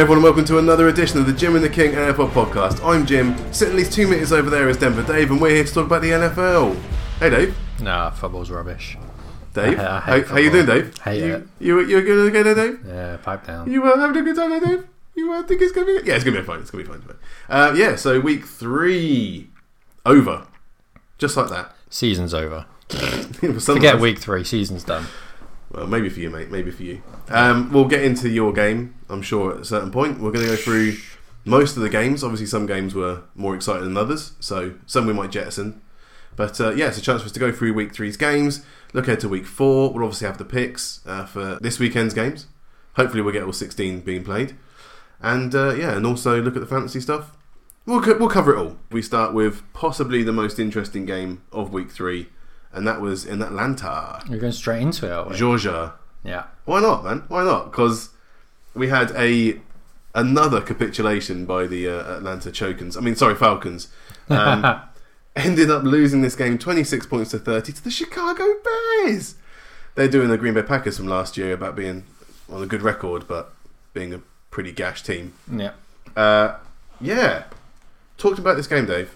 [0.00, 2.82] Hey everyone, welcome to another edition of the Jim and the King NFL podcast.
[2.82, 3.36] I'm Jim.
[3.52, 5.84] Sitting at least two metres over there is Denver Dave, and we're here to talk
[5.84, 6.74] about the NFL.
[7.18, 7.54] Hey Dave.
[7.82, 8.96] Nah, football's rubbish.
[9.52, 9.78] Dave.
[9.78, 10.64] I how, hate how you doing.
[10.64, 10.96] Dave?
[11.00, 11.48] Hate you, it.
[11.58, 12.80] You, you good okay there, Dave?
[12.86, 13.70] Yeah, pipe down.
[13.70, 14.88] You uh, having a good time there, Dave?
[15.16, 16.60] You uh, think it's going to be Yeah, it's going to be fine.
[16.60, 17.16] It's going to be fine.
[17.50, 19.50] Uh, yeah, so week three
[20.06, 20.46] over.
[21.18, 21.76] Just like that.
[21.90, 22.64] Season's over.
[22.88, 24.44] Forget week three.
[24.44, 25.04] Season's done.
[25.70, 26.50] Well, maybe for you, mate.
[26.50, 27.02] Maybe for you.
[27.28, 30.18] Um, we'll get into your game, I'm sure, at a certain point.
[30.20, 30.96] We're going to go through
[31.44, 32.24] most of the games.
[32.24, 35.80] Obviously, some games were more exciting than others, so some we might jettison.
[36.36, 39.06] But uh, yeah, it's a chance for us to go through week three's games, look
[39.06, 39.92] ahead to week four.
[39.92, 42.46] We'll obviously have the picks uh, for this weekend's games.
[42.94, 44.56] Hopefully, we'll get all 16 being played.
[45.22, 47.36] And uh, yeah, and also look at the fantasy stuff.
[47.86, 48.76] We'll, co- we'll cover it all.
[48.90, 52.28] We start with possibly the most interesting game of week three,
[52.72, 54.22] and that was in Atlanta.
[54.28, 55.12] We're going straight into it.
[55.12, 55.36] Aren't we?
[55.36, 55.94] Georgia.
[56.24, 56.44] Yeah.
[56.64, 57.24] Why not, man?
[57.28, 57.70] Why not?
[57.70, 58.10] Because
[58.74, 59.60] we had a
[60.14, 62.96] another capitulation by the uh, Atlanta Chokins.
[62.96, 63.88] I mean, sorry, Falcons.
[64.28, 64.80] Um,
[65.36, 68.44] ended up losing this game, twenty six points to thirty to the Chicago
[69.04, 69.36] Bears.
[69.94, 72.04] They're doing the Green Bay Packers from last year about being
[72.50, 73.52] on a good record, but
[73.92, 75.34] being a pretty gash team.
[75.52, 75.72] yeah.
[76.16, 76.56] Uh,
[77.00, 77.44] yeah,
[78.18, 79.14] talked about this game, Dave.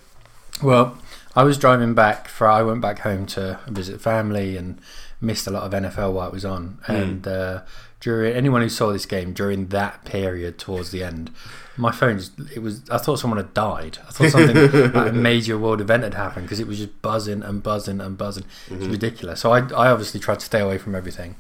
[0.62, 0.96] Well,
[1.36, 2.48] I was driving back for.
[2.48, 4.80] I went back home to visit family and
[5.20, 6.78] missed a lot of NFL while it was on.
[6.86, 7.62] And uh,
[8.00, 11.30] during anyone who saw this game during that period towards the end,
[11.77, 12.88] my phone just it was.
[12.90, 13.98] I thought someone had died.
[14.06, 17.42] I thought something like a major world event had happened because it was just buzzing
[17.42, 18.44] and buzzing and buzzing.
[18.70, 19.40] It was ridiculous.
[19.40, 21.36] So I, I obviously tried to stay away from everything.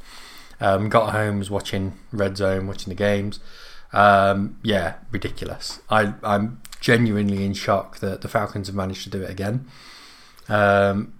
[0.60, 3.40] Um, got home, was watching Red Zone, watching the games.
[3.92, 5.80] Um, yeah, ridiculous.
[5.88, 9.66] I, I'm genuinely in shock that the Falcons have managed to do it again.
[10.50, 11.14] Um,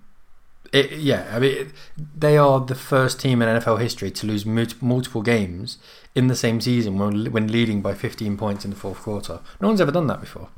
[0.75, 1.69] it, yeah, I mean, it,
[2.15, 5.79] they are the first team in NFL history to lose mut- multiple games
[6.15, 9.41] in the same season when, when leading by 15 points in the fourth quarter.
[9.59, 10.49] No one's ever done that before.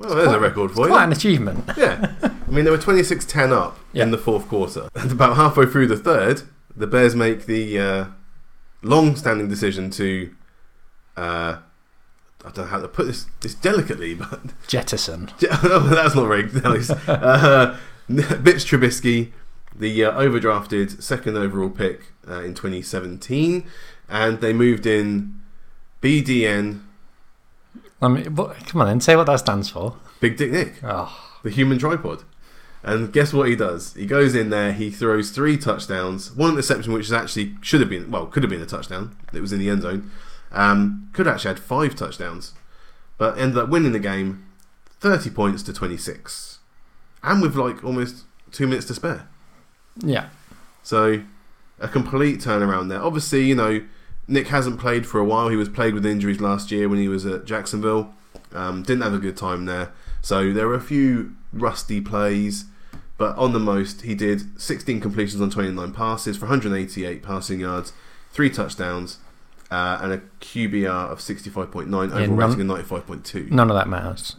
[0.00, 0.94] Well, there's a Quite- record for It's you.
[0.94, 1.70] quite an achievement.
[1.76, 2.12] Yeah.
[2.22, 4.02] I mean, they were 26 10 up Yeah.
[4.02, 4.88] in the fourth quarter.
[4.96, 6.42] And about halfway through the third,
[6.74, 8.04] the Bears make the uh,
[8.82, 10.34] long standing decision to.
[11.16, 11.58] Uh,
[12.46, 14.40] I don't know how to put this, this delicately, but.
[14.68, 15.30] Jettison.
[15.40, 16.90] that's not very nice.
[16.90, 17.76] Uh,
[18.08, 19.32] Bitch Trubisky,
[19.74, 23.66] the uh, overdrafted second overall pick uh, in 2017,
[24.08, 25.40] and they moved in
[26.00, 26.82] BDN,
[28.00, 29.96] I mean, what, come on then, say what that stands for.
[30.20, 30.74] Big Dick Nick.
[30.82, 32.24] Oh, the human tripod.
[32.82, 33.94] And guess what he does?
[33.94, 37.90] He goes in there, he throws three touchdowns, one interception, which is actually should have
[37.90, 39.16] been well, could have been a touchdown.
[39.32, 40.10] It was in the end zone.
[40.52, 42.52] Um, could actually had five touchdowns,
[43.18, 44.46] but ended up winning the game,
[45.00, 46.58] thirty points to twenty six,
[47.22, 49.28] and with like almost two minutes to spare.
[50.00, 50.28] yeah.
[50.82, 51.22] So
[51.80, 53.02] a complete turnaround there.
[53.02, 53.84] Obviously, you know,
[54.28, 55.48] Nick hasn't played for a while.
[55.48, 58.14] He was plagued with injuries last year when he was at Jacksonville.
[58.52, 59.92] Um, didn't have a good time there.
[60.22, 62.64] So there were a few rusty plays,
[63.18, 67.92] but on the most, he did 16 completions on 29 passes for 188 passing yards,
[68.32, 69.18] three touchdowns,
[69.70, 73.50] uh, and a QBR of 65.9, overall none- rating of 95.2.
[73.50, 74.36] None of that matters.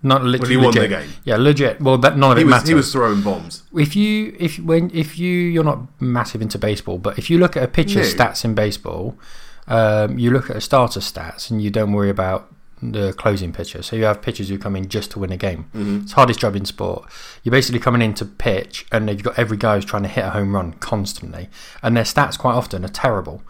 [0.00, 0.50] Not Well, literally.
[0.52, 1.10] he won the game.
[1.24, 1.80] Yeah, legit.
[1.80, 2.68] Well, that none of He it was, matters.
[2.68, 3.64] he was throwing bombs.
[3.76, 7.56] if you if when if you you're not massive into baseball, but if you look
[7.56, 8.24] at a pitcher's No.
[8.24, 9.18] stats in baseball,
[9.66, 12.48] um, you look at a starter stats and you don't worry about
[12.80, 13.82] the closing pitcher.
[13.82, 15.64] So you have pitchers who come in just to win a game.
[15.74, 16.02] Mm-hmm.
[16.02, 17.10] It's the hardest job in sport.
[17.42, 20.24] You're basically coming in to pitch, and you've got every guy who's trying to hit
[20.24, 21.48] a home run constantly,
[21.82, 23.42] and their stats quite often are terrible.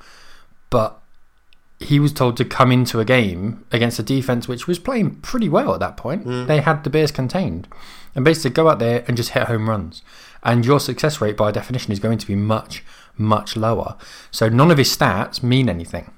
[0.71, 0.99] But
[1.81, 5.49] he was told to come into a game against a defense which was playing pretty
[5.49, 6.27] well at that point.
[6.27, 6.47] Mm.
[6.47, 7.69] They had the Bears contained,
[8.15, 10.03] and basically go out there and just hit home runs.
[10.43, 12.85] And your success rate, by definition, is going to be much,
[13.17, 13.97] much lower.
[14.31, 16.11] So none of his stats mean anything.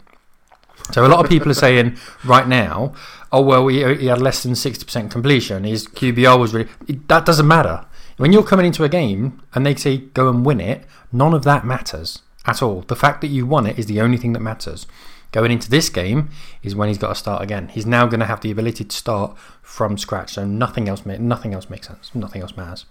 [0.93, 2.95] So a lot of people are saying right now,
[3.33, 5.65] oh well, he, he had less than sixty percent completion.
[5.65, 7.85] His QBR was really it- that doesn't matter.
[8.17, 11.45] When you're coming into a game and they say go and win it, none of
[11.45, 12.83] that matters at all.
[12.83, 14.87] The fact that you won it is the only thing that matters.
[15.33, 16.31] Going into this game
[16.63, 17.69] is when he's got to start again.
[17.69, 20.33] He's now going to have the ability to start from scratch.
[20.35, 22.13] So nothing else, nothing else makes sense.
[22.15, 22.85] Nothing else matters.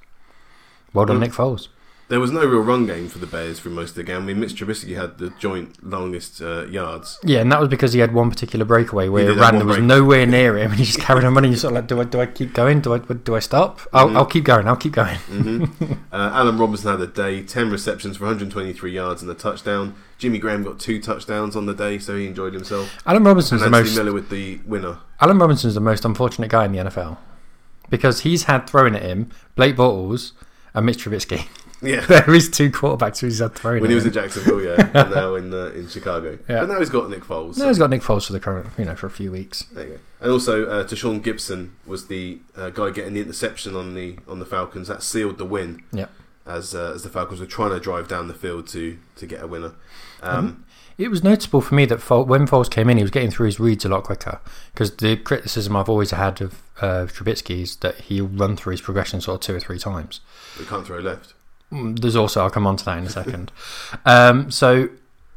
[0.93, 1.21] Well done, Mm.
[1.21, 1.67] Nick Foles.
[2.09, 4.17] There was no real run game for the Bears through most of the game.
[4.17, 7.19] I mean, Mitch Trubisky had the joint longest uh, yards.
[7.23, 9.51] Yeah, and that was because he had one particular breakaway where He he did have
[9.53, 9.59] ran.
[9.59, 11.51] There was break- nowhere near him, and he just carried on running.
[11.51, 12.81] You sort of like, do I do I keep going?
[12.81, 13.79] Do I do I stop?
[13.93, 14.15] I'll, Mhm.
[14.15, 14.67] I'll keep going.
[14.67, 15.17] I'll keep going.
[15.17, 15.65] hmm
[16.11, 19.93] uh, Allen Robinson had a day, 10 receptions for 123 yards and a touchdown.
[20.17, 22.89] Jimmy Graham got two touchdowns on the day, so he enjoyed himself.
[23.05, 23.97] Allen Robinson's And the Anthony most.
[24.03, 24.97] Miller with the winner.
[25.21, 27.17] Allen Robinson's the most unfortunate guy in the NFL
[27.89, 30.31] because he's had throwing at him Blake Bortles
[30.73, 31.47] and Mitch Trubisky.
[31.81, 32.01] Yeah.
[32.07, 33.81] there is two quarterbacks who's had thrown.
[33.81, 36.37] When he was in Jacksonville, yeah, and now in uh, in Chicago.
[36.49, 36.61] Yeah.
[36.61, 37.57] But now he's got Nick Foles.
[37.57, 39.63] No, so- he's got Nick Foles for the current, you know, for a few weeks.
[39.71, 39.99] There you go.
[40.21, 44.39] And also, uh, Tashaun Gipson was the uh, guy getting the interception on the on
[44.39, 44.87] the Falcons.
[44.89, 45.81] That sealed the win.
[45.93, 46.07] Yeah.
[46.45, 49.41] As uh, as the Falcons were trying to drive down the field to to get
[49.41, 49.73] a winner.
[50.21, 50.65] Um,
[50.97, 53.45] It was notable for me that Fol- when Foles came in, he was getting through
[53.45, 54.41] his reads a lot quicker.
[54.73, 58.81] Because the criticism I've always had of uh, Trubisky is that he'll run through his
[58.81, 60.19] progression sort of two or three times.
[60.59, 61.35] we can't throw left.
[61.71, 63.51] Mm, There's also, I'll come on to that in a second.
[64.05, 64.89] um, so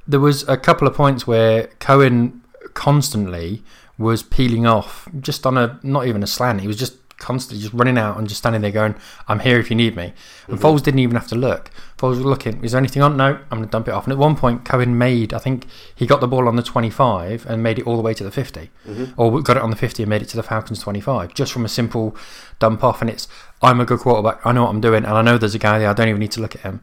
[0.07, 2.43] there was a couple of points where Cohen
[2.75, 3.63] constantly
[3.99, 6.61] was peeling off, just on a not even a slant.
[6.61, 8.95] He was just constantly just running out and just standing there going,
[9.29, 10.13] "I'm here if you need me."
[10.49, 10.63] And Mhm.
[10.63, 11.71] Foles didn't even have to look.
[11.97, 12.63] Foles was looking.
[12.63, 13.17] Is there anything on?
[13.17, 13.39] No.
[13.51, 14.05] I'm going to dump it off.
[14.05, 15.33] And at one point, Cohen made.
[15.33, 18.13] I think he got the ball on the 25 and made it all the way
[18.15, 19.13] to the 50 Mhm.
[19.17, 21.65] or got it on the 50 and made it to the Falcons 25 just from
[21.65, 22.15] a simple
[22.59, 23.01] dump off.
[23.01, 23.29] And it's,
[23.63, 24.41] I'm a good quarterback.
[24.45, 25.05] I know what I'm doing.
[25.05, 25.89] And I know there's a guy there.
[25.89, 26.81] I don't even need to look at him.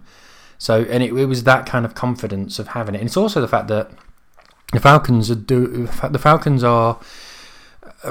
[0.57, 2.99] So, and it, it was that kind of confidence of having it.
[2.99, 3.91] And it's also the fact that
[4.71, 6.97] the Falcons are do, the Falcons are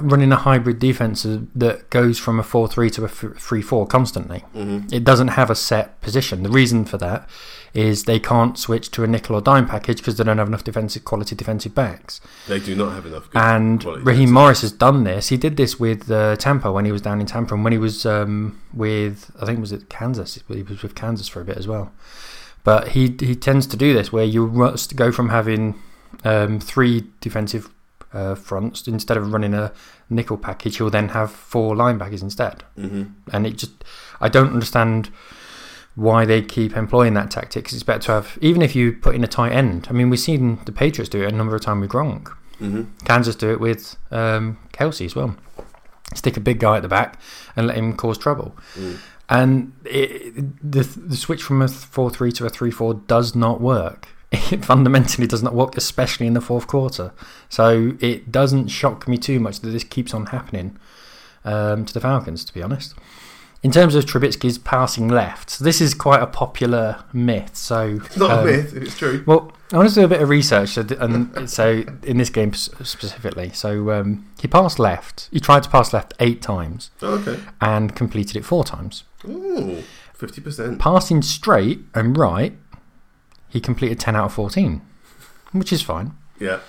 [0.01, 4.45] running a hybrid defense that goes from a 4-3 to a 3-4 constantly.
[4.55, 4.93] Mhm.
[4.93, 6.43] It doesn't have a set position.
[6.43, 7.29] The reason for that
[7.75, 10.65] is they can't switch to a nickel or dime package because they don't have enough
[10.65, 12.21] defensive quality defensive backs.
[12.47, 13.31] They do not have enough.
[13.31, 15.29] Good And Raheem Morris has done this.
[15.29, 17.79] He did this with uh, Tampa when he was down in Tampa, and when he
[17.79, 20.39] was um, with I think was it Kansas.
[20.49, 21.93] He was with Kansas for a bit as well.
[22.65, 25.75] But he he tends to do this where you must go from having
[26.25, 27.71] um, three defensive
[28.13, 29.73] uh, fronts instead of running a
[30.11, 30.77] nickel package.
[30.79, 33.13] He'll then have four linebackers instead Mhm.
[33.33, 33.73] and it just
[34.21, 35.11] I don't understand
[35.95, 39.15] why they keep employing that tactic 'cause it's better to have even if you put
[39.15, 39.87] in a tight end.
[39.91, 42.29] I mean, we've seen the Patriots do it a number of times with Gronk.
[42.61, 42.87] Mhm.
[43.05, 45.37] Kansas do it with um, Kelce as well.
[46.15, 47.21] Stick a big guy at the back
[47.57, 48.57] and let him cause trouble.
[48.79, 48.97] Mm.
[49.29, 53.61] And it, the the switch from a four three to a three four does not
[53.61, 54.09] work.
[54.31, 57.13] It fundamentally does not work, especially in the fourth quarter.
[57.49, 60.77] So it doesn't shock me too much that this keeps on happening
[61.45, 62.95] um, to the Falcons, to be honest.
[63.63, 67.57] In terms of Trubisky's passing left, this is quite a popular myth.
[67.57, 68.75] So It's not um, a myth.
[68.77, 69.25] It's true.
[69.27, 72.53] well, I want to do a bit of research, so and so in this game
[72.55, 73.51] specifically.
[73.53, 75.29] So um, he passed left.
[75.33, 77.41] He tried to pass left eight times Oh, okay.
[77.61, 79.05] and completed it four times.
[79.27, 79.83] Ooh,
[80.15, 80.79] fifty percent.
[80.79, 82.57] Passing straight and right,
[83.49, 84.83] he completed ten out of fourteen,
[85.53, 86.13] which is fine.
[86.39, 86.61] Yeah.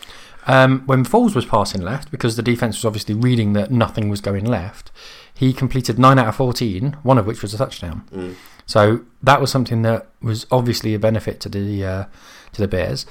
[0.48, 4.22] Um, when Foles was passing left, because the defense was obviously reading that nothing was
[4.22, 4.92] going left,
[5.34, 8.04] he completed nine out of fourteen, one of which was a touchdown.
[8.12, 8.36] Mm.
[8.66, 12.06] So that was something that was obviously a benefit to the uh,
[12.54, 13.06] to the Bears.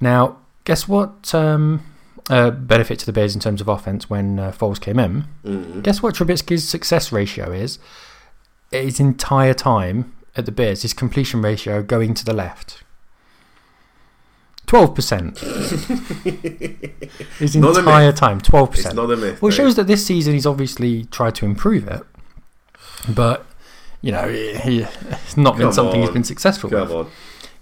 [0.00, 1.34] Now, guess what?
[1.34, 1.82] Um,
[2.28, 5.24] uh, benefit to the Bears in terms of offense when uh, Foles came in.
[5.44, 5.82] Mm.
[5.82, 7.78] Guess what Trubisky's success ratio is?
[8.70, 12.82] His entire time at the Bears, his completion ratio going to the left.
[14.66, 15.38] Twelve percent.
[17.38, 18.96] His Not entire time, twelve percent.
[18.96, 19.40] not a myth.
[19.40, 22.02] Well, it shows that this season he's obviously tried to improve it,
[23.08, 23.46] but
[24.02, 26.90] you know he, it's not been Come something he's been successful Come with.
[26.92, 27.10] on.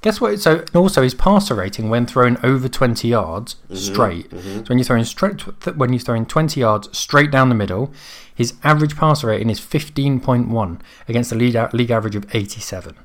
[0.03, 0.39] Guess what?
[0.41, 4.31] So also his passer rating when throwing over twenty yards Mhm, straight.
[4.31, 4.59] mhm.
[4.59, 7.93] So when you're throwing straight, th- when you're throwing twenty yards straight down the middle,
[8.35, 12.61] his average passer rating is fifteen point one against the league, league average of eighty
[12.61, 12.97] seven.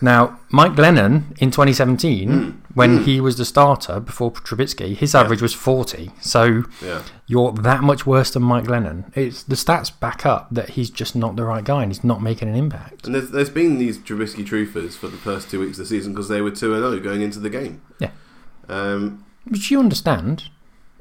[0.00, 2.54] Now, Mike Glennon in 2017, Mm.
[2.74, 3.04] when Mm.
[3.04, 5.20] he was the starter before Trubisky, his Yeah.
[5.20, 6.10] average was 40.
[6.20, 7.00] So Yeah.
[7.26, 9.04] you're that much worse than Mike Glennon.
[9.14, 12.22] It's the stats back up that he's just not the right guy and he's not
[12.22, 13.06] making an impact.
[13.06, 16.12] And there's, there's been these Trubisky truthers for the first two weeks of the season
[16.12, 17.80] because they were 2 0 going into the game.
[17.98, 18.10] Yeah.
[18.68, 20.44] Um, Which you understand.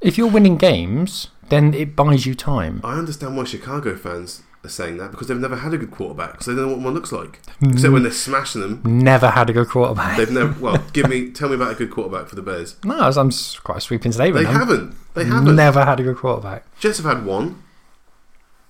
[0.01, 2.81] If you're winning games, then it buys you time.
[2.83, 6.41] I understand why Chicago fans are saying that because they've never had a good quarterback
[6.41, 7.39] so they don't know what one looks like.
[7.61, 8.81] Except when they're smashing them.
[8.85, 10.17] Never had a good quarterback.
[10.17, 10.59] They've never.
[10.59, 12.77] Well, give me, tell me about a good quarterback for the Bears.
[12.83, 13.31] No, I'm
[13.63, 14.45] quite a sweeping statement.
[14.47, 14.95] They haven't.
[15.13, 15.55] They haven't.
[15.55, 16.65] Never had a good quarterback.
[16.79, 17.61] Jets have had one.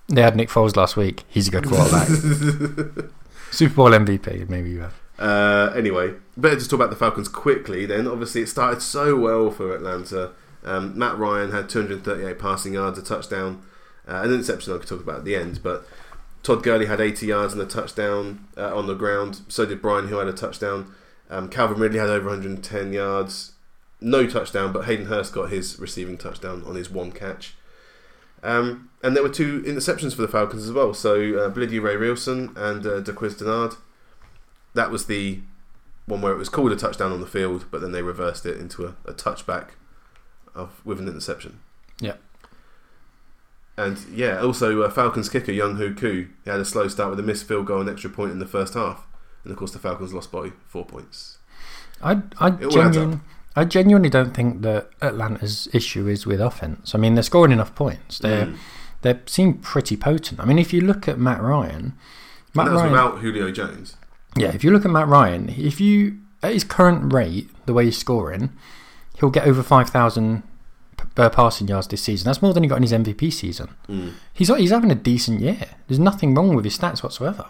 [0.08, 1.24] They had Nick Foles last week.
[1.28, 2.08] He's a good quarterback.
[3.50, 4.94] Super Bowl MVP, maybe you have.
[5.18, 7.86] Uh, anyway, better just talk about the Falcons quickly.
[7.86, 10.32] Then, obviously, it started so well for Atlanta.
[10.64, 13.62] Um, Matt Ryan had 238 passing yards, a touchdown,
[14.08, 14.74] uh, an interception.
[14.74, 15.86] I could talk about at the end, but
[16.42, 19.40] Todd Gurley had 80 yards and a touchdown uh, on the ground.
[19.48, 20.94] So did Brian, who had a touchdown.
[21.30, 23.52] Um, Calvin Ridley had over 110 yards,
[24.00, 27.54] no touchdown, but Hayden Hurst got his receiving touchdown on his one catch.
[28.42, 30.92] Um, and there were two interceptions for the Falcons as well.
[30.92, 33.76] So uh, Blidi Wreh-Wilson and uh, Darqueze Dennard.
[34.74, 35.40] That was the
[36.04, 38.58] one where it was called a touchdown on the field, but then they reversed it
[38.58, 39.70] into a, a touchback
[40.54, 41.60] of with an interception.
[42.00, 42.16] Yeah.
[43.76, 47.24] And yeah, also uh, Falcons kicker Younghoe Koo he had a slow start with a
[47.24, 49.04] missed field goal and extra point in the first half.
[49.42, 51.38] and of course the Falcons lost by four points.
[52.02, 53.20] I I It all adds genuine,
[53.56, 56.94] I genuinely don't think that Atlanta's issue is with offense.
[56.94, 58.18] I mean, they're scoring enough points.
[58.20, 58.56] They Mm.
[59.02, 60.40] they seem pretty potent.
[60.40, 61.94] I mean, if you look at Matt Ryan,
[62.54, 63.96] Matt And that was Ryan, without Julio Jones.
[64.36, 67.84] yeah, if you look at Matt Ryan, if you at his current rate, the way
[67.86, 68.50] he's scoring,
[69.18, 70.42] he'll get over five thousand
[71.16, 72.26] uh, passing yards this season.
[72.26, 73.68] That's more than he got in his MVP season.
[73.88, 74.12] Mm.
[74.32, 75.66] He's he's having a decent year.
[75.88, 77.46] There's nothing wrong with his stats whatsoever.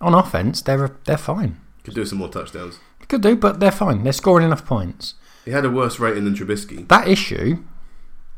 [0.00, 1.60] On offense, they're they're fine.
[1.84, 2.78] Could do some more touchdowns.
[3.08, 4.02] Could do, but they're fine.
[4.04, 5.14] They're scoring enough points.
[5.44, 6.88] He had a worse rating than Trubisky.
[6.88, 7.62] That issue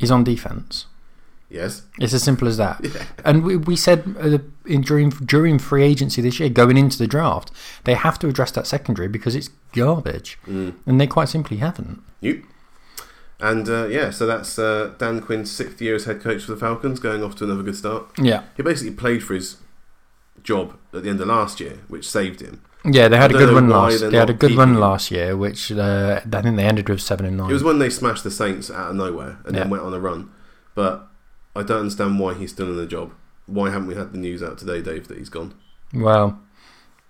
[0.01, 0.87] is on defense.
[1.49, 1.83] Yes.
[2.01, 2.81] It's as simple as that.
[2.85, 3.05] Yeah.
[3.25, 7.07] And we, we said uh, in during during free agency this year, going into the
[7.07, 7.53] draft,
[7.85, 10.75] they have to address that secondary because it's garbage, Mm.
[10.87, 12.03] and they quite simply haven't.
[12.21, 12.39] Yep.
[13.39, 16.57] And uh, yeah, so that's uh, Dan Quinn's sixth year as head coach for the
[16.57, 18.07] Falcons, going off to another good start.
[18.19, 19.59] Yeah, He basically played for his
[20.43, 22.63] job at the end of last year, which saved him.
[22.85, 24.01] yeah, they had a good run last.
[24.01, 24.81] They had a good run him.
[24.81, 27.51] last year, which uh, I think they ended with seven and nine.
[27.51, 30.01] It was when they smashed the Saints out of nowhere and then went on a
[30.01, 30.31] run.
[30.75, 31.07] But
[31.55, 33.13] I don't understand why he's still in the job.
[33.47, 35.55] Why haven't we had the news out today, Dave, that he's gone?
[35.95, 36.41] well,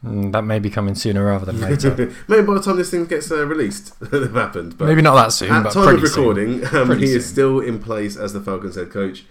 [0.05, 1.95] mm, that may be coming sooner rather than later.
[2.29, 4.79] Maybe by the time this thing gets uh, released, have happened.
[4.79, 6.26] But Maybe not that soon, at time of soon.
[6.26, 9.25] recording, um, he is still in place as the Falcons head coach.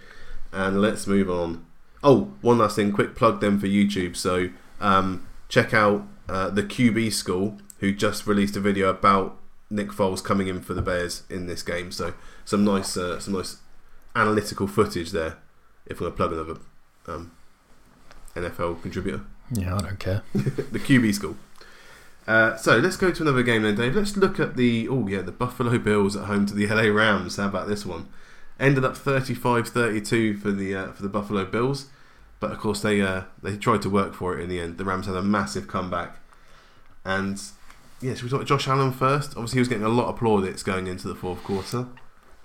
[0.52, 1.66] And let's move on.
[2.02, 4.16] Oh, one last thing, quick plug then for YouTube.
[4.16, 9.36] So um, check out uh, the QB School, who just released a video about
[9.70, 11.90] Nick Foles coming in for the Bears in this game.
[11.90, 13.56] So some nice, uh, some nice
[14.14, 15.38] analytical footage there.
[15.84, 16.60] If we're going to plug another
[17.06, 17.32] um,
[18.34, 20.22] NFL contributor Yeah, I don't care.
[20.34, 21.36] the QB school.
[22.26, 23.94] Uh, so let's go to another game then, Dave.
[23.94, 27.36] Let's look at the oh yeah, the Buffalo Bills at home to the LA Rams.
[27.36, 28.08] How about this one?
[28.58, 31.86] Ended up 35-32 for the uh, for the Buffalo Bills,
[32.40, 34.78] but of course they uh, they tried to work for it in the end.
[34.78, 36.16] The Rams had a massive comeback,
[37.04, 37.40] and
[38.00, 39.30] yeah, should we talk Josh Allen first?
[39.30, 41.86] Obviously, he was getting a lot of plaudits going into the fourth quarter.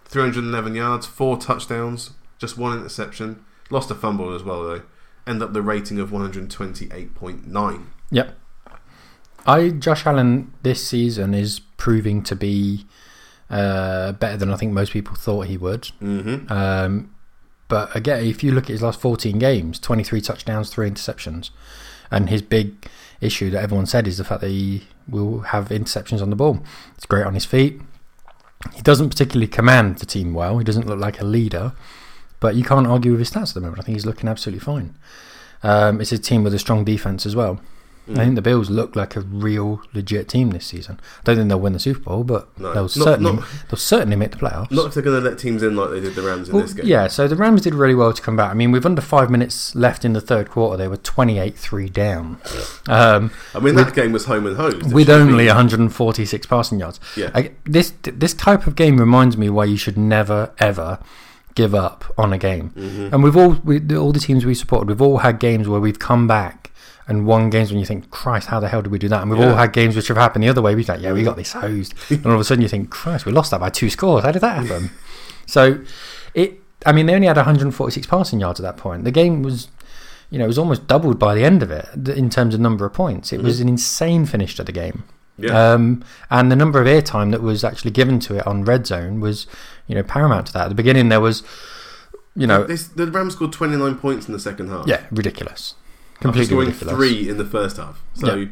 [0.06, 3.44] 311 yards, four touchdowns, just one interception.
[3.70, 4.82] Lost a fumble as well though.
[5.28, 7.86] End up the rating of 128.9.
[8.12, 8.38] Yep.
[9.46, 12.86] I Josh Allen this season is proving to be
[13.50, 15.84] uh, better than I think most people thought he would.
[16.02, 16.52] Mm-hmm.
[16.52, 17.16] Um,
[17.68, 21.52] but again, if you look at his last 14 games, 23 touchdowns, three interceptions,
[22.12, 22.88] and his big
[23.22, 26.64] issue that everyone said is the fact that he will have interceptions on the ball.
[26.96, 27.82] It's great on his feet.
[28.74, 30.58] He doesn't particularly command the team well.
[30.58, 31.74] He doesn't look like a leader,
[32.42, 33.80] but you can't argue with his stats at the moment.
[33.80, 34.96] I think he's looking absolutely fine.
[35.64, 37.62] Um, it's a team with a strong defense as well.
[38.10, 38.14] Mm.
[38.18, 41.00] I think the Bills look like a real legit team this season.
[41.20, 43.78] I don't think they'll win the Super Bowl, but No, they'll not- certainly not- they'll
[43.78, 44.72] certainly make the playoffs.
[44.72, 46.64] Not if they're going to let teams in like they did the Rams in Well,
[46.64, 46.88] this game.
[46.88, 48.50] Yeah, so the Rams did really well to come back.
[48.50, 51.90] I mean, with under five minutes left in the third quarter, they were 28 3
[51.90, 52.40] down.
[52.88, 54.78] Um, I mean, that game was home and hosed.
[54.78, 57.00] It with only 146 passing yards.
[57.16, 57.30] Yeah.
[57.36, 60.98] I, this this type of game reminds me why you should never ever
[61.56, 62.72] give up on a game.
[62.78, 63.14] Mhm.
[63.14, 66.00] And we've all we, all the teams we supported, we've all had games where we've
[66.00, 66.72] come back
[67.08, 69.22] and won games when you think, Christ, how the hell did we do that?
[69.22, 69.50] And we've Yeah.
[69.50, 70.76] all had games which have happened the other way.
[70.76, 73.26] We're like, yeah, we got this hosed, and all of a sudden you think, Christ,
[73.26, 74.24] we lost that by two scores.
[74.24, 74.92] How did that happen?
[75.46, 75.80] so
[76.34, 79.04] it, I mean, they only had 146 passing yards at that point.
[79.04, 79.68] The game was.
[80.30, 82.86] You know, it was almost doubled by the end of it in terms of number
[82.86, 83.34] of points.
[83.34, 85.04] It was an insane finish to the game.
[85.42, 85.74] Yeah.
[85.74, 89.20] Um, and the number of airtime that was actually given to it on Red Zone
[89.20, 89.48] was,
[89.88, 90.64] you know, paramount to that.
[90.64, 91.44] At the beginning, there was,
[92.36, 94.88] you know, This, the Rams scored 29 points in the second half.
[94.88, 95.76] yeah, ridiculous,
[96.20, 96.96] completely scoring ridiculous.
[96.96, 98.02] three in the first half.
[98.14, 98.46] So Yeah.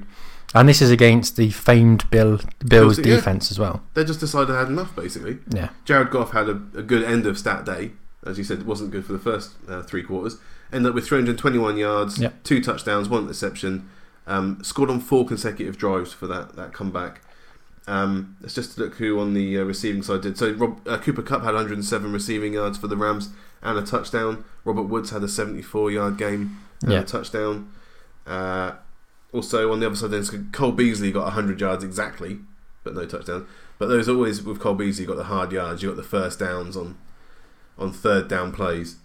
[0.56, 3.04] And this is against the famed Bill Bills yeah.
[3.04, 3.84] defense as well.
[3.94, 5.38] they just decided they had enough, basically.
[5.50, 7.92] Yeah, Jared Goff had a, a good end of stat day.
[8.26, 10.38] As you said, it wasn't good for the first uh, three quarters.
[10.74, 13.90] Ended up with 321 yards, two touchdowns, one interception.
[14.30, 17.22] Um, scored on four consecutive drives for that, that comeback.
[17.88, 20.38] Um, let's just look who on the uh, receiving side did.
[20.38, 23.30] So Rob, uh, Cooper Kupp had 107 receiving yards for the Rams
[23.64, 24.46] and a touchdown.
[24.64, 27.00] Robert Woods had a 74 yard game and Yeah.
[27.00, 27.72] a touchdown.
[28.28, 28.74] Uh,
[29.34, 32.40] also on the other side, then Cole Beasley got 100 yards exactly,
[32.84, 33.48] but no touchdown.
[33.80, 36.40] But there's always with Cole Beasley, you got the hard yards, you got the first
[36.40, 36.98] downs on
[37.80, 38.98] on third down plays.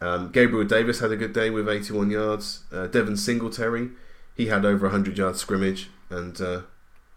[0.00, 2.60] Um, Gabriel Davis had a good day with 81 yards.
[2.72, 3.90] Uh, Devin Singletary,
[4.36, 6.62] he had over 100 yards scrimmage and uh,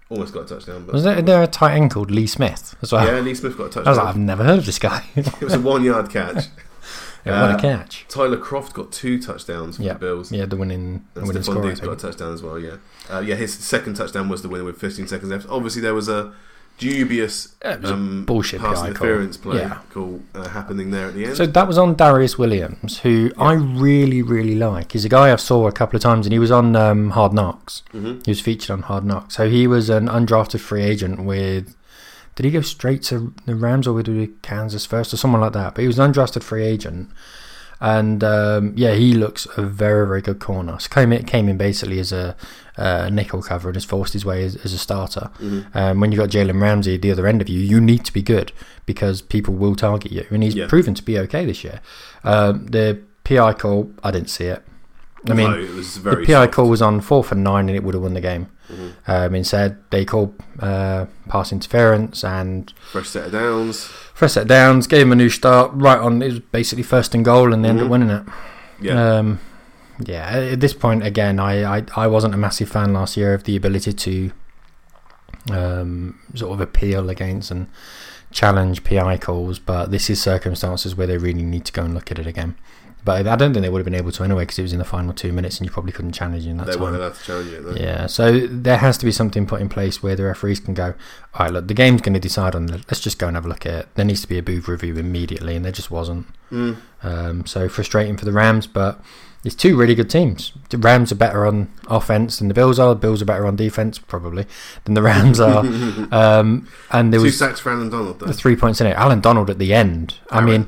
[0.10, 0.86] almost got a touchdown.
[0.86, 3.06] But was there, there a tight end called Lee Smith as well?
[3.06, 4.08] yeah, Lee Smith got a I was like, touchdown.
[4.08, 5.06] I've never heard of this guy.
[5.16, 6.46] it was a one yard catch.
[7.26, 8.06] yeah, what Uh, a catch!
[8.08, 9.94] Tyler Kroft got two touchdowns for Yeah.
[9.94, 10.32] the Bills.
[10.32, 11.62] Yeah, the winning, the winning Stephon score.
[11.64, 12.60] Diggs got a touchdown as well.
[12.60, 12.78] Yeah,
[13.10, 13.36] uh, yeah.
[13.36, 15.48] His second touchdown was the winner with 15 seconds left.
[15.50, 16.34] Obviously, there was a
[16.78, 18.88] dubious Yeah, it was a um, bullshit pass PI call.
[18.88, 19.78] interference play Yeah.
[19.94, 21.38] call uh, happening there at the end.
[21.38, 24.92] So that was on Darious Williams, who I really, really like.
[24.92, 27.34] He's a guy I saw a couple of times, and he was on um, Hard
[27.34, 27.84] Knocks.
[27.92, 29.36] hmm He was featured on Hard Knocks.
[29.36, 31.76] So he was an undrafted free agent with.
[32.36, 35.54] Did he go straight to the Rams or would he Kansas first or someone like
[35.54, 35.74] that?
[35.76, 37.10] But he was an undrafted free agent.
[37.80, 40.78] And um, yeah, he looks a very, very good corner.
[40.80, 42.36] So came in, came in basically as a
[42.78, 45.30] uh, nickel cover and has forced his way as, as a starter.
[45.38, 48.04] hmm Um, when you've got Jalen Ramsey at the other end of you, you need
[48.06, 48.52] to be good
[48.86, 50.26] because people will target you.
[50.30, 50.68] And he's Yeah.
[50.68, 51.80] proven to be okay this year.
[52.24, 54.62] Um, the PI call, I didn't see it.
[55.28, 56.16] I mean, no, it was the.
[56.18, 56.52] PI soft.
[56.54, 58.48] call was on fourth and nine and it would have won the game.
[58.72, 58.92] Mhm.
[59.08, 63.86] Um, instead, they called uh, pass interference and Fresh set of downs.
[64.14, 66.22] Fresh set of downs, gave him a new start right on.
[66.22, 67.86] It was basically first and goal and they ended Mhm.
[67.88, 68.24] up winning it.
[68.82, 69.18] Yeah.
[69.18, 69.40] Um,
[70.00, 73.44] yeah, at this point, again, I, I, I wasn't a massive fan last year of
[73.44, 74.32] the ability to
[75.52, 77.68] um, sort of appeal against and
[78.32, 82.12] challenge PI calls, but this is circumstances where they really need to go and look
[82.12, 82.58] at it again.
[83.06, 84.80] But I don't think they would have been able to anyway because it was in
[84.80, 86.82] the final two minutes and you probably couldn't challenge in that they time.
[86.82, 87.64] weren't allowed to challenge it.
[87.64, 87.76] Though.
[87.76, 90.96] Yeah, so there has to be something put in place where the referees can go,
[91.36, 92.82] all right, look, the game's going to decide on it.
[92.90, 93.96] Let's just go and have a look at it.
[93.96, 96.26] There needs to be a booth review immediately, and there just wasn't.
[96.52, 96.78] Mm.
[97.04, 99.00] Um, so frustrating for the Rams, but
[99.46, 100.54] it's two really good teams.
[100.70, 102.90] The Rams are better on offense than the Bills are.
[102.90, 104.48] The Bills are better on defense, probably,
[104.84, 105.60] than the Rams are.
[106.12, 108.20] um, and there Two was sacks for Alan Donald.
[108.20, 108.26] Though.
[108.26, 108.96] the three points in it.
[108.96, 110.16] Alan Donald at the end.
[110.32, 110.68] I mean,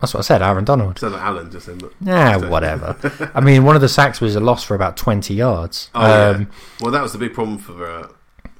[0.00, 0.98] that's what I said, Aaron Donald.
[0.98, 2.96] Sound like Alan just but Yeah, whatever.
[3.34, 5.90] I mean, one of the sacks was a loss for about 20 yards.
[5.94, 6.28] Oh, yeah.
[6.28, 6.50] um,
[6.80, 8.08] well, that was the big problem for uh,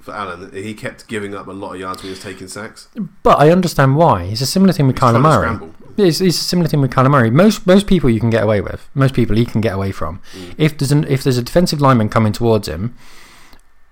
[0.00, 0.50] for Allen.
[0.52, 2.88] He kept giving up a lot of yards when he was taking sacks.
[3.23, 4.25] But I understand why.
[4.25, 5.71] It's a similar thing with Kyler Murray.
[5.99, 7.31] It's, it's a similar thing with Kyler Murray.
[7.31, 8.88] Most most people you can get away with.
[8.95, 10.21] Most people he can get away from.
[10.33, 10.55] Mm.
[10.59, 12.95] If there's an if there's a defensive lineman coming towards him,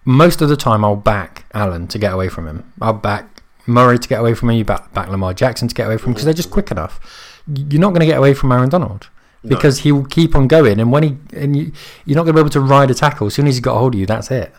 [0.05, 2.73] most of the time I'll back Allen to get away from him.
[2.81, 4.57] I'll back Murray to get away from him.
[4.57, 7.43] You back, back Lamar Jackson to get away from him because they're just quick enough.
[7.53, 9.09] You're not going to get away from Aaron Donald
[9.43, 9.49] No.
[9.49, 11.73] because he will keep on going, and when he and you,
[12.05, 13.27] you're not going to be able to ride a tackle.
[13.27, 14.53] As soon as he's got a hold of you, that's it.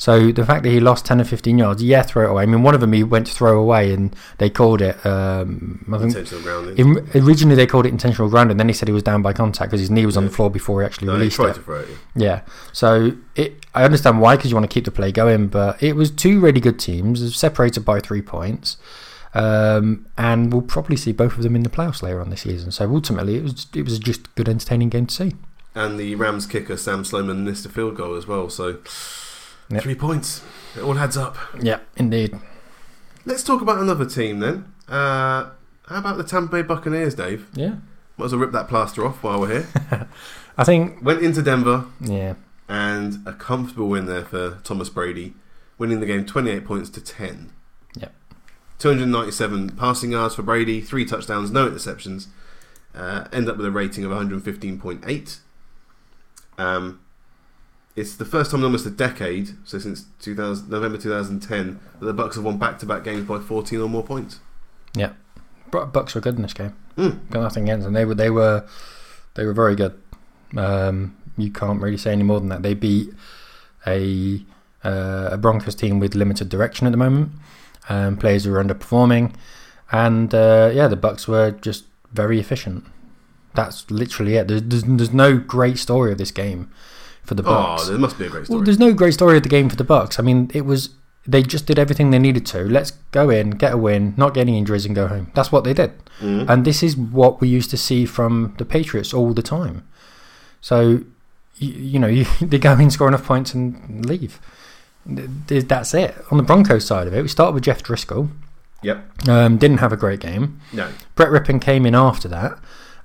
[0.00, 2.44] So the fact that he lost ten or fifteen yards, yeah, throw it away.
[2.44, 5.04] I mean, one of them he went to throw away, and they called it.
[5.04, 6.78] Um, I think intentional grounding.
[6.78, 8.58] in, originally they called it intentional grounding.
[8.58, 10.50] then he said he was down by contact because his knee was on the floor
[10.50, 11.54] before he actually no, he released tried it.
[11.54, 11.88] to throw it.
[12.14, 12.42] Yeah.
[12.72, 15.96] So it, I understand why because you want to keep the play going, but it
[15.96, 18.76] was two really good teams, separated by three points,
[19.34, 22.70] um, and we'll probably see both of them in the playoffs later on this season.
[22.70, 25.32] So ultimately, it was it was just a good, entertaining game to see.
[25.74, 28.48] And the Rams kicker Sam Sloman missed a field goal as well.
[28.48, 28.78] So
[29.70, 29.82] Yep.
[29.82, 30.42] three points.
[30.76, 31.36] It all adds up.
[31.60, 32.38] Yeah, indeed.
[33.24, 34.72] Let's talk about another team then.
[34.88, 35.50] Uh,
[35.86, 37.48] how about the Tampa Bay Buccaneers, Dave?
[37.54, 37.76] Yeah.
[38.16, 40.08] Might as well rip that plaster off while we're here.
[40.56, 41.02] I think.
[41.02, 42.34] Went into Denver Yeah.
[42.68, 45.34] and a comfortable win there for Thomas Brady,
[45.76, 47.52] winning the game 28 points to 10.
[47.96, 48.12] Yep.
[48.78, 52.26] 297 passing yards for Brady, three touchdowns, no interceptions.
[52.94, 55.38] Uh, end up with a rating of 115.8.
[56.56, 57.00] Um,
[57.98, 62.12] it's the first time in almost a decade, so since 2000, November 2010, that the
[62.12, 64.38] Bucks have won back-to-back games by 14 or more points.
[64.94, 65.12] Yeah,
[65.70, 66.74] Bucks were good in this game.
[66.96, 67.28] Mm.
[67.30, 67.94] Got nothing against them.
[67.94, 68.66] They were they were
[69.34, 70.00] they were very good.
[70.56, 72.62] Um, you can't really say any more than that.
[72.62, 73.10] They beat
[73.86, 74.42] a
[74.84, 77.32] uh, a Broncos team with limited direction at the moment.
[77.88, 79.34] Um, players who were underperforming,
[79.90, 82.84] and uh, yeah, the Bucks were just very efficient.
[83.54, 84.46] That's literally it.
[84.46, 86.70] There's, there's, there's no great story of this game
[87.28, 87.82] for the Bucks.
[87.84, 88.56] Oh, there must be a great story.
[88.58, 90.18] Well, there's no great story of the game for the Bucks.
[90.18, 90.90] I mean, it was
[91.26, 92.64] they just did everything they needed to.
[92.64, 95.30] Let's go in, get a win, not get any injuries, and go home.
[95.34, 96.48] That's what they did, Mhm.
[96.48, 99.82] and this is what we used to see from the Patriots all the time.
[100.62, 101.02] So,
[101.56, 104.40] you, you know, you, they go in, score enough points, and leave.
[105.06, 106.14] Th- th- That's it.
[106.30, 108.30] On the Broncos side of it, we started with Jeff Driskel.
[108.82, 109.28] Yep.
[109.28, 110.60] Um, didn't have a great game.
[110.72, 110.88] No.
[111.14, 112.58] Brett Rypien came in after that.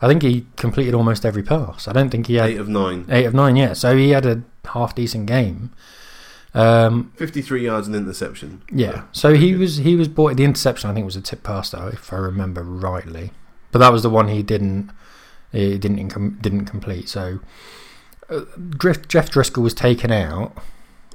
[0.04, 1.88] I think he completed almost every pass.
[1.88, 3.06] I don't think he had Eight of nine.
[3.10, 3.74] eight of nine yeah.
[3.74, 5.72] So he had a half decent game.
[6.54, 8.62] Um, 53 yards and interception.
[8.72, 9.06] yeah.
[9.12, 10.90] So he was he was bought the interception.
[10.90, 13.32] I think was a tip pass though, if I remember rightly.
[13.72, 14.92] But that was the one he didn't
[15.52, 17.10] he didn't incom- didn't complete.
[17.10, 17.40] So
[18.30, 20.56] uh, Drift, Jeff Driskel was taken out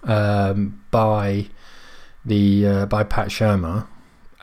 [0.04, 1.46] um, by
[2.24, 3.86] the uh, by Pat Shurmur,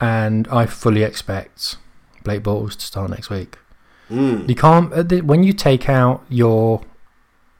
[0.00, 1.76] and I fully expect
[2.24, 3.58] Blake Bortles to start next week.
[4.10, 4.48] Mm.
[4.48, 6.82] You can't uh, when you take out your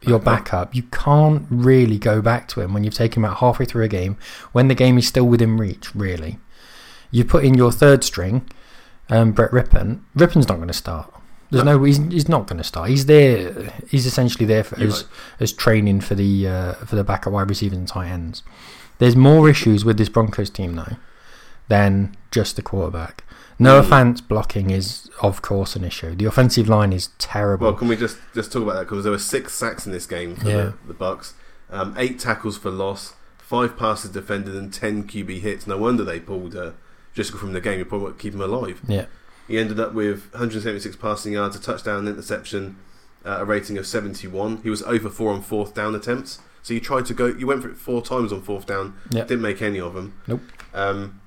[0.03, 0.75] your backup.
[0.75, 3.89] You can't really go back to him when you've taken him out halfway through a
[3.89, 4.17] game
[4.53, 5.95] when the game is still within reach.
[5.95, 6.39] Really,
[7.11, 8.49] you put in your third string,
[9.09, 10.01] um, Brett Rypien.
[10.17, 11.13] Rypien's not going to start.
[11.51, 12.91] There's no, he's, he's not going to start.
[12.91, 13.73] He's there.
[13.89, 15.05] He's essentially there for, as
[15.39, 18.43] as training for the uh, for the backup wide receivers and tight ends.
[18.99, 20.97] There's more issues with this Broncos team though.
[21.69, 23.25] than just the quarterback.
[23.59, 23.89] Noah Mm.
[23.89, 26.15] Fant's blocking is, of course, an issue.
[26.15, 27.67] The offensive line is terrible.
[27.69, 30.07] Well, can we just just talk about that because there were six sacks in this
[30.07, 30.57] game for Yeah.
[30.57, 31.35] the, the Bucks,
[31.71, 35.67] um, eight tackles for loss, five passes defended, and ten QB hits.
[35.67, 36.73] No wonder they pulled uh,
[37.15, 37.79] Driskel from the game.
[37.79, 38.81] You probably keep him alive.
[38.87, 39.07] yeah,
[39.49, 42.77] He ended up with 176 passing yards, a touchdown, an interception,
[43.25, 44.59] uh, a rating of 71.
[44.63, 46.41] He was over four on fourth down attempts.
[46.63, 49.23] So you tried to go, you went for it four times on fourth down, Yeah.
[49.23, 50.15] didn't make any of them.
[50.27, 50.41] Nope.
[50.75, 51.21] Um,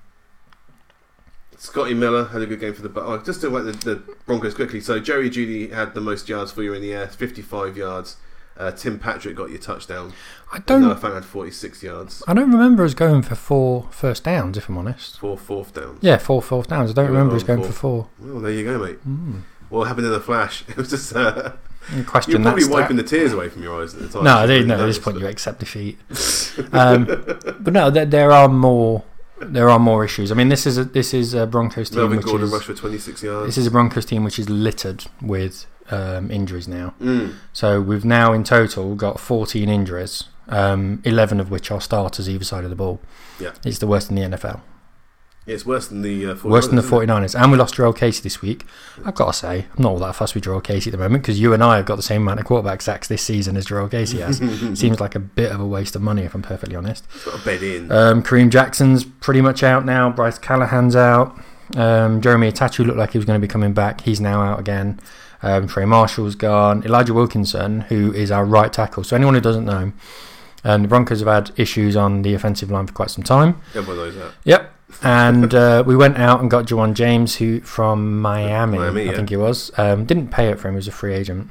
[1.59, 3.01] Scotty Miller had a good game for the.
[3.01, 4.79] Oh, just to the, the Broncos quickly.
[4.79, 8.15] So Jerry Jeudy had the most yards for you in the air, 55 yards.
[8.57, 10.13] Uh, Tim Patrick got your touchdown.
[10.53, 10.81] I don't.
[10.81, 14.67] Noah Fant had 46 yards I don't remember us going for four first downs, if
[14.69, 15.19] I'm honest.
[15.19, 15.99] four fourth downs.
[16.01, 16.91] Yeah, four fourth downs.
[16.91, 17.67] I don't remember us going four.
[17.67, 18.07] for four.
[18.19, 18.99] Well, there you go, mate.
[19.07, 19.41] Mm.
[19.69, 20.63] What happened in a flash?
[20.69, 21.13] It was just.
[21.13, 21.53] Uh,
[21.95, 23.09] You question You're probably wiping stat.
[23.09, 24.23] the tears away from your eyes at the time.
[24.23, 25.97] No, I didn't probably At this point, you accept defeat.
[26.73, 29.03] Um, but no, there, there are more.
[29.41, 30.32] There are more issues.
[30.32, 32.65] I mean, this is a this is a Broncos team Melvin which Gordon is rushed
[32.65, 33.45] for 26 yards.
[33.47, 36.93] this is a Broncos team which is littered with um, injuries now.
[37.02, 37.36] Mm.
[37.54, 42.43] So we've now in total got 14 injuries, um, 11 of which are starters either
[42.43, 42.99] side of the ball.
[43.39, 43.54] Yeah.
[43.65, 44.62] It's the worst in the NFL.
[45.49, 47.41] It's worse than the uh, 49ers, Worse than the isn't 49ers.
[47.41, 48.65] And we lost Jurrell Casey this week.
[49.03, 51.23] I've got to say, I'm not all that fussed with Jurrell Casey at the moment
[51.23, 53.65] because you and I have got the same amount of quarterback sacks this season as
[53.65, 54.38] Jurrell Casey has.
[54.79, 57.05] Seems like a bit of a waste of money, if I'm perfectly honest.
[57.25, 57.91] Got a bed in.
[57.91, 60.09] Um, Kareem Jackson's pretty much out now.
[60.09, 61.35] Bryce Callahan's out.
[61.75, 64.01] Um, Jeremy Attaochu looked like he was going to be coming back.
[64.01, 64.99] He's now out again.
[65.41, 66.83] Um, Trey Marshall's gone.
[66.83, 69.03] Elijah Wilkinson, who is our right tackle.
[69.03, 69.93] So anyone who doesn't know,
[70.63, 73.62] um, the Broncos have had issues on the offensive line for quite some time.
[73.73, 74.33] Everyone knows that.
[74.43, 74.73] Yep.
[75.02, 79.15] And uh, we went out and got Ja'Wuan James, who from Miami, Miami, I yeah.
[79.15, 79.71] think he was.
[79.78, 81.49] Um, didn't pay it for him; he was a free agent.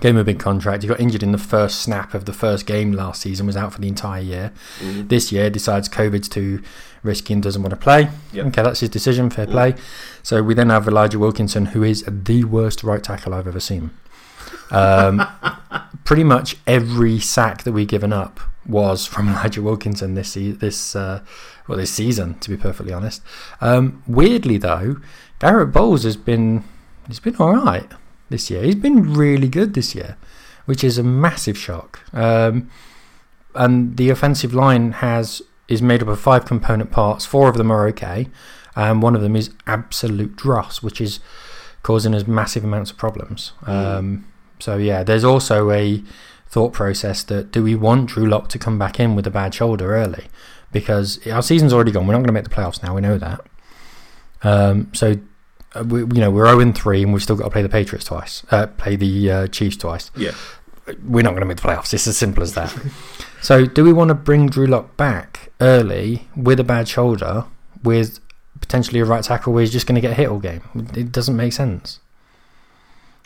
[0.00, 0.82] Gave him a big contract.
[0.82, 3.46] He got injured in the first snap of the first game last season.
[3.46, 4.52] Was out for the entire year.
[4.78, 5.08] Mm.
[5.08, 6.62] This year, decides COVID's too
[7.02, 8.08] risky and doesn't want to play.
[8.32, 8.46] Yep.
[8.46, 9.28] Okay, that's his decision.
[9.28, 9.74] Fair play.
[10.22, 13.90] So we then have Elijah Wilkinson, who is the worst right tackle I've ever seen.
[14.70, 15.26] Um,
[16.04, 21.22] pretty much every sack that we've given up was from Elijah Wilkinson this this uh,
[21.68, 22.38] well this season.
[22.40, 23.22] To be perfectly honest,
[23.60, 24.96] um, weirdly though,
[25.38, 26.64] Garett Bolles has been
[27.06, 27.90] he's been all right
[28.28, 28.62] this year.
[28.62, 30.16] He's been really good this year,
[30.64, 32.00] which is a massive shock.
[32.12, 32.70] Um,
[33.54, 37.24] and the offensive line has is made up of five component parts.
[37.24, 38.28] Four of them are okay,
[38.74, 41.20] and one of them is absolute dross, which is
[41.82, 43.52] causing us massive amounts of problems.
[43.66, 44.26] Um,
[44.58, 46.02] so yeah, there's also a
[46.52, 49.54] thought process that do we want Drew Lock to come back in with a bad
[49.54, 50.26] shoulder early?
[50.70, 52.06] Because our season's already gone.
[52.06, 52.94] We're not going to make the playoffs now.
[52.94, 53.40] We know that.
[54.42, 55.16] Um, so
[55.74, 58.04] uh, we, you know we're 0 3 and we've still got to play the Patriots
[58.04, 60.10] twice, uh, play the uh, Chiefs twice.
[60.14, 60.32] Yeah.
[61.06, 61.94] We're not going to make the playoffs.
[61.94, 62.76] It's as simple as that.
[63.40, 67.46] so do we want to bring Drew Lock back early with a bad shoulder
[67.82, 68.20] with
[68.60, 70.62] potentially a right tackle where he's just going to get hit all game?
[70.94, 72.00] It doesn't make sense.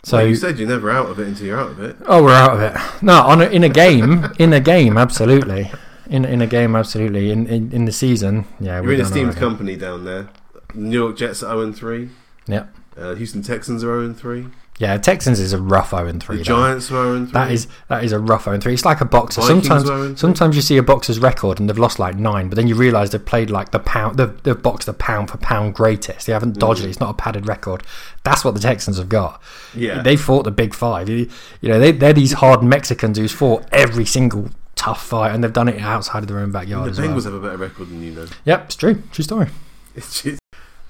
[0.03, 1.95] So So you said you're never out of it until you're out of it.
[2.05, 3.03] Oh, we're out of it.
[3.03, 5.71] No, on a, in a game, in a game, absolutely.
[6.09, 7.31] In in a game, absolutely.
[7.31, 9.39] In in, in the season, yeah, You're we're in esteemed already.
[9.39, 10.29] company down there.
[10.73, 12.09] New York Jets are 0 3.
[12.47, 12.75] Yep.
[12.97, 14.47] Uh, Houston Texans are 0 3.
[14.79, 16.37] Yeah, Texans is a rough 0 and 3.
[16.37, 16.43] The.
[16.43, 17.31] Giants are 0 3.
[17.31, 18.73] That is that is a rough 0 and 3.
[18.73, 19.41] It's like a boxer.
[19.41, 20.17] Vikings sometimes are 0 3.
[20.17, 23.09] sometimes you see a boxer's record and they've lost like nine, but then you realise
[23.09, 24.17] they've played like the pound.
[24.17, 26.27] They've, they've boxed the pound for pound greatest.
[26.27, 26.85] They haven't dodged Mm.
[26.85, 26.89] it.
[26.89, 27.81] It's not a padded record.
[28.23, 29.41] That's what the Texans have got.
[29.73, 30.03] Yeah.
[30.03, 31.09] They fought the big five.
[31.09, 31.27] You,
[31.61, 35.51] you know, they, they're these hard Mexicans who's fought every single tough fight, and they've
[35.51, 37.17] done it outside of their own backyard And the as well.
[37.17, 38.27] Bengals have a better record than you know.
[38.45, 39.01] Yep, it's true.
[39.11, 39.47] True story.
[39.95, 40.39] It's just,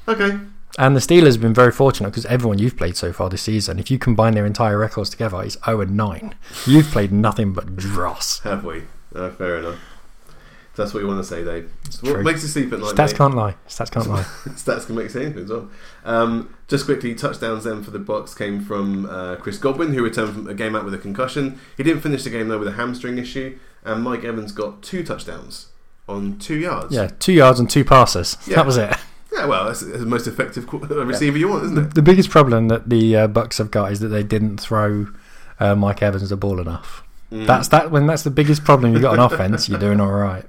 [0.09, 0.37] okay.
[0.77, 3.79] And the Steelers have been very fortunate because everyone you've played so far this season,
[3.79, 6.35] if you combine their entire records together, it's 0 and 9.
[6.65, 8.39] You've played nothing but dross.
[8.41, 8.83] Have we?
[9.15, 9.79] Uh, fair enough.
[10.27, 11.71] If that's what you want to say, Dave.
[12.01, 12.93] What makes you sleep at night?
[12.93, 13.17] Stats mate?
[13.17, 13.55] can't lie.
[13.67, 14.21] Stats can't lie.
[14.49, 15.69] Stats can make sense as well.
[16.05, 20.33] Um, just quickly, touchdowns then for the Bucks came from uh, Chris Godwin, who returned
[20.33, 21.59] from a game out with a concussion.
[21.77, 25.03] He didn't finish the game though with a hamstring issue, and Mike Evans got two
[25.03, 25.69] touchdowns
[26.07, 26.93] on two yards.
[26.93, 28.37] Yeah, two yards and two passes.
[28.45, 28.57] Yeah.
[28.57, 28.93] That was it.
[29.31, 29.45] Yeah.
[29.45, 31.95] Well, that's, that's the most effective receiver you want, isn't it?
[31.95, 35.07] The biggest problem that the uh, Bucks have got is that they didn't throw
[35.59, 37.03] uh, Mike Evans the ball enough.
[37.31, 37.45] Mm.
[37.45, 39.67] That's that when that's the biggest problem you've got on offense.
[39.67, 40.45] You're doing all right.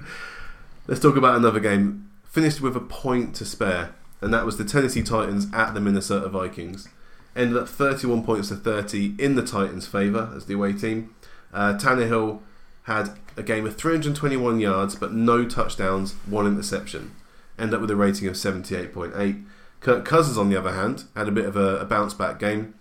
[0.87, 2.09] Let's talk about another game.
[2.25, 6.29] Finished with a point to spare, and that was the Tennessee Titans at the Minnesota
[6.29, 6.89] Vikings.
[7.35, 11.15] Ended up 31 points to 30 in the Titans' favour as the away team.
[11.53, 12.41] Uh, Tannehill
[12.85, 17.15] had a game of 321 yards, but no touchdowns, one interception.
[17.59, 19.45] Ended up with a rating of 78.8.
[19.81, 22.75] Kirk Cousins, on the other hand, had a bit of a, a bounce back game.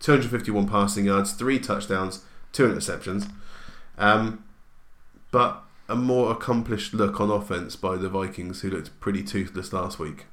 [0.00, 3.30] 251 passing yards, three touchdowns, two interceptions.
[3.98, 4.44] Um,
[5.30, 9.98] but a more accomplished look on offense by the Vikings, who looked pretty toothless last
[9.98, 10.26] week.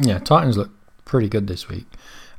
[0.00, 0.70] Yeah, Titans look
[1.04, 1.86] pretty good this week.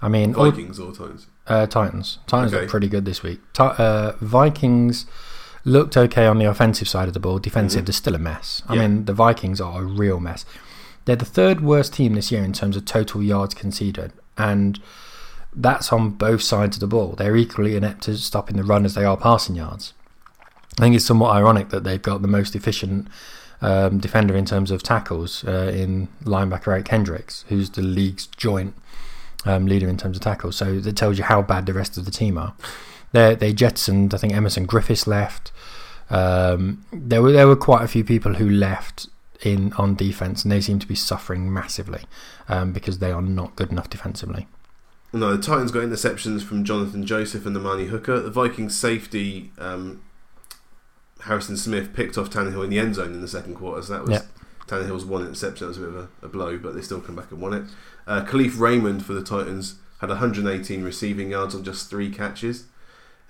[0.02, 1.28] I mean, Vikings all times.
[1.47, 2.19] uh, Titans.
[2.28, 2.62] Titans Okay.
[2.62, 3.41] look pretty good this week.
[3.54, 5.06] Ti- uh, Vikings
[5.65, 7.38] looked okay on the offensive side of the ball.
[7.39, 8.62] Defensive, they're still a mess.
[8.69, 8.88] I Yeah.
[8.88, 10.45] mean, the Vikings are a real mess.
[11.10, 14.80] They're the third worst team this year in terms of total yards conceded, and
[15.56, 17.15] that's on both sides of the ball.
[17.17, 19.95] They're equally inept at stopping the run as they are passing yards.
[20.78, 23.08] I think it's somewhat ironic that they've got the most efficient
[23.60, 28.76] um, defender in terms of tackles uh, in linebacker Eric Kendricks, who's the league's joint
[29.45, 30.58] um, leader in terms of tackles.
[30.58, 32.54] So that tells you how bad the rest of the team are.
[33.13, 34.13] They they jettisoned.
[34.13, 35.52] I think Everson Griffen left.
[36.12, 39.08] Um, there were there were quite a few people who left
[39.43, 42.04] in on defense, and they seem to be suffering massively
[42.47, 44.47] um, because they are not good enough defensively.
[45.12, 48.19] No, the Titans got interceptions from Jonathan Joseph and Amani Hooker.
[48.19, 50.04] The Vikings safety um,
[51.21, 53.82] Harrison Smith picked off Tannehill in the end zone in the second quarter.
[53.82, 54.21] So that was Yeah.
[54.67, 55.65] Tannehill's one interception.
[55.65, 57.54] That was a bit of a, a blow, but they still come back and won
[57.54, 57.63] it.
[58.06, 62.67] Uh, Kalif Raymond for the Titans had 118 receiving yards on just three catches.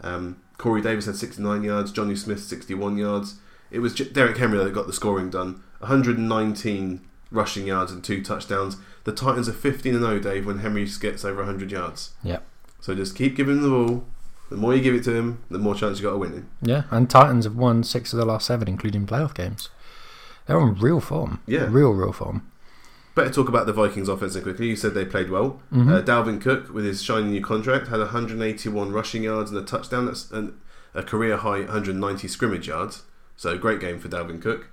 [0.01, 1.91] Um, Corey Davis had 69 yards.
[1.93, 3.35] Jonnu Smith 61 yards.
[3.71, 5.63] It was J- Derrick Henry that got the scoring done.
[5.79, 8.77] 119 rushing yards and two touchdowns.
[9.03, 12.11] The Titans are 15 and 0, Dave, when Henry gets over 100 yards.
[12.23, 12.45] Yep.
[12.81, 14.05] So just keep giving him the ball.
[14.49, 16.49] The more you give it to him, the more chance you got of winning.
[16.61, 19.69] Yeah, and Titans have won six of the last seven, including playoff games.
[20.47, 21.41] They're on real form.
[21.45, 21.67] Yeah.
[21.69, 22.49] real real form.
[23.13, 24.67] Better talk about the Vikings offense quickly.
[24.67, 25.61] You said they played well.
[25.71, 25.91] Mhm.
[25.91, 30.05] Uh, Dalvin Cook, with his shiny new contract, had 181 rushing yards and a touchdown.
[30.07, 30.55] That's an,
[30.95, 33.03] a career high 190 scrimmage yards.
[33.35, 34.67] So great game for Dalvin Cook.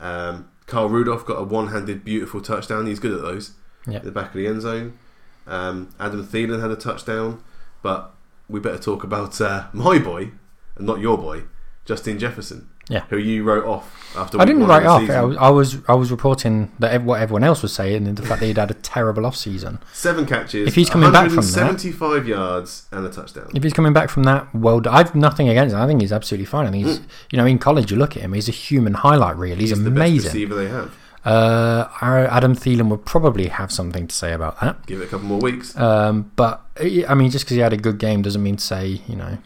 [0.00, 2.86] Um, Kyle Rudolph got a one-handed beautiful touchdown.
[2.86, 3.52] He's good at those.
[3.86, 3.98] Yeah.
[3.98, 4.98] In the back of the end zone.
[5.46, 7.42] Um, Adam Thielen had a touchdown.
[7.82, 8.14] But
[8.48, 10.30] we better talk about uh, my boy,
[10.76, 11.42] and not your boy,
[11.84, 12.68] Justin Jefferson.
[12.88, 13.04] Yeah.
[13.10, 15.00] Who you wrote off after I didn't write of off.
[15.00, 15.16] season.
[15.16, 18.24] I was, I was I was reporting that what everyone else was saying and the
[18.26, 19.78] fact that he'd had a terrible off season.
[19.92, 20.68] Seven catches.
[20.68, 23.50] If he's coming back from that- 175 yards and a touchdown.
[23.54, 24.82] If he's coming back from that, well.
[24.88, 25.80] I've nothing against him.
[25.80, 26.66] I think he's absolutely fine.
[26.66, 29.36] I think he's, you know, in college you look at him, he's a human highlight
[29.36, 29.56] reel.
[29.56, 30.28] He's, He's the best amazing.
[30.28, 30.94] receiver they have.
[31.24, 34.84] Uh, Adam Thielen would probably have something to say about that.
[34.86, 35.74] Give it a couple more weeks.
[35.78, 36.60] Um, but
[37.08, 39.38] I mean, just because he had a good game doesn't mean to say, you know,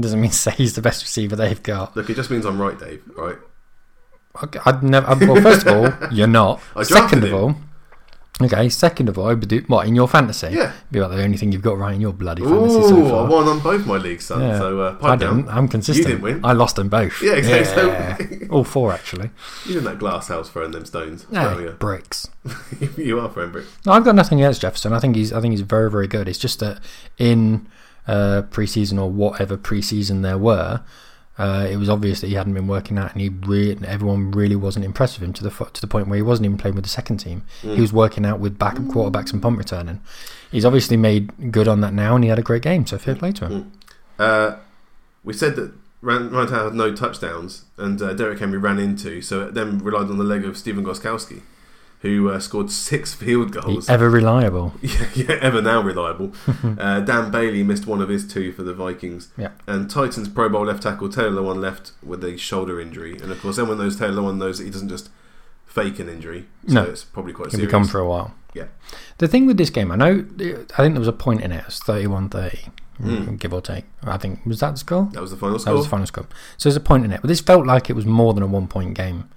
[0.00, 1.96] doesn't mean to say he's the best receiver they've got.
[1.96, 3.02] Look, it just means I'm right, Dave.
[3.16, 3.36] Right?
[4.44, 5.06] Okay, I'd never.
[5.08, 6.60] uh, Well, first of all, you're not.
[6.74, 7.54] I Second of all,
[8.40, 8.70] okay.
[8.70, 10.48] Second of all, I would do what in your fantasy?
[10.52, 10.72] Yeah.
[10.90, 13.28] Be about the only thing you've got right in your bloody fantasy so Ooh, I
[13.28, 14.40] won on both my leagues, son.
[14.40, 14.58] Yeah.
[14.58, 15.44] So uh, I didn't.
[15.46, 15.58] Down.
[15.58, 16.06] I'm consistent.
[16.08, 16.44] You didn't win.
[16.44, 17.20] I lost them both.
[17.22, 18.38] Yeah, exactly.
[18.40, 18.46] Yeah.
[18.50, 19.28] all four actually.
[19.66, 21.26] You're in that glass house throwing them stones.
[21.30, 22.30] Yeah, Oh, bricks.
[22.96, 23.68] you are throwing bricks.
[23.84, 24.94] No, I've got nothing against Jefferson.
[24.94, 25.30] I think he's.
[25.30, 26.26] I think he's very, very good.
[26.26, 26.80] It's just that
[27.18, 27.68] in
[28.06, 30.82] uh, preseason or whatever preseason there were,
[31.38, 34.54] uh, it was obvious that he hadn't been working out, and he re- everyone really
[34.56, 36.74] wasn't impressed with him to the fo- to the point where he wasn't even playing
[36.74, 37.42] with the second team.
[37.62, 40.00] He was working out with backup quarterbacks and punt returning.
[40.50, 42.86] He's obviously made good on that now, and he had a great game.
[42.86, 43.72] So fair play to him.
[44.18, 44.56] Uh,
[45.24, 49.40] we said that Ran- Rantown had no touchdowns, and uh, Derrick Henry ran into, so
[49.46, 51.40] it then relied on the leg of Stephen Gostkowski,
[52.02, 53.88] who uh, scored six field goals.
[53.88, 54.74] ever reliable.
[54.82, 56.32] yeah, yeah, ever now reliable.
[56.78, 59.28] uh, Dan Bailey missed one of his two for the Vikings.
[59.36, 59.52] Yeah.
[59.66, 63.12] And Titans Pro Bowl left tackle Taylor Lewan left with a shoulder injury.
[63.22, 65.10] And of course, everyone knows Taylor Lewan knows that he doesn't just
[65.64, 66.46] fake an injury.
[66.68, 66.82] So No.
[66.82, 67.86] it's probably quite He'll serious.
[67.88, 68.34] be for a while.
[68.52, 68.66] Yeah.
[69.18, 71.60] The thing with this game, I know, I think there was a point in it.
[71.60, 72.68] It was 31-30,
[73.00, 73.38] Mm.
[73.38, 73.84] give or take.
[74.04, 75.08] I think was that the score.
[75.12, 75.72] That was the final score.
[75.72, 76.26] That was the final score.
[76.58, 78.46] So there's a point in it, but this felt like it was more than a
[78.46, 79.28] one-point game.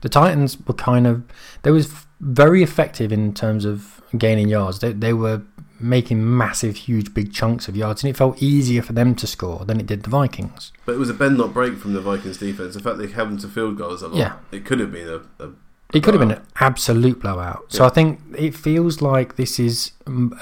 [0.00, 1.22] The Titans were kind of
[1.62, 4.78] they was very effective in terms of gaining yards.
[4.80, 5.42] They they were
[5.80, 9.64] making massive, huge, big chunks of yards, and it felt easier for them to score
[9.64, 10.72] than it did the Vikings.
[10.84, 12.74] But it was a bend not break from the Vikings defense.
[12.74, 14.16] The fact they held them to field goals a lot.
[14.16, 14.32] Yeah.
[14.50, 15.50] It could have been a, a
[15.94, 17.66] It could have been an absolute blowout.
[17.68, 17.86] So Yeah.
[17.86, 19.92] I think it feels like this is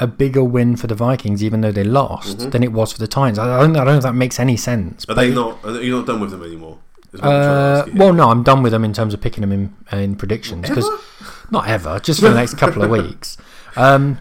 [0.00, 2.50] a bigger win for the Vikings, even though they lost, Mhm.
[2.52, 3.38] than it was for the Titans.
[3.38, 5.04] I don't, I don't know if that makes any sense.
[5.06, 5.62] Are they not?
[5.64, 6.78] Are you not done with them anymore?
[7.16, 9.20] Is what I'm trying to Uh, well, no, I'm done with them in terms of
[9.20, 10.88] picking them in in predictions because
[11.50, 13.36] not ever, just for the next couple of weeks.
[13.76, 14.18] Um,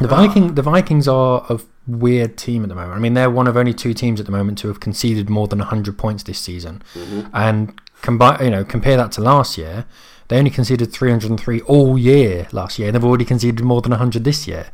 [0.00, 2.92] the Viking, the Vikings are a weird team at the moment.
[2.94, 5.46] I mean, they're one of only two teams at the moment to have conceded more
[5.48, 7.30] than 100 points this season, Mhm.
[7.32, 9.86] and combine, you know, compare that to last year.
[10.28, 14.24] They only conceded 303 all year last year, and they've already conceded more than 100
[14.24, 14.66] this year.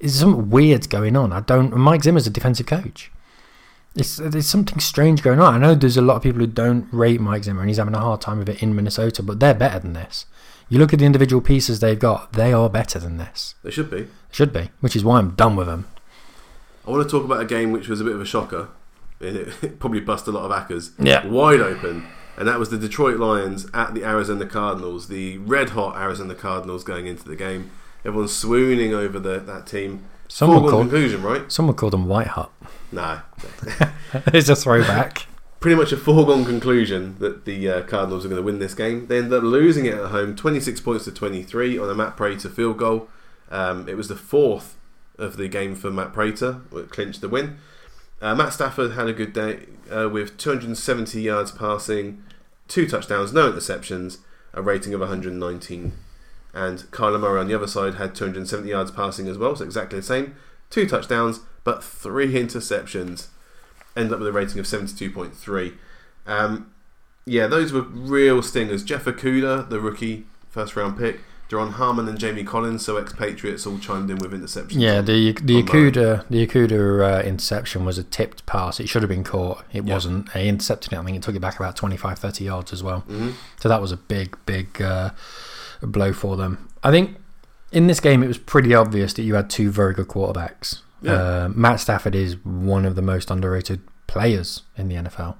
[0.00, 1.32] There's something weird going on.
[1.32, 1.74] I don't.
[1.76, 3.10] Mike Zimmer's a defensive coach.
[4.00, 5.54] It's, there's something strange going on.
[5.54, 7.94] I know there's a lot of people who don't rate Mike Zimmer, and he's having
[7.94, 10.26] a hard time with it in Minnesota, but they're better than this.
[10.68, 13.54] You look at the individual pieces they've got; they are better than this.
[13.62, 14.08] They should be.
[14.30, 15.86] Should be, which is why I'm done with them.
[16.86, 18.68] I want to talk about a game which was a bit of a shocker.
[19.20, 20.92] It, it probably bust a lot of hackers.
[20.98, 21.26] Yeah.
[21.26, 22.06] Wide open.
[22.36, 26.84] and that was the Detroit Lions at the Arizona Cardinals, the red hot Arizona Cardinals
[26.84, 27.70] going into the game.
[28.04, 30.04] Everyone's swooning over the, that team.
[30.28, 31.50] Someone Foregone called conclusion, right?
[31.50, 32.52] someone called them White Hot.
[32.92, 33.20] No.
[34.26, 35.26] it's a throwback.
[35.60, 39.08] Pretty much a foregone conclusion that the uh, Cardinals are going to win this game.
[39.08, 42.48] They ended up losing it at home, 26 points to 23 on a Matt Prater
[42.48, 43.08] field goal.
[43.50, 44.76] Um, it was the fourth
[45.18, 47.58] of the game for Matt Prater, which clinched the win.
[48.20, 52.22] Uh, Matt Stafford had a good day uh, with 270 yards passing,
[52.68, 54.18] two touchdowns, no interceptions,
[54.52, 55.92] a rating of 119.
[56.54, 59.98] And Kyler Murray on the other side had 270 yards passing as well, so exactly
[59.98, 60.34] the same.
[60.70, 63.28] Two touchdowns, but three interceptions.
[63.96, 65.74] Ended up with a rating of 72.3.
[66.26, 66.72] Um,
[67.24, 68.82] yeah, those were real stingers.
[68.84, 73.78] Jeff Okudah, the rookie first round pick, Duron Harmon and Jamie Collins, so ex-Patriots, all
[73.78, 74.72] chimed in with interceptions.
[74.80, 75.62] Yeah, the the.
[75.62, 78.78] Okudah the Okudah uh, interception was a tipped pass.
[78.80, 79.64] It should have been caught.
[79.72, 79.94] It Yeah.
[79.94, 80.30] wasn't.
[80.32, 80.98] He intercepted it.
[80.98, 83.04] I think it took it back about 25, 30 yards as well.
[83.08, 83.32] Mhm.
[83.60, 85.10] So that was a big, big uh,
[85.82, 86.68] blow for them.
[86.82, 87.16] I think
[87.72, 90.80] in this game it was pretty obvious that you had two very good quarterbacks.
[91.02, 91.12] Yeah.
[91.12, 95.36] Uh, Matt Stafford is one of the most underrated players in the NFL.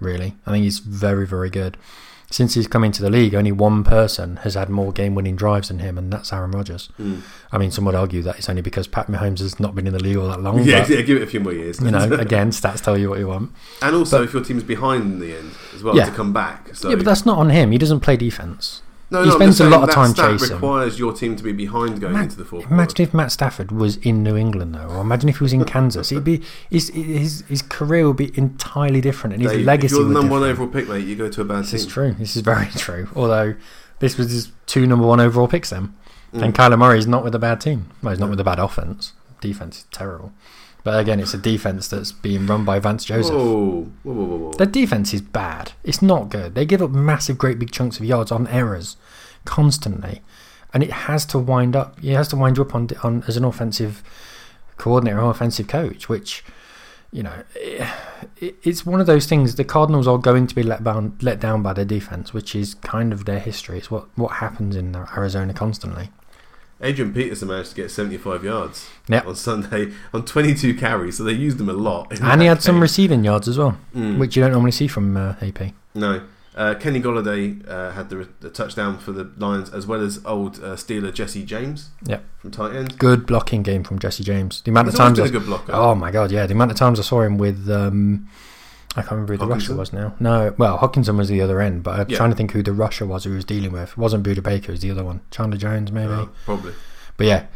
[0.00, 1.76] Really, I think he's very, very good.
[2.30, 5.80] Since he's come into the league, only one person has had more game-winning drives than
[5.80, 6.88] him, and that's Aaron Rodgers.
[6.98, 7.20] Mm.
[7.52, 9.92] I mean, some would argue that it's only because Pat Mahomes has not been in
[9.92, 10.62] the league all that long.
[10.64, 11.78] Yeah, but, yeah, give it a few more years.
[11.80, 13.52] you know, again, stats tell you what you want.
[13.82, 16.06] and also, but- if your team's behind in the end as well Yeah.
[16.06, 16.74] to come back.
[16.74, 17.70] So Yeah, but that's not on him.
[17.70, 18.80] He doesn't play defense.
[19.12, 20.54] No, he no, spends a lot of time stat chasing.
[20.56, 22.64] requires your team to be behind going Ma- into the fourth.
[22.70, 23.02] Imagine quarter.
[23.02, 26.08] if Matt Stafford was in New England, though, or imagine if he was in Kansas.
[26.08, 30.00] He'd be his his his career would be entirely different, and his Dave, legacy if
[30.00, 32.12] you're the number one overall pick, mate, you go to a bad This is true.
[32.18, 33.08] This is very true.
[33.14, 33.54] Although
[34.00, 35.94] this was his two number one overall picks then,
[36.34, 36.42] Mm.
[36.44, 37.90] and Kyler Murray is not with a bad team.
[38.02, 39.12] Well, he's not with a bad offense.
[39.42, 40.32] Defense is terrible,
[40.84, 43.34] but again, it's a defense that's being run by Vance Joseph.
[43.34, 44.52] Whoa, whoa, whoa.
[44.52, 45.72] Their defense is bad.
[45.84, 46.54] It's not good.
[46.54, 48.96] They give up massive, great big chunks of yards on errors
[49.44, 50.22] constantly,
[50.74, 52.02] and it has to wind up.
[52.02, 54.02] It has to wind you up on on as an offensive
[54.76, 56.44] coordinator or offensive coach, which
[57.12, 59.54] you know it, it's one of those things.
[59.54, 62.74] The Cardinals are going to be let down let down by their defense, which is
[62.74, 63.78] kind of their history.
[63.78, 66.10] It's what what happens in Arizona constantly.
[66.82, 69.26] Adrian Peterson managed to get 75 yards Yep.
[69.26, 72.18] on Sunday on 22 carries, so they used him a lot.
[72.20, 74.18] And he had some receiving yards as well, Mm.
[74.18, 75.72] which you don't normally see from uh, AP.
[75.94, 76.22] No.
[76.54, 80.56] Uh, Kenny Golladay uh, had the, the touchdown for the Lions, as well as old
[80.58, 82.22] uh, Steeler Jesse James Yep.
[82.36, 82.98] from tight end.
[82.98, 84.60] Good blocking game from Jesse James.
[84.60, 85.72] The amount He's of times I a good blocker.
[85.72, 86.46] Oh my god, yeah.
[86.46, 88.28] The amount of times I saw him with um
[88.94, 90.14] I can't remember who the Russia was now.
[90.20, 92.16] No, well, Hawkinson was the other end, but I'm Yeah.
[92.18, 93.90] trying to think who the Russia was who he was dealing with.
[93.92, 95.20] It wasn't Budda Baker, it was the other one.
[95.30, 96.12] Chandler Jones, maybe.
[96.12, 96.74] Oh, probably.
[97.16, 97.46] But yeah,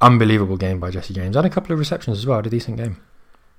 [0.00, 1.36] unbelievable game by Jesse James.
[1.36, 2.38] Had a couple of receptions as well.
[2.38, 2.98] Had a decent game.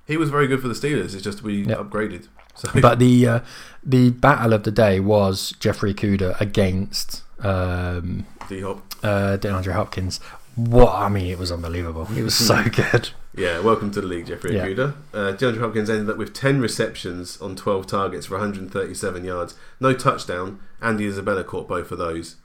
[0.06, 1.14] He was very good for the Steelers.
[1.14, 1.78] It's just we Yep.
[1.78, 2.28] upgraded.
[2.54, 3.40] So But the uh,
[3.84, 8.82] the battle of the day was Jeffrey Okudah against um, D Hop.
[9.02, 10.20] uh, DeAndre Hopkins.
[10.56, 12.08] What I mean, it was unbelievable.
[12.16, 13.10] It was so good.
[13.36, 14.62] Yeah, welcome to the league, Jeffrey Yeah.
[14.64, 19.54] Uh, DeAndre Hopkins ended up with 10 receptions on 12 targets for 137 yards.
[19.78, 20.58] No touchdown.
[20.80, 22.36] Andy Isabella caught both of those.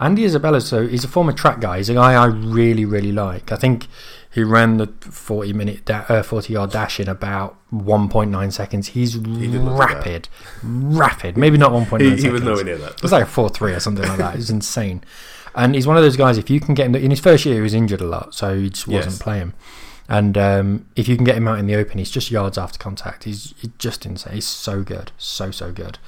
[0.00, 1.76] Andy Isabella, so he's a former track guy.
[1.76, 3.52] He's a guy I really, really like.
[3.52, 3.86] I think
[4.28, 8.50] he ran the forty minute, da- uh, forty yard dash in about one point nine
[8.50, 8.88] seconds.
[8.88, 9.70] He's did not do that.
[9.78, 10.28] rapid,
[10.64, 11.36] rapid.
[11.36, 12.18] Maybe not one point He, nine.
[12.18, 12.44] he was seconds.
[12.44, 12.94] nowhere near that.
[12.94, 14.34] It was like a four three or something like that.
[14.34, 15.04] It was insane.
[15.54, 16.36] And he's one of those guys.
[16.38, 18.56] If you can get him in his first year, he was injured a lot, so
[18.56, 19.22] he just wasn't Yes.
[19.22, 19.52] playing.
[20.08, 22.78] And um, if you can get him out in the open, he's just yards after
[22.78, 23.24] contact.
[23.24, 24.34] He's, he's just insane.
[24.34, 25.98] He's so good, so so good.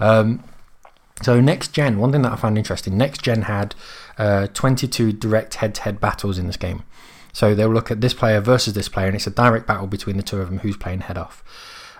[0.00, 0.44] Um,
[1.22, 3.74] so next gen, one thing that I found interesting, next gen had
[4.16, 6.84] uh, 22 direct head-to-head battles in this game.
[7.32, 10.16] So they'll look at this player versus this player, and it's a direct battle between
[10.16, 11.42] the two of them who's playing head off.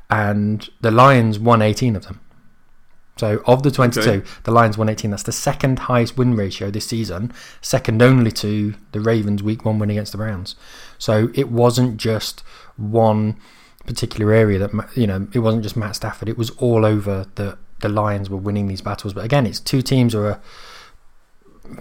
[0.09, 2.21] And the Lions won 18 of them.
[3.17, 4.27] So of the 22, Okay.
[4.43, 5.11] the Lions won 18.
[5.11, 9.79] That's the second highest win ratio this season, second only to the Ravens' Week One
[9.79, 10.57] win against the Browns.
[10.99, 12.43] So it wasn't just
[12.77, 13.37] one
[13.87, 15.29] particular area that you know.
[15.33, 16.29] It wasn't just Matt Stafford.
[16.29, 19.13] It was all over the the Lions were winning these battles.
[19.13, 20.41] But again, it's two teams who are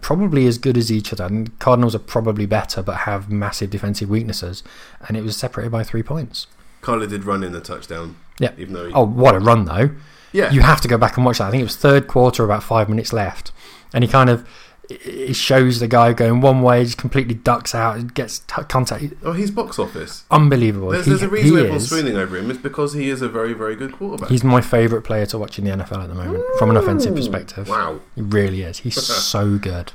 [0.02, 1.26] probably as good as each other.
[1.26, 4.64] And Cardinals are probably better, but have massive defensive weaknesses.
[5.08, 6.48] And it was separated by three points.
[6.82, 8.18] Kyler did run in the touchdown.
[8.40, 8.52] Yeah.
[8.58, 9.92] Even though he, Oh, what a run though!
[10.34, 10.52] Yeah.
[10.52, 11.48] You have to go back and watch that.
[11.48, 13.52] I think it was third quarter, about five minutes left,
[13.94, 14.48] and he kind of
[14.90, 19.06] it shows the guy going one way, just completely ducks out, and gets t- contact.
[19.24, 20.26] oh, he's box office.
[20.30, 20.90] Unbelievable.
[20.90, 22.52] There's, He- there's a reason he everyone's swooning over him.
[22.52, 24.30] It's because he is a very, very good quarterback.
[24.30, 27.16] He's my favourite player to watch in the NFL at the moment, from an offensive
[27.16, 27.70] perspective.
[27.70, 28.02] Wow.
[28.16, 28.80] He really is.
[28.80, 29.94] He's so good.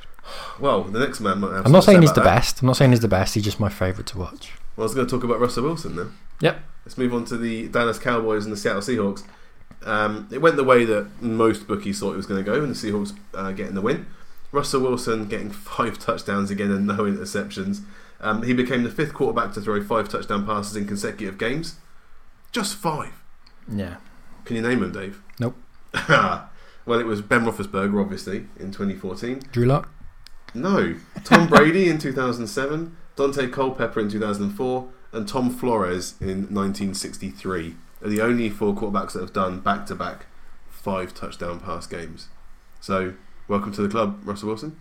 [0.59, 2.37] Well, the next man might have I'm not saying he's the that.
[2.37, 2.63] best.
[2.63, 3.35] I'm not saying he's the best.
[3.35, 4.53] He's just my favourite to watch.
[4.77, 6.13] Well, I was going to talk about Russell Wilson then.
[6.41, 6.63] Yep.
[6.87, 9.23] Let's move on to the Dallas Cowboys and the Seattle Seahawks.
[9.85, 12.75] Um, it went the way that most bookies thought it was going to go, and
[12.75, 14.07] the Seahawks uh, getting the win.
[14.51, 17.83] Russell Wilson getting five touchdowns again and no interceptions.
[18.21, 21.77] Um, he became the fifth quarterback to throw five touchdown passes in consecutive games.
[22.51, 23.13] Just five.
[23.71, 23.97] Yeah.
[24.45, 25.23] Can you name them, Dave?
[25.39, 25.57] Nope.
[26.09, 29.43] well, it was Ben Roethlisberger, obviously, in 2014.
[29.53, 29.91] Drew Lock.
[30.55, 38.09] No, Tom Brady in 2007, Daunte Culpepper in 2004, and Tom Flores in 1963 are
[38.09, 40.27] the only four quarterbacks that have done back-to-back
[40.71, 42.29] five touchdown pass games.
[42.81, 43.15] So,
[43.49, 44.81] welcome to the club, Russell Wilson.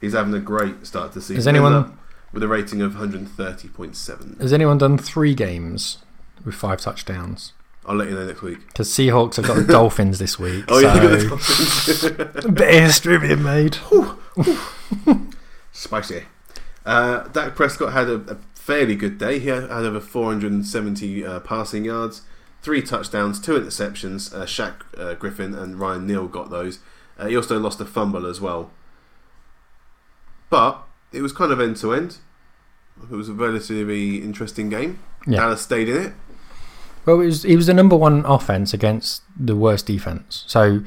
[0.00, 1.36] He's having a great start to the season.
[1.36, 1.98] Has anyone-
[2.32, 4.38] with a rating of 130.7?
[4.40, 5.98] Has anyone done three games
[6.44, 7.52] with five touchdowns?
[7.86, 8.66] I'll let you know next week.
[8.66, 10.66] Because Seahawks have got the Dolphins this week.
[10.68, 12.04] Oh yeah, so the Dolphins.
[12.44, 13.78] a bit of history being made.
[15.72, 16.24] Spicy.
[16.84, 19.38] Uh, Dak Prescott had a, a fairly good day.
[19.38, 22.22] He had, had over 470 uh, passing yards,
[22.62, 24.34] three touchdowns, two interceptions.
[24.34, 26.80] Uh, Shaq uh, Griffin and Ryan Neal got those.
[27.18, 28.70] Uh, he also lost a fumble as well.
[30.50, 30.82] But
[31.12, 32.18] it was kind of end to end.
[33.10, 34.98] It was a relatively interesting game.
[35.26, 35.40] Yeah.
[35.40, 36.12] Dallas stayed in it.
[37.06, 40.44] Well, it was, he was the number one offense against the worst defense.
[40.46, 40.82] So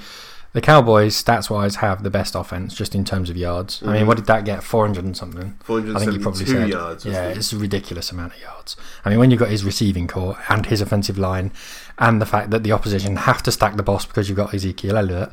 [0.54, 3.82] the Cowboys, stats wise, have the best offense just in terms of yards.
[3.84, 4.64] I mean, what did that get?
[4.64, 5.58] 400 and something.
[5.62, 6.70] I think you 472 probably said.
[6.70, 7.06] yards.
[7.06, 7.38] Yeah, it?
[7.38, 8.76] it's a ridiculous amount of yards.
[9.06, 11.52] I mean, when you've got his receiving corps and his offensive line,
[11.98, 14.98] and the fact that the opposition have to stack the boss because you've got Ezekiel
[14.98, 15.32] Elliott,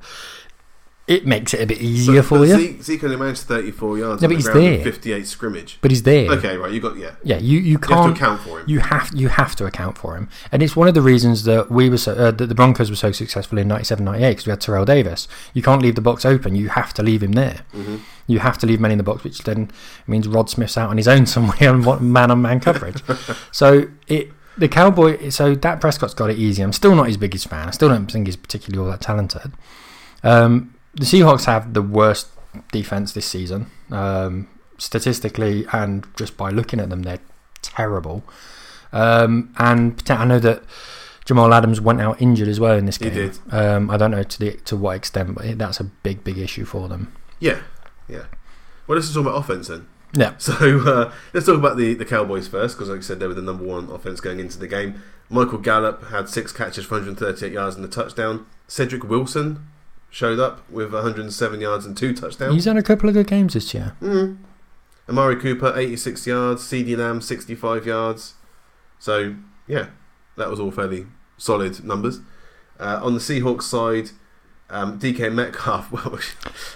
[1.09, 2.57] it makes it a bit easier But- for but you.
[2.59, 4.83] Zeke, Zeke only managed 34 yards on but he's there.
[4.85, 5.79] 58 scrimmage.
[5.81, 6.31] but he's there.
[6.33, 6.71] Okay, right.
[6.71, 7.13] You got yeah.
[7.25, 8.17] Yeah, you, you You have to can't.
[8.17, 8.65] account for him.
[8.69, 11.71] You have you have to account for him, and it's one of the reasons that
[11.71, 14.61] we were so, uh, that the Broncos were so successful in 97-98 because we had
[14.61, 15.27] Terrell Davis.
[15.55, 17.63] You can't leave the box open; you have to leave him there.
[17.73, 17.97] hmm
[18.27, 19.71] You have to leave men in the box, which then
[20.07, 23.03] means Rod Smith's out on his own somewhere on man on man coverage.
[23.51, 25.31] so it the Cowboy.
[25.31, 26.63] So Dak Prescott's got it easy.
[26.63, 27.67] I'm still not his biggest fan.
[27.69, 29.53] I still don't think he's particularly all that talented.
[30.23, 32.29] Um, the Seahawks have the worst
[32.73, 37.21] defense this season, um, statistically, and just by looking at them, they're
[37.63, 38.25] terrible.
[38.93, 40.63] Um, and I know that
[41.25, 43.13] Jamal Adams went out injured as well in this game.
[43.13, 43.39] He did.
[43.51, 46.65] Um, I don't know to the to what extent, but that's a big, big issue
[46.65, 47.13] for them.
[47.39, 47.61] Yeah,
[48.09, 48.25] yeah.
[48.87, 49.87] Well, let's just talk about offense then.
[50.15, 50.35] Yeah.
[50.39, 53.35] So uh, let's talk about the, the Cowboys first, because like I said, they were
[53.35, 55.03] the number one offense going into the game.
[55.29, 58.47] Michael Gallup had six catches for 138 yards and a touchdown.
[58.67, 59.67] Cedric Wilson
[60.11, 62.55] showed up with 107 yards and two touchdowns.
[62.55, 63.95] He's had a couple of good games this year.
[64.01, 64.39] Mm.
[65.09, 66.63] Amari Cooper, 86 yards.
[66.63, 68.35] CeeDee Lamb, 65 yards.
[68.99, 69.35] So,
[69.67, 69.89] yeah,
[70.37, 71.07] that was all fairly
[71.37, 72.21] solid numbers.
[72.81, 74.11] Uh, on the Seahawks side,
[74.71, 76.19] um, DK Metcalf, well,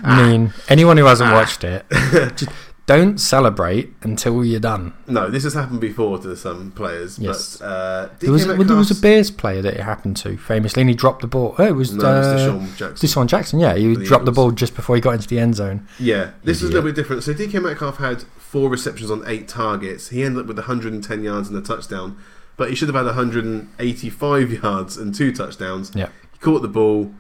[0.03, 1.35] I mean, anyone who hasn't Ah.
[1.35, 1.85] watched it,
[2.37, 2.49] just
[2.87, 4.93] don't celebrate until you're done.
[5.07, 7.57] no, this has happened before to some players, Yes.
[7.59, 10.81] but uh, There was, well, there was a Bears player that it happened to famously,
[10.83, 11.55] and he dropped the ball.
[11.59, 13.09] Oh, it was No, uh, DeSean Jackson.
[13.09, 13.61] DeSean Jackson.
[13.61, 15.87] Yeah, he the dropped the ball just before he got into the end zone.
[15.99, 17.23] Yeah, this is a little bit different.
[17.23, 20.09] So DK Metcalf had four receptions on eight targets.
[20.09, 22.17] He ended up with 110 yards and a touchdown,
[22.57, 25.93] but he should have had 185 yards and two touchdowns.
[25.95, 26.09] Yeah.
[26.33, 27.15] He caught the ball,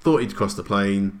[0.00, 1.20] thought he'd crossed the plane,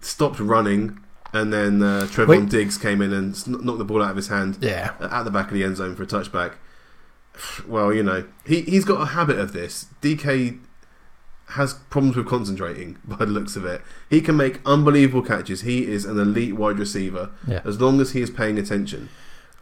[0.00, 0.98] stopped running,
[1.32, 2.48] and then uh, Trevon Wait.
[2.48, 5.30] Diggs came in and knocked the ball out of his hand Yeah, uh, at the
[5.30, 6.54] back of the end zone for a touchback.
[7.66, 9.86] Well, you know, he, he's got a habit of this.
[10.02, 10.58] DK
[11.50, 13.82] has problems with concentrating by the looks of it.
[14.08, 15.62] He can make unbelievable catches.
[15.62, 17.60] He is an elite wide receiver yeah.
[17.64, 19.08] as long as he is paying attention.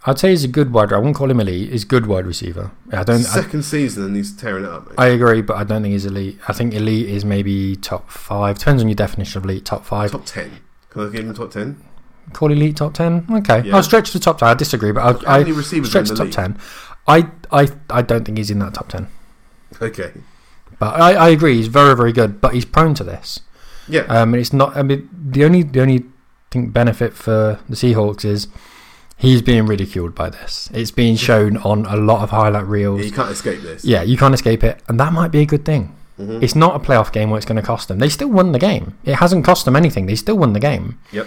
[0.07, 0.93] I'd say he's a good wide.
[0.93, 1.71] I wouldn't call him elite.
[1.71, 2.71] He's a good wide receiver.
[2.93, 3.17] I don't.
[3.17, 4.89] I, Second season and he's tearing it up.
[4.89, 4.95] Mate.
[4.97, 6.39] I agree, but I don't think he's elite.
[6.47, 8.59] I think elite is maybe top five.
[8.59, 9.65] Depends on your definition of elite.
[9.65, 10.13] Top five.
[10.13, 10.61] top ten.
[10.91, 11.83] Can I give him top ten?
[12.33, 13.27] Call elite top ten.
[13.31, 13.77] Okay, Yeah.
[13.77, 14.49] I'll stretch the top ten.
[14.49, 16.57] I disagree, but I'll, I many receivers are in stretch the the top league?
[16.57, 17.31] ten.
[17.51, 19.09] I, I, I don't think he's in that top ten.
[19.81, 20.13] Okay.
[20.79, 21.57] But I, I agree.
[21.57, 22.41] He's very, very good.
[22.41, 23.41] But he's prone to this.
[23.89, 24.03] Yeah.
[24.03, 24.77] Um, and it's not.
[24.77, 26.05] I mean, the only, the only
[26.51, 28.49] think benefit for the Seahawks is
[29.17, 30.69] he's being ridiculed by this.
[30.75, 33.01] It's being shown on a lot of highlight reels.
[33.01, 33.85] Yeah, you can't escape this.
[33.85, 35.95] Yeah, you can't escape it, and that might be a good thing.
[36.19, 36.43] Mhm.
[36.43, 37.99] It's not a playoff game where it's going to cost them.
[37.99, 38.95] They still won the game.
[39.05, 40.07] It hasn't cost them anything.
[40.07, 40.99] They still won the game.
[41.13, 41.27] Yep.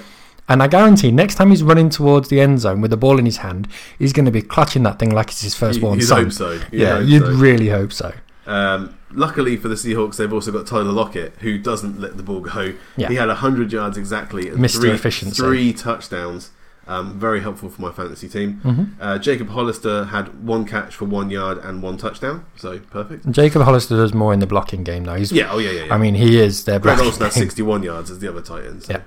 [0.50, 3.26] And I guarantee next time he's running towards the end zone with the ball in
[3.26, 3.68] his hand,
[3.98, 6.24] he's going to be clutching that thing like it's his You- firstborn you'd son.
[6.26, 6.52] hope so.
[6.52, 7.32] You'd yeah, you'd so.
[7.34, 8.12] really hope so.
[8.48, 12.42] Um, luckily for the Seahawks, they've also got Tyler Lockett, who doesn't let the ball
[12.42, 12.74] go.
[12.98, 13.08] Yeah.
[13.08, 14.80] He had 100 yards exactly and Mr.
[14.82, 15.42] three, Efficiency.
[15.42, 16.50] three touchdowns.
[16.88, 18.56] Um, very helpful for my fantasy team.
[18.62, 23.30] hmm Uh, Jacob Hollister had one catch for one yard and one touchdown, so perfect.
[23.32, 25.14] Jacob Hollister does more in the blocking game, though.
[25.16, 25.84] He's, Yeah, oh yeah, yeah.
[25.86, 25.94] yeah.
[25.94, 28.88] I mean, he is their Greg Olsen had 61 yards as the other Titans.
[28.90, 29.02] Yeah.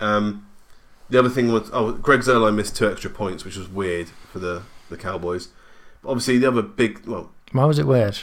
[0.00, 0.46] Um,
[1.08, 4.38] the other thing was, oh, Greg Zuerlein missed two extra points, which was weird for
[4.40, 5.48] the, the Cowboys.
[6.02, 8.18] But obviously, the other big, well, Why was it weird?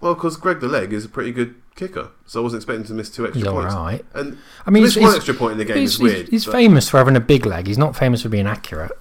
[0.00, 2.92] well, because Greg the Leg is a pretty good kicker, so I wasn't expecting to
[2.92, 3.74] miss two extra He's all points.
[3.74, 4.04] right.
[4.14, 6.28] And I mean, he's, one he's, extra point in the game he's, is weird.
[6.28, 7.66] he's but- famous for having a big leg.
[7.66, 8.92] He's not famous for being accurate.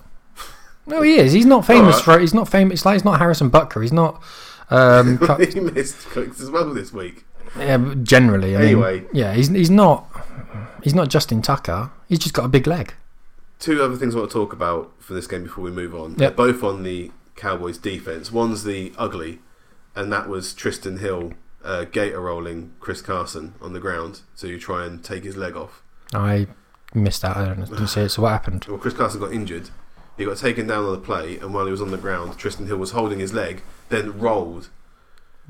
[0.87, 1.33] No, he is.
[1.33, 2.03] He's not famous Alright.
[2.05, 2.19] for.
[2.19, 2.79] He's not famous.
[2.79, 3.81] It's like he's not Harrison Butker.
[3.81, 4.23] He's not.
[4.71, 5.19] Um,
[5.53, 7.25] he missed kicks as well this week.
[7.57, 9.03] yeah, but generally, I mean, Anyway.
[9.13, 10.07] yeah, he's he's not.
[10.83, 11.91] He's not Justin Tucker.
[12.07, 12.93] He's just got a big leg.
[13.59, 16.11] Two other things I want to talk about for this game before we move on.
[16.11, 16.17] Yep.
[16.17, 18.31] They're both on the Cowboys defense.
[18.31, 19.39] One's the ugly,
[19.95, 24.59] and that was Trysten Hill uh, gator rolling Chris Carson on the ground so you
[24.59, 25.81] try and take his leg off.
[26.13, 26.47] I
[26.93, 27.37] missed that.
[27.37, 28.09] I don't didn't see it.
[28.09, 28.65] So what happened?
[28.67, 29.69] Well, Chris Carson got injured.
[30.17, 32.67] He got taken down on the play, and while he was on the ground, Trysten
[32.67, 34.69] Hill was holding his leg, then rolled.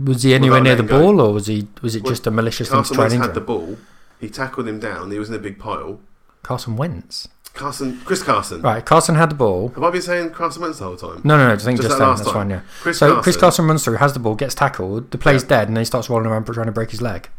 [0.04, 1.02] Was he anywhere near the go.
[1.02, 1.68] ball, or was he?
[1.82, 3.78] Was it Well, just a malicious thing to Carson try and had the ball.
[4.20, 5.12] He tackled him down.
[5.12, 6.00] He was in a big pile.
[6.44, 7.28] Carson Wentz.
[7.54, 8.62] Carson, Chris Carson.
[8.62, 9.70] Right, Carson had the ball.
[9.70, 11.22] Have I been saying Carson Wentz the whole time?
[11.24, 11.54] No, no, no.
[11.54, 12.16] I think Just just, that then.
[12.16, 12.34] That's time.
[12.34, 12.50] fine.
[12.50, 12.62] Yeah.
[12.82, 13.24] Chris So Carson.
[13.24, 15.12] Chris Carson runs through, has the ball, gets tackled.
[15.12, 17.30] The play's dead, and then he starts rolling around trying to break his leg.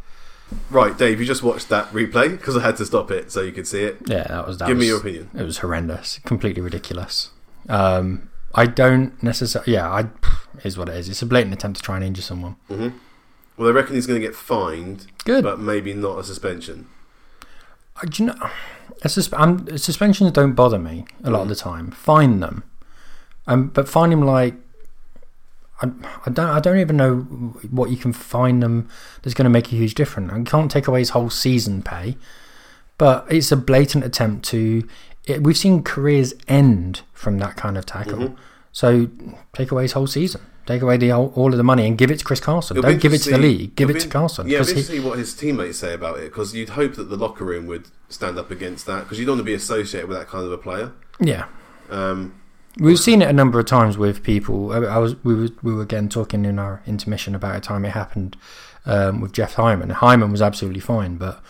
[0.68, 3.52] Right, Dave, you just watched that replay because I had to stop it so you
[3.52, 3.98] could see it.
[4.06, 4.66] Yeah, that was that.
[4.66, 5.30] Give was, me your opinion.
[5.34, 7.30] It was horrendous, completely ridiculous.
[7.68, 9.72] Um, I don't necessarily.
[9.72, 10.06] Yeah, I
[10.64, 11.08] is what it is.
[11.08, 12.56] It's a blatant attempt to try and injure someone.
[12.68, 12.88] hmm
[13.56, 15.44] Well, they reckon he's going to get fined, Good.
[15.44, 16.88] but maybe not a suspension.
[17.96, 18.50] Uh, do you know?
[19.32, 21.90] Um, suspensions don't bother me a lot of the time.
[21.90, 22.64] Find them,
[23.46, 24.54] um, but find him like
[25.82, 25.90] I,
[26.26, 26.48] I don't.
[26.50, 27.16] I don't even know
[27.70, 28.88] what you can find them
[29.22, 30.32] that's going to make a huge difference.
[30.32, 32.16] I can't take away his whole season pay,
[32.98, 34.86] but it's a blatant attempt to.
[35.24, 38.18] It, we've seen careers end from that kind of tackle.
[38.18, 38.36] Mhm.
[38.72, 39.08] So
[39.52, 40.42] take away his whole season.
[40.70, 42.76] Take away the all of the money and give it to Chris Carson.
[42.76, 43.74] It'll Don't give it to the league.
[43.74, 44.46] Give it to Carson.
[44.48, 46.94] Yeah, 'cause it'd be he- interesting what his teammates say about it because you'd hope
[46.94, 49.54] that the locker room would stand up against that because you don't want to be
[49.54, 50.92] associated with that kind of a player.
[51.18, 51.46] yeah.
[51.90, 52.34] Um,
[52.78, 54.70] We've seen it a number of times with people.
[54.72, 57.84] I I was we were we were again talking in our intermission about a time
[57.84, 58.36] it happened
[58.86, 59.90] um, with Jeff Hyman.
[59.90, 61.42] Hyman was absolutely fine, but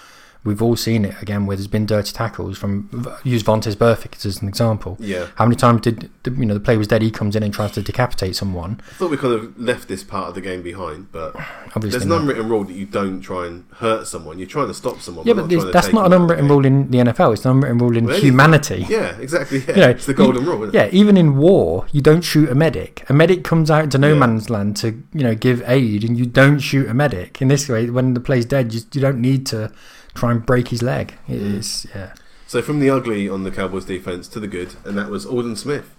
[0.43, 2.89] we've all seen it again where there's been dirty tackles from
[3.25, 4.97] use Vontaze Burfict as an example.
[4.99, 7.03] yeah, How many times did the, you know the player was dead?
[7.03, 8.81] He comes in and tries to decapitate someone.
[8.91, 11.35] I thought we kind of left this part of the game behind, but
[11.77, 12.21] Obviously, there's an not.
[12.23, 14.39] unwritten rule that you don't try and hurt someone.
[14.39, 15.27] You're trying to stop someone.
[15.27, 16.49] yeah, but but not this, trying to that's not an them out of the unwritten
[16.49, 17.33] rule in the NFL.
[17.35, 18.23] It's an unwritten rule in is.
[18.23, 18.87] humanity.
[18.89, 19.59] Yeah, exactly.
[19.61, 20.63] Yeah, You know, it's the golden rule.
[20.65, 20.79] Isn't it?
[20.93, 23.05] Yeah, even in war, you don't shoot a medic.
[23.11, 24.19] A medic comes out into no Yeah.
[24.21, 27.43] man's land to, you know, give aid, and you don't shoot a medic.
[27.43, 29.71] In this way, when the player's dead, you, you don't need to
[30.15, 31.15] try and break his leg.
[31.29, 31.55] It Mm.
[31.59, 32.15] is, yeah.
[32.47, 35.57] So from the ugly on the Cowboys defense to the good, and that was Aldon
[35.57, 35.95] Smith.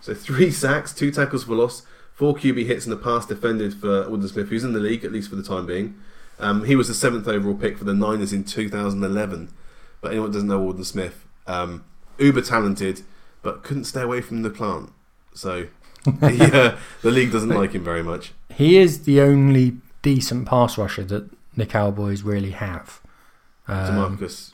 [0.00, 1.82] So three sacks, two tackles for loss,
[2.12, 5.12] four QB hits in the pass defended for Aldon Smith, who's in the league at
[5.12, 5.94] least for the time being.
[6.38, 9.48] Um, he was the seventh overall pick for the Niners in 2011.
[10.02, 11.84] But anyone who doesn't know Aldon Smith, um,
[12.18, 13.00] uber talented,
[13.42, 14.92] but couldn't stay away from the plant.
[15.34, 15.68] So
[16.22, 18.32] yeah, the league doesn't like him very much.
[18.54, 23.00] He is the only decent pass rusher that the Cowboys really have.
[23.68, 24.52] Um, Demarcus.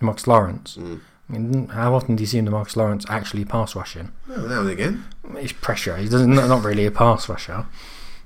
[0.00, 0.76] Marcus Lawrence.
[0.76, 1.00] Mm.
[1.28, 4.12] I mean, how often do you see Marcus Lawrence actually pass rushing?
[4.28, 5.04] Oh, now and again.
[5.36, 5.96] It's pressure.
[5.96, 7.66] He doesn't not, not really a pass rusher.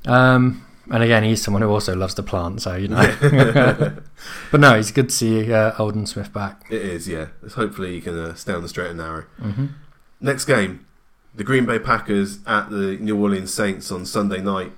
[0.07, 3.03] Um, and again, he's someone who also loves to plant, so you know.
[4.51, 6.65] but no, it's good to see uh, Aldon Smith back.
[6.71, 7.29] It is, yeah.
[7.43, 9.23] Let's hopefully you can uh, stay on the straight and narrow.
[9.39, 9.67] hmm
[10.21, 10.87] Next game,
[11.35, 14.73] the Green Bay Packers at the New Orleans Saints on Sunday night,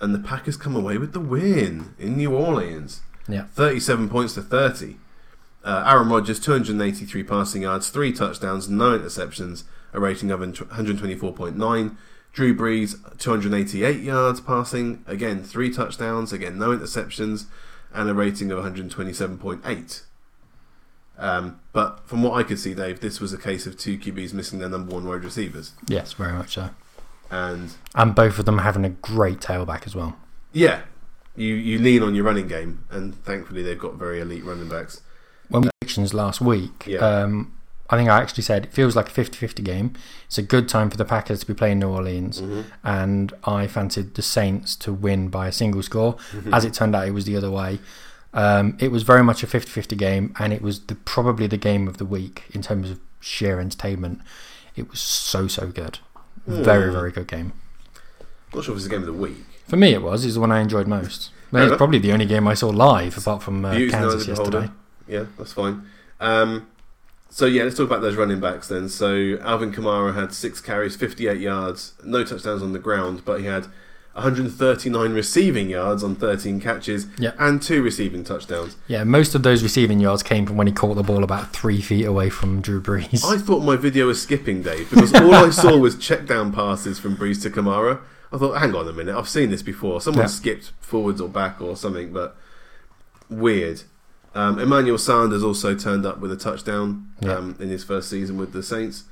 [0.00, 3.00] and the Packers come away with the win in New Orleans.
[3.32, 3.44] Yeah.
[3.54, 4.96] 37 points to 30.
[5.64, 9.62] Uh, Aaron Rodgers, 283 passing yards, three touchdowns, no interceptions,
[9.92, 11.96] a rating of 124.9.
[12.32, 17.44] Drew Brees, 288 yards passing, again, three touchdowns, again, no interceptions,
[17.92, 20.02] and a rating of 127.8.
[21.18, 24.32] Um, but from what I could see, Dave, this was a case of two QBs
[24.32, 25.72] missing their number one wide receivers.
[25.86, 26.70] Yes, very much so.
[27.30, 30.16] And And both of them having a great tailback as well.
[30.52, 30.82] yeah,
[31.36, 35.00] you, you lean on your running game, and thankfully they've got very elite running backs.
[35.48, 36.98] When we predictions last week, Yeah.
[36.98, 37.52] um,
[37.90, 39.92] I think I actually said it feels like a 50-50 game.
[40.26, 42.64] It's a good time for the Packers to be playing New Orleans, Mhm.
[42.84, 46.14] and I fancied the Saints to win by a single score.
[46.32, 46.54] Mm-hmm.
[46.54, 47.80] As it turned out, it was the other way.
[48.34, 51.86] Um, it was very much a 50-50 game, and it was the, probably the game
[51.86, 54.20] of the week in terms of sheer entertainment.
[54.74, 55.98] It was so so good,
[56.46, 56.92] very Hmm.
[56.92, 57.52] very good game.
[58.54, 59.44] Not sure if it's the game of the week.
[59.68, 60.24] For me, it was.
[60.24, 61.30] It's the one I enjoyed most.
[61.54, 64.70] It's probably the only game I saw live, apart from uh, Kansas yesterday.
[65.06, 65.86] Yeah, that's fine.
[66.20, 66.68] Um,
[67.28, 68.88] so yeah, let's talk about those running backs then.
[68.88, 73.46] So Alvin Kamara had six carries, 58 yards, no touchdowns on the ground, but he
[73.46, 73.66] had
[74.14, 77.32] 139 receiving yards on 13 catches, Yeah.
[77.38, 78.76] and two receiving touchdowns.
[78.86, 81.80] Yeah, most of those receiving yards came from when he caught the ball about three
[81.80, 83.24] feet away from Drew Brees.
[83.24, 86.98] I thought my video was skipping, Dave, because all I saw was check down passes
[86.98, 88.00] from Brees to Kamara.
[88.32, 90.00] I thought, hang on a minute, I've seen this before.
[90.00, 90.26] Someone Yeah.
[90.28, 92.36] skipped forwards or back or something, but
[93.28, 93.82] weird.
[94.34, 97.34] Um, Emmanuel Sanders also turned up with a touchdown Yeah.
[97.36, 99.04] um, in his first season with the Saints.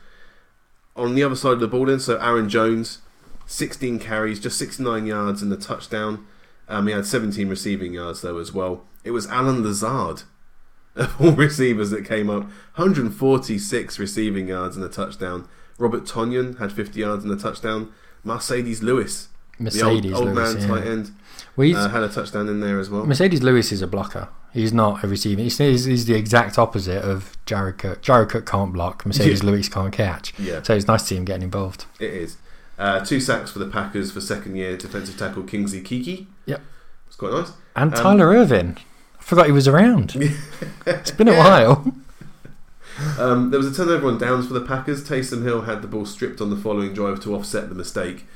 [0.96, 2.98] On the other side of the ball, then, so Aaron Jones,
[3.46, 6.24] 16 carries, just 69 yards and a touchdown.
[6.68, 8.84] Um, he had 17 receiving yards, though, as well.
[9.04, 10.22] It was Allen Lazard
[10.96, 12.44] of all receivers that came up.
[12.76, 15.46] 146 receiving yards and a touchdown.
[15.78, 17.92] Robert Tonyan had 50 yards and a touchdown.
[18.24, 19.28] Marcedes Lewis,
[19.60, 20.54] Marcedes the old, old Lewis.
[20.54, 20.68] man yeah.
[20.68, 21.10] tight end,
[21.56, 23.04] Well, uh, had a touchdown in there as well.
[23.06, 24.28] Marcedes Lewis is a blocker.
[24.52, 25.40] He's not a receiver.
[25.42, 28.02] He's, he's, he's the exact opposite of Jared Cook.
[28.02, 29.04] Jared Cook can't block.
[29.04, 29.48] Marcedes Yeah.
[29.50, 30.36] Lewis can't catch.
[30.40, 31.84] Yeah, So it's nice to see him getting involved.
[32.00, 32.36] it is.
[32.78, 36.26] Uh, two sacks for the Packers for second year defensive tackle Kingsley Keke.
[36.46, 36.60] Yep.
[37.06, 37.52] It's quite nice.
[37.76, 38.76] And Um, Tyler Ervin.
[39.18, 40.16] I forgot he was around.
[40.86, 41.38] it's been a Yeah.
[41.38, 41.94] while.
[43.18, 45.03] Um, there was a turnover on downs for the Packers.
[45.09, 48.26] Taysom Hill had the ball stripped on the following drive to offset the mistake.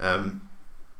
[0.00, 0.42] Um,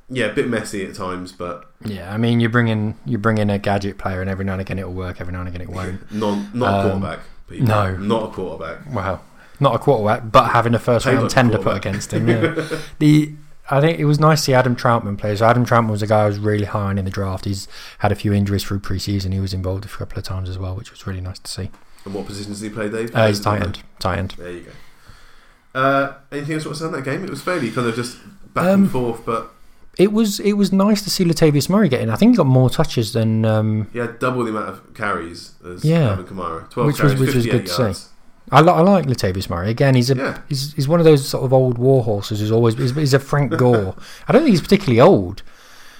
[0.09, 3.39] yeah, a bit messy at times, but Yeah, I mean, you bring in you bring
[3.39, 5.21] in a gadget player, and every now and again it'll work.
[5.21, 6.11] Every now and again it won't.
[6.13, 7.25] non, not a Um, quarterback.
[7.49, 7.67] people.
[7.67, 7.97] no.
[7.97, 8.93] not a quarterback.
[8.95, 9.21] Wow,
[9.61, 12.29] not a quarterback, but having a first round like tender put against him.
[12.29, 12.79] Yeah.
[12.99, 13.35] the
[13.69, 15.35] I think it was nice to see Adam Trautman play.
[15.35, 17.47] So Adam Trautman was a guy I was really high on in the draft.
[17.47, 17.67] He's
[17.99, 19.33] had a few injuries through preseason.
[19.33, 21.71] He was involved a couple of times as well, which was really nice to see.
[22.07, 23.15] And what position does he play, Dave?
[23.15, 23.83] Uh, he's tight end.
[23.99, 24.35] Tight end.
[24.39, 25.79] There you go.
[25.79, 27.23] Uh, anything else you want to say on that game?
[27.25, 28.17] It was fairly kind of just
[28.55, 29.53] back Um, and forth, but
[29.99, 32.09] It was it was nice to see Latavius Murray get in.
[32.09, 35.53] I think he got more touches than um, he had double the amount of carries
[35.67, 36.11] as Yeah.
[36.11, 36.71] Alvin Kamara.
[36.71, 38.09] Twelve Which was- carries, which was 58 good to see.
[38.53, 39.71] I, li- I like Latavius Murray.
[39.71, 42.53] Again, he's a Yeah, he's, he's one of those sort of old war horses who's
[42.53, 43.97] always he's, he's a Frank Gore.
[44.29, 45.43] I don't think he's particularly old.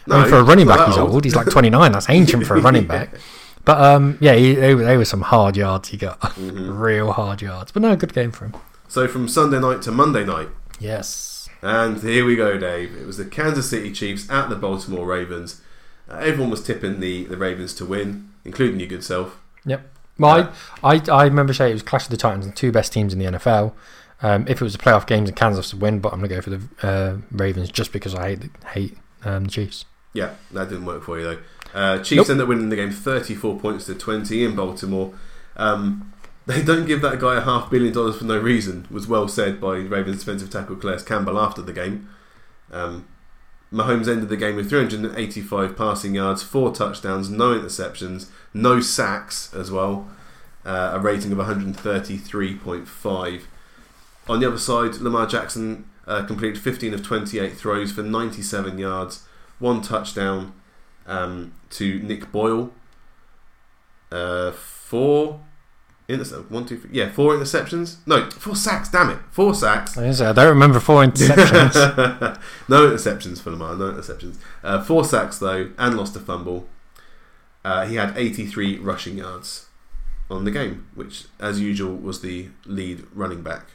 [0.09, 1.25] I mean, for a running back, he's old.
[1.25, 1.91] He's like 29.
[1.91, 3.11] That's ancient for a running back.
[3.67, 6.19] But um, yeah, he, they, were- they were some hard yards he got.
[6.37, 6.79] Mhm.
[6.81, 7.73] Real hard yards.
[7.73, 8.55] But no, good game for him.
[8.89, 10.49] So from Sunday night to Monday night,
[10.81, 11.49] Yes.
[11.63, 12.95] and here we go, Dave.
[12.97, 15.61] It was the Kansas City Chiefs at the Baltimore Ravens.
[16.09, 19.39] Uh, everyone was tipping the, the Ravens to win, including your good self.
[19.65, 19.91] Yep.
[20.19, 20.53] Well,
[20.85, 23.13] I, I, I remember saying it was Clash of the Titans, the two best teams
[23.13, 23.73] in the NFL.
[24.23, 26.35] Um, if it was a playoff games and Kansas would win, but I'm going to
[26.37, 29.85] go for the uh, Ravens just because I hate, hate um, the Chiefs.
[30.15, 31.39] Yeah, that didn't work for you though.
[31.77, 35.13] Uh, Chiefs end up winning the game 34 points to 20 in Baltimore.
[35.59, 36.11] Um,
[36.47, 39.61] they don't give that guy a half billion dollars for no reason, was well said
[39.61, 42.09] by Ravens defensive tackle Calais Campbell after the game.
[42.73, 43.07] Um,
[43.71, 49.71] Mahomes ended the game with 385 passing yards, four touchdowns, no interceptions, no sacks as
[49.71, 50.09] well,
[50.65, 53.43] uh, a rating of 133.5.
[54.29, 59.25] On the other side, Lamar Jackson uh, completed 15 of 28 throws for 97 yards,
[59.59, 60.55] one touchdown
[61.07, 62.73] um, to Nick Boyle,
[64.11, 65.41] uh, four
[66.09, 67.97] intercept one two three yeah four interceptions.
[68.07, 69.19] No four sacks damn it.
[69.31, 69.97] Four sacks.
[69.99, 72.39] I don't remember four interceptions.
[72.69, 74.37] no interceptions for Lamar no interceptions.
[74.63, 76.69] Uh, four sacks though and lost a fumble.
[77.65, 79.67] Uh, he had 83 rushing yards
[80.31, 83.67] on the game which as usual was the lead running back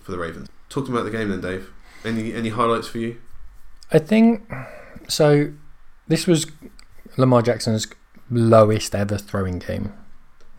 [0.00, 0.48] for the Ravens.
[0.68, 1.72] Talk about the game then Dave.
[2.04, 3.20] Any any highlights for you?
[3.90, 4.50] I think
[5.08, 5.52] so.
[6.12, 6.46] This was
[7.16, 7.86] Lamar Jackson's
[8.30, 9.94] lowest ever throwing game.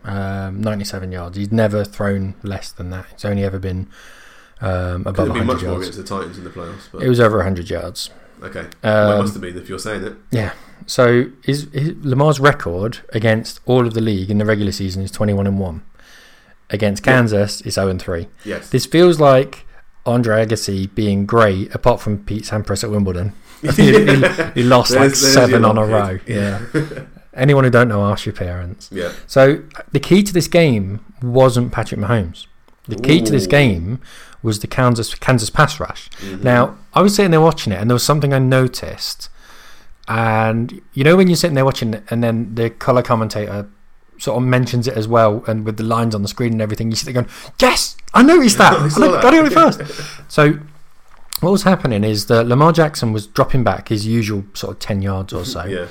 [0.03, 1.37] Um, 97 yards.
[1.37, 3.05] He's never thrown less than that.
[3.11, 3.87] It's only ever been
[4.61, 5.87] um, above could have been 100 much more yards.
[5.89, 8.09] against the Titans in the playoffs but It was over 100 yards.
[8.41, 10.53] okay well, it Um, must have been if you're saying it Yeah.
[10.87, 15.11] so his, his, Lamar's record against all of the league in the regular season is
[15.11, 15.81] 21 and 1.
[16.71, 17.13] Against Yeah.
[17.13, 18.27] Kansas, it's 0 and 3.
[18.43, 19.65] yes This feels like
[20.05, 23.31] Andre Agassi being great, apart from Pete Sampras at Wimbledon.
[23.75, 24.23] he, he,
[24.55, 26.19] he lost like seven on a row.
[26.27, 26.61] Yeah.
[27.33, 28.89] Anyone who don't know, ask your parents.
[28.91, 32.45] yeah So the key to this game wasn't Patrick Mahomes.
[32.87, 33.99] The key to this game
[34.43, 36.09] was the Kansas Kansas pass rush.
[36.19, 36.43] Mhm.
[36.43, 39.29] Now I was sitting there watching it, and there was something I noticed.
[40.07, 43.67] And you know when you're sitting there watching it, and then the color commentator
[44.19, 46.89] sort of mentions it as well, and with the lines on the screen and everything,
[46.89, 47.27] you sit there going,
[47.59, 48.73] "Yes, I noticed that.
[48.79, 49.81] I I, saw got that." it first.
[50.31, 50.59] So
[51.43, 55.01] what was happening is that Lamar Jackson was dropping back his usual sort of ten
[55.01, 55.87] yards or so, yeah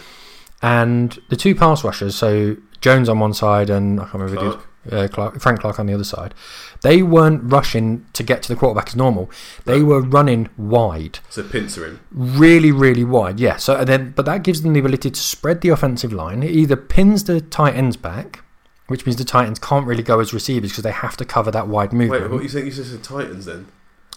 [0.63, 4.47] and the two pass rushers, so Jones on one side and I can't remember who
[4.47, 4.55] it is
[4.91, 5.11] Clark.
[5.11, 6.35] uh, Clark, Frank Clark on the other side,
[6.83, 9.29] they weren't rushing to get to the quarterback as normal.
[9.65, 13.41] They were running wide, so pincer him really, really wide.
[13.41, 13.57] Yeah.
[13.57, 16.43] So and then, but that gives them the ability to spread the offensive line.
[16.43, 18.45] It either pins the tight ends back,
[18.87, 21.51] which means the tight ends can't really go as receivers because they have to cover
[21.51, 22.23] that wide movement.
[22.23, 23.67] Wait, what you think you said Titans then?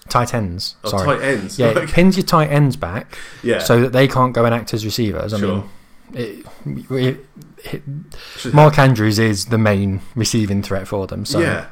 [0.10, 0.76] Tight ends.
[0.84, 1.18] Oh, sorry.
[1.18, 1.58] tight ends.
[1.60, 3.60] Yeah, it pins your tight ends back yeah.
[3.60, 5.34] so that they can't go and act as receivers.
[5.34, 5.56] I Sure.
[5.58, 5.70] mean,
[6.14, 6.46] it,
[6.92, 7.26] it,
[7.74, 11.26] it, Mark Andrews is the main receiving threat for them.
[11.26, 11.66] So yeah.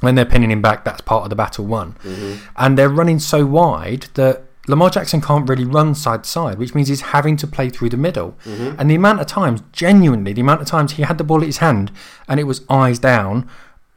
[0.00, 1.96] when they're pinning him back, that's part of the battle won.
[2.02, 6.58] hmm And they're running so wide that Lamar Jackson can't really run side to side,
[6.58, 8.36] which means he's having to play through the middle.
[8.44, 11.40] hmm And the amount of times, genuinely, the amount of times he had the ball
[11.40, 11.90] at his hand
[12.28, 13.48] and it was eyes down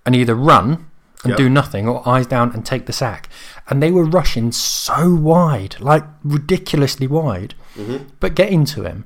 [0.05, 0.87] and either run
[1.25, 1.37] and Yep.
[1.37, 3.27] do nothing or eyes down and take the sack.
[3.69, 9.03] And they were rushing so wide, like ridiculously wide, hmm but getting to him.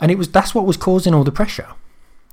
[0.00, 1.66] And it was that's what was causing all the pressure.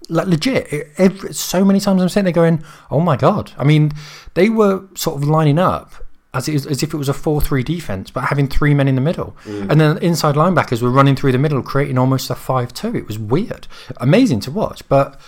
[0.07, 3.63] Like legit, it, every, so many times I'm sitting there going, "Oh my god!" I
[3.63, 3.91] mean,
[4.35, 5.95] they were sort of lining up
[6.35, 9.01] as is, as if it was a four-three defense, but having three men in the
[9.09, 9.71] middle, Mm.
[9.71, 12.93] and then inside linebackers were running through the middle, creating almost a five-two.
[12.95, 13.67] It was weird,
[13.97, 15.19] amazing to watch, but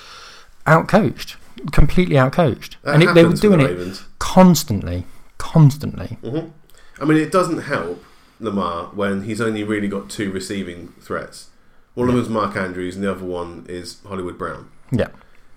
[0.67, 1.35] outcoached,
[1.71, 5.05] completely outcoached, That and it, they were doing the it constantly,
[5.37, 6.17] constantly.
[6.21, 6.49] hmm
[6.99, 8.03] I mean, it doesn't help
[8.39, 11.49] Lamar when he's only really got two receiving threats.
[11.93, 14.69] One of them's Mark Andrews, and the other one is Hollywood Brown.
[14.91, 15.09] Yeah.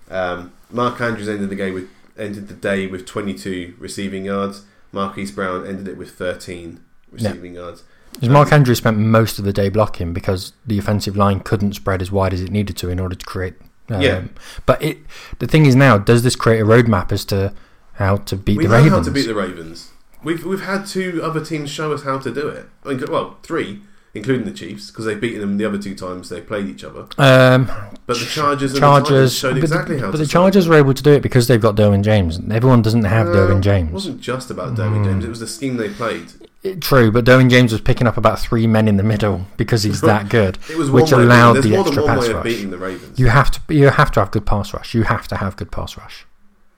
[0.09, 4.63] Um, Mark Andrews ended the game with ended the day with 22 receiving yards.
[4.91, 6.81] Marquise Brown ended it with 13
[7.11, 7.83] receiving yards.
[8.13, 12.01] Because Mark Andrews spent most of the day blocking because the offensive line couldn't spread
[12.01, 13.53] as wide as it needed to in order to create.
[13.89, 14.23] Um, Yeah.
[14.65, 14.97] But it,
[15.39, 17.53] the thing is now, does this create a roadmap as to
[17.93, 18.93] how to beat we the know Ravens?
[18.93, 19.89] how to beat the Ravens.
[20.23, 22.67] We've we've had two other teams show us how to do it.
[22.85, 23.81] I mean, Well, three,
[24.13, 27.07] including the Chiefs, because they've beaten them the other two times they played each other.
[27.17, 27.65] um,
[28.05, 30.67] But the Chargers and the Titans Chargers, showed but, exactly the, how but the Chargers
[30.67, 32.39] were able to do it because they've got Derwin James.
[32.51, 33.91] Everyone doesn't have Uh, Derwin It James.
[33.91, 35.05] wasn't just about Derwin Mm.
[35.05, 36.27] James; it was the scheme they played.
[36.63, 39.81] It- true, but Derwin James was picking up about three men in the middle because
[39.83, 40.57] he's that good.
[40.69, 42.43] It was Which one way of allowed the extra more than one pass rush.
[42.43, 43.19] beating the Ravens.
[43.19, 44.93] You have to, you have to have good pass rush.
[44.93, 46.25] You have to have good pass rush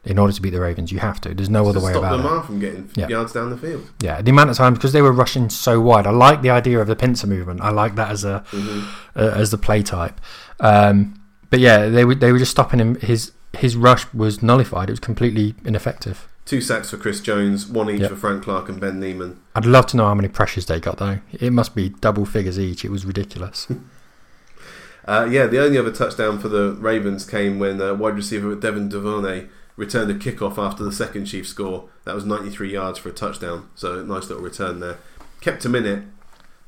[0.06, 0.92] in order to beat the Ravens.
[0.92, 1.34] You have to.
[1.34, 2.18] There's no other way about it.
[2.20, 3.08] Stop Lamar from getting Yeah.
[3.10, 3.90] yards down the field.
[4.02, 6.08] Yeah, the amount of time because they were rushing so wide.
[6.08, 7.60] I like the idea of the pincer movement.
[7.62, 8.84] I like that as a hmm
[9.16, 10.20] uh, as the play type.
[10.62, 11.20] Um,
[11.50, 12.96] but yeah, they were they were just stopping him.
[12.96, 14.90] His his rush was nullified.
[14.90, 16.28] It was completely ineffective.
[16.46, 18.10] Two sacks for Chris Jones, one each Yep.
[18.12, 19.40] for Frank Clark and Ben Niemann.
[19.56, 21.20] I'd love to know how many pressures they got though.
[21.32, 22.84] It must be double figures each.
[22.84, 23.68] It was ridiculous.
[25.06, 28.88] Uh, yeah, the only other touchdown for the Ravens came when uh, wide receiver Devin
[28.88, 31.90] Duvernay returned a kickoff after the second Chiefs score.
[32.06, 35.00] That was 93 yards for a touchdown, so nice little return there.
[35.42, 36.04] Kept a minute,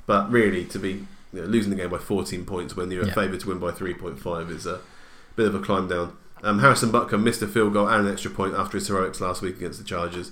[0.06, 3.14] but really to be you know, losing the game by 14 points when you're Yeah.
[3.14, 4.80] favoured to win by 3.5 is a
[5.38, 6.18] bit of a climb down.
[6.44, 9.42] Um, Harrison Butker missed a field goal and an extra point after his heroics last
[9.42, 10.32] week against the Chargers,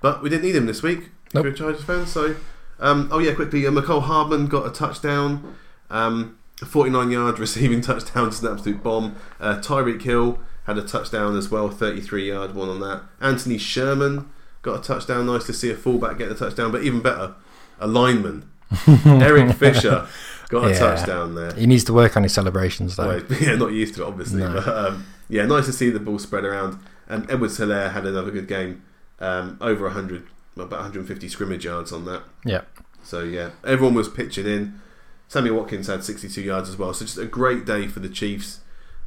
[0.00, 1.46] but we didn't need him this week Nope.
[1.46, 2.06] if you're a Chargers fan.
[2.06, 2.36] So,
[2.78, 5.56] um, oh yeah, quickly, uh, Mecole Hardman got a touchdown.
[5.90, 9.16] Um, a 49 yard receiving touchdown, just an absolute bomb.
[9.40, 13.02] Uh, Tyreek Hill had a touchdown as well, 33 yard one on that.
[13.20, 14.28] Anthony Sherman
[14.62, 15.26] got a touchdown.
[15.26, 17.34] Nice to see a fullback get a touchdown, but even better,
[17.80, 18.50] a lineman.
[19.06, 20.06] Eric Fisher
[20.50, 20.78] got a Yeah.
[20.78, 21.54] touchdown there.
[21.54, 23.22] he needs to work on his celebrations though.
[23.28, 24.40] Well, yeah, not used to it, obviously.
[24.40, 24.52] No.
[24.54, 26.78] But um, yeah, nice to see the ball spread around.
[27.06, 28.82] And Edwards-Helaire had another good game,
[29.18, 30.26] um, over 100,
[30.56, 32.22] about 150 scrimmage yards on that.
[32.44, 32.62] Yeah.
[33.02, 34.80] So yeah, everyone was pitching in.
[35.28, 36.92] Sammy Watkins had 62 yards as well.
[36.92, 38.60] So just a great day for the Chiefs.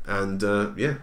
[0.05, 0.95] And uh, yeah,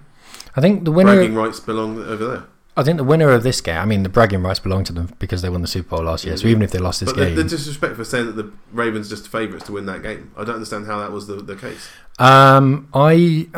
[0.57, 1.15] I think the winner.
[1.15, 2.45] bragging rights belong over there.
[2.77, 3.77] I think the winner of this game.
[3.77, 6.25] I mean, the bragging rights belong to them because they won the Super Bowl last
[6.25, 6.37] year.
[6.37, 8.53] So even if they lost this But the, game, the disrespect for saying that the
[8.73, 10.31] Ravens just favourites to win that game.
[10.37, 11.89] I don't understand how that was the, the case.
[12.21, 13.49] um, I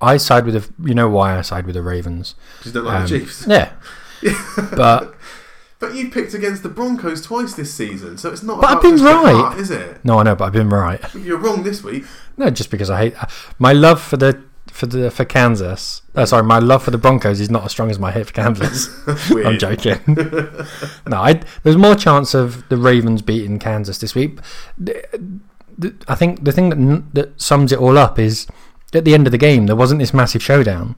[0.00, 0.88] I side with the.
[0.88, 2.34] You know why I side with the Ravens?
[2.58, 3.46] Because you don't like Um, the Chiefs.
[3.46, 3.72] Yeah,
[4.76, 5.14] but
[5.78, 8.96] But you picked against the Broncos twice this season, so it's not But I've been
[9.02, 9.34] right.
[9.34, 10.04] heart, is it?
[10.04, 11.00] no, I know, but I've been right.
[11.14, 12.04] You're wrong this week.
[12.36, 13.14] No, just because I hate
[13.58, 16.02] my love for the for the for Kansas.
[16.14, 18.32] Uh, sorry, my love for the Broncos is not as strong as my hate for
[18.32, 18.88] Kansas.
[19.06, 20.00] I'm joking.
[21.06, 24.38] no, I, there's more chance of the Ravens beating Kansas this week.
[26.08, 28.46] I think the thing that that sums it all up is
[28.94, 30.96] at the end of the game there wasn't this massive showdown.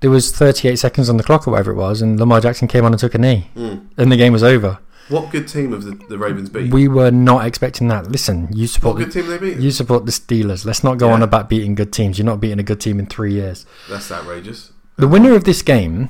[0.00, 2.84] There was 38 seconds on the clock or whatever it was, and Lamar Jackson came
[2.84, 3.86] on and took a knee, Mm.
[3.96, 4.78] and the game was over.
[5.08, 6.72] What good team have the, the Ravens beat?
[6.72, 8.10] We were not expecting that.
[8.10, 9.58] Listen, you support what good the, team they beat?
[9.58, 10.64] you support the Steelers.
[10.66, 11.14] Let's not go Yeah.
[11.14, 12.18] on about beating good teams.
[12.18, 13.64] You're not beating a good team in three years.
[13.88, 14.72] That's outrageous.
[14.96, 16.08] The winner of this game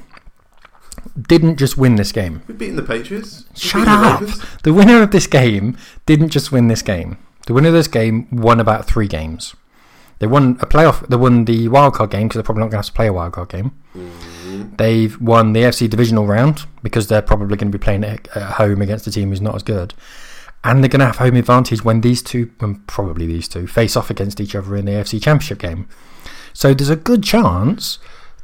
[1.29, 2.43] didn't just win this game.
[2.49, 3.45] We've beaten the Patriots.
[3.51, 4.63] We've Shut beaten the up.
[4.63, 5.77] The winner of this game
[6.07, 7.19] didn't just win this game.
[7.47, 9.55] The winner of this game won about three games.
[10.19, 11.07] They won a playoff.
[11.09, 13.13] They won the wildcard game because they're probably not going to have to play a
[13.13, 13.73] wildcard game.
[13.95, 14.77] Mhm.
[14.79, 18.53] They've won the AFC divisional round because they're probably going to be playing at at
[18.53, 19.93] home against a team who's not as good.
[20.65, 23.97] And they're going to have home advantage when these two, when probably these two, face
[23.97, 25.87] off against each other in the AFC Championship game.
[26.53, 27.99] So there's a good chance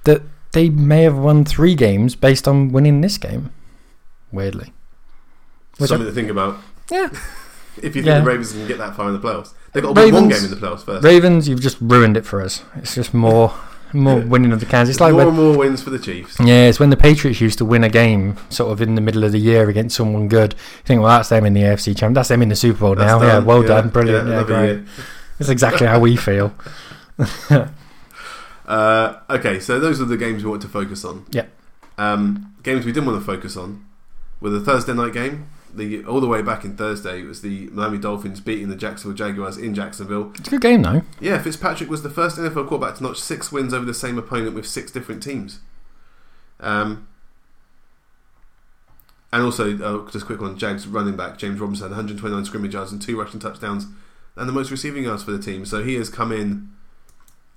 [0.04, 3.50] that they may have won three games based on winning this game.
[4.30, 4.72] Weirdly.
[5.78, 6.58] Which Something to think about.
[6.90, 7.08] Yeah.
[7.78, 8.18] If you think Yeah.
[8.20, 10.52] the Ravens can get that far in the playoffs, they've got win one Ravens- game
[10.52, 11.04] in the playoffs first.
[11.04, 12.62] Ravens, you've just ruined it for us.
[12.76, 13.52] It's just more,
[13.92, 14.88] more winning of the cans.
[14.88, 16.36] It's like more when, and more wins for the Chiefs.
[16.40, 19.24] yeah, it's when the Patriots used to win a game sort of in the middle
[19.24, 20.52] of the year against someone good.
[20.54, 22.14] You think, well, that's them in the AFC champ.
[22.14, 23.18] That's them in the Super Bowl That's now.
[23.18, 23.28] done.
[23.28, 24.28] Yeah, well done, brilliant.
[24.28, 24.82] Yeah, Yeah, great.
[25.38, 26.54] That's exactly how we feel.
[28.66, 31.26] Uh, okay, so those are the games we want to focus on.
[31.30, 31.46] Yeah.
[31.98, 33.84] Um, games we didn't want to focus on
[34.40, 35.46] were the Thursday night game.
[35.74, 39.16] The all the way back in Thursday, it was the Miami Dolphins beating the Jacksonville
[39.16, 40.32] Jaguars in Jacksonville.
[40.34, 41.02] It's a good game though.
[41.20, 44.54] Yeah, Fitzpatrick was the first NFL quarterback to notch six wins over the same opponent
[44.54, 45.60] with six different teams.
[46.60, 47.08] Um,
[49.32, 52.92] and also, uh, just a quick one: Jags running back James Robinson 129 scrimmage yards
[52.92, 53.86] and two rushing touchdowns,
[54.36, 55.64] and the most receiving yards for the team.
[55.64, 56.70] So he has come in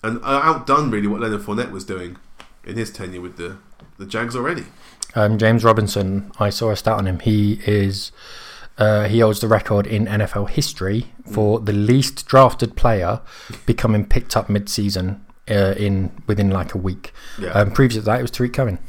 [0.05, 2.17] and uh, outdone really what Leonard Fournette was doing
[2.63, 3.57] in his tenure with the
[3.97, 4.65] the Jags already.
[5.15, 7.19] Um, James Robinson, I saw a stat on him.
[7.19, 8.11] He is
[8.77, 13.21] uh, he holds the record in NFL history for the least drafted player
[13.65, 17.13] becoming picked up mid-season uh, in within like a week.
[17.39, 18.79] Yeah, Um, previous to that, it was Tarik Cohen.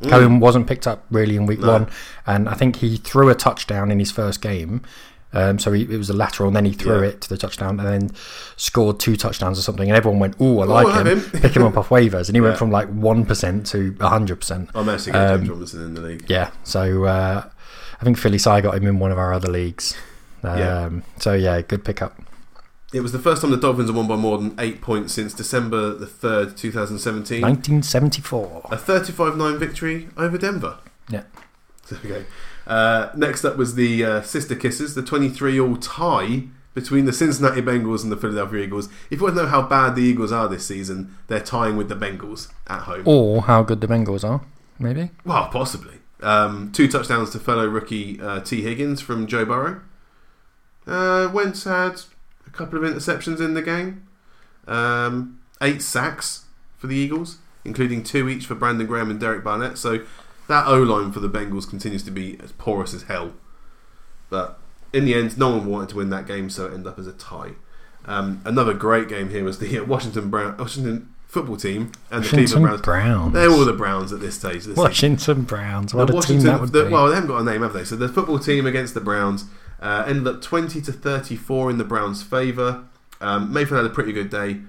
[0.00, 0.10] Mm.
[0.10, 1.72] Cohen wasn't picked up really in week No.
[1.72, 1.88] one,
[2.26, 4.80] and I think he threw a touchdown in his first game.
[5.32, 7.08] Um, so he, it was a lateral, and then he threw Yeah.
[7.08, 8.10] it to the touchdown, and then
[8.56, 9.88] scored two touchdowns or something.
[9.88, 11.40] And everyone went, "Oh, I Oh, like have him." him.
[11.40, 12.48] Pick him up off waivers, and he Yeah.
[12.48, 14.70] went from like one percent to hundred percent.
[14.74, 16.24] I managed to get James um, Robinson in the league.
[16.28, 17.44] Yeah, so uh,
[18.00, 19.94] I think Philly Cy got him in one of our other leagues.
[20.42, 20.90] Um, Yeah.
[21.18, 22.18] So yeah, good pickup.
[22.94, 25.34] It was the first time the Dolphins have won by more than eight points since
[25.34, 27.42] December the third, 2017.
[27.42, 28.68] 1974.
[28.70, 30.78] A 35-9 victory over Denver.
[31.10, 31.24] Yeah.
[31.92, 32.24] Okay.
[32.66, 36.44] Uh, next up was the uh, Sister Kisses, the 23-all tie
[36.74, 38.88] between the Cincinnati Bengals and the Philadelphia Eagles.
[39.10, 41.88] If you want to know how bad the Eagles are this season, they're tying with
[41.88, 43.02] the Bengals at home.
[43.06, 44.42] Or how good the Bengals are,
[44.78, 45.10] maybe.
[45.24, 45.94] Well, possibly.
[46.22, 49.80] Um, two touchdowns to fellow rookie uh, Tee Higgins from Joe Burrow.
[50.86, 52.02] Uh, Wentz had
[52.46, 54.06] a couple of interceptions in the game.
[54.68, 56.44] Um, eight sacks
[56.76, 59.78] for the Eagles, including two each for Brandon Graham and Derek Barnett.
[59.78, 60.04] So
[60.48, 63.32] that O line for the Bengals continues to be as porous as hell.
[64.30, 64.58] But
[64.92, 67.06] in the end, no one wanted to win that game, so it ended up as
[67.06, 67.52] a tie.
[68.04, 72.46] Um, another great game here was the Washington Brown Washington football team and the Washington
[72.46, 72.82] Cleveland Browns.
[72.82, 73.32] Browns.
[73.34, 74.62] They're all the Browns at this stage.
[74.62, 74.74] Season.
[74.74, 75.92] Washington Browns.
[75.92, 76.90] What The a team that would the- be.
[76.92, 77.84] Well, they haven't got a name, have they?
[77.84, 79.44] So the football team against the Browns
[79.80, 82.84] uh, ended up twenty to thirty-four in the Browns' favour.
[83.20, 84.60] Um, Mayfield had a pretty good day.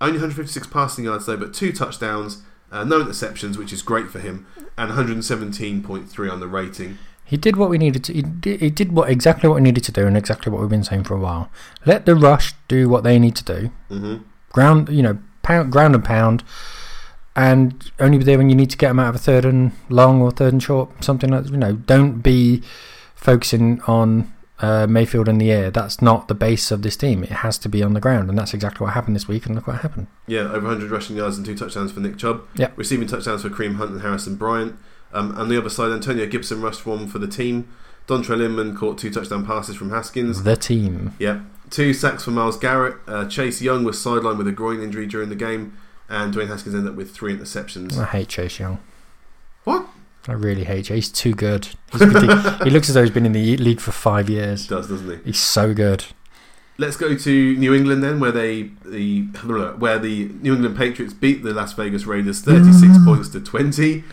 [0.00, 2.42] Only 156 passing yards though, but two touchdowns,
[2.72, 4.46] uh, no interceptions, which is great for him,
[4.76, 6.98] and 117.3 on the rating.
[7.24, 8.12] He did what we needed to.
[8.12, 10.70] He did, he did what exactly what we needed to do, and exactly what we've
[10.70, 11.50] been saying for a while.
[11.86, 13.70] Let the rush do what they need to do.
[13.88, 14.16] hmm
[14.50, 16.44] Ground, you know, pound, ground and pound,
[17.34, 19.72] and only be there when you need to get them out of a third and
[19.88, 21.02] long or third and short.
[21.02, 21.72] Something like you know.
[21.74, 22.62] Don't be
[23.14, 25.70] focusing on uh, Mayfield in the air.
[25.70, 27.24] That's not the base of this team.
[27.24, 29.44] It has to be on the ground, and that's exactly what happened this week.
[29.44, 30.06] And look what happened.
[30.26, 32.46] Yeah, over 100 rushing yards and two touchdowns for Nick Chubb.
[32.54, 32.78] Yep.
[32.78, 34.76] Receiving touchdowns for Kareem Hunt and Harrison Bryant.
[35.12, 37.68] Um, on the other side, Antonio Gibson rushed one for the team.
[38.06, 40.42] Dontrelle Inman caught two touchdown passes from Haskins.
[40.44, 41.14] The team.
[41.18, 42.96] Yeah, two sacks for Myles Garrett.
[43.06, 45.76] Uh, Chase Young was sidelined with a groin injury during the game,
[46.08, 47.96] and Dwayne Haskins ended up with three interceptions.
[47.98, 48.80] I hate Chase Young.
[49.64, 49.86] What?
[50.28, 51.08] I really hate Chase.
[51.08, 51.68] He's too good.
[51.90, 54.66] He's he looks as though he's been in the league for five years.
[54.66, 55.24] Does doesn't he?
[55.24, 56.04] He's so good.
[56.78, 59.22] Let's go to New England then, where they the
[59.78, 64.04] where the New England Patriots beat the Las Vegas Raiders thirty six points to twenty.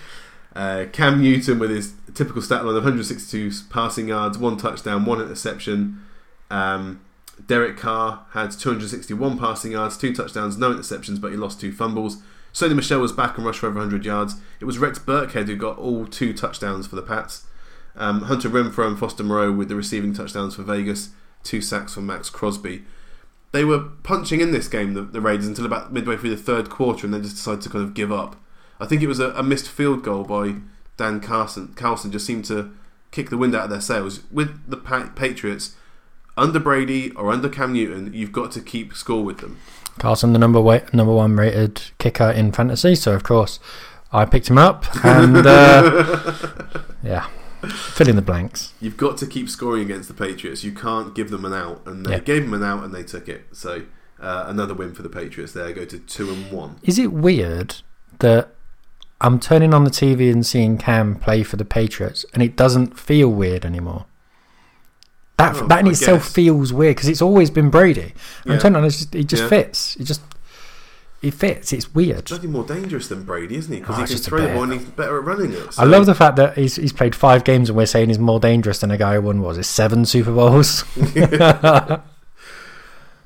[0.55, 5.21] Uh, Cam Newton with his typical stat line of 162 passing yards, one touchdown, one
[5.21, 6.03] interception.
[6.49, 7.01] Um,
[7.45, 12.17] Derek Carr had 261 passing yards, two touchdowns, no interceptions, but he lost two fumbles.
[12.53, 14.35] Sony Michel was back and rushed for over 100 yards.
[14.59, 17.45] It was Rex Burkhead who got all two touchdowns for the Pats.
[17.95, 21.09] Um, Hunter Renfrow and Foster Moreau with the receiving touchdowns for Vegas,
[21.43, 22.83] two sacks for Maxx Crosby.
[23.51, 26.69] They were punching in this game, the, the Raiders, until about midway through the third
[26.69, 28.35] quarter, and then just decided to kind of give up.
[28.79, 30.55] I think it was a, a missed field goal by
[30.97, 31.73] Dan Carlson.
[31.75, 32.71] Carlson just seemed to
[33.11, 34.21] kick the wind out of their sails.
[34.31, 35.75] With the pa- Patriots,
[36.37, 39.57] under Brady or under Cam Newton, you've got to keep score with them.
[39.99, 43.59] Carlson, the number wa- number one rated kicker in fantasy, so of course
[44.11, 46.33] I picked him up, and uh,
[47.03, 47.27] yeah,
[47.67, 48.73] fill in the blanks.
[48.81, 50.63] You've got to keep scoring against the Patriots.
[50.63, 52.19] You can't give them an out, and they Yeah.
[52.19, 53.45] gave them an out, and they took it.
[53.51, 53.83] So
[54.19, 55.53] uh, another win for the Patriots.
[55.53, 56.77] There, go to two and one.
[56.83, 57.75] Is it weird
[58.19, 58.49] that
[59.21, 62.97] I'm turning on the TV and seeing Cam play for the Patriots, and it doesn't
[62.99, 64.05] feel weird anymore?
[65.39, 66.33] That Oh, that in I itself guess.
[66.33, 68.13] feels weird because it's always been Brady.
[68.45, 68.53] Yeah.
[68.53, 69.49] I'm turning on, it's just, it just Yeah.
[69.49, 69.95] fits.
[69.95, 70.21] It just
[71.21, 71.73] he fits.
[71.73, 72.25] It's weird.
[72.25, 73.79] Bloody more dangerous than Brady, isn't he?
[73.81, 75.77] Because Oh, he can throw ball and he's better at running it.
[75.77, 78.39] I love the fact that he's he's played five games and we're saying he's more
[78.39, 80.83] dangerous than a guy who won what was it seven Super Bowls.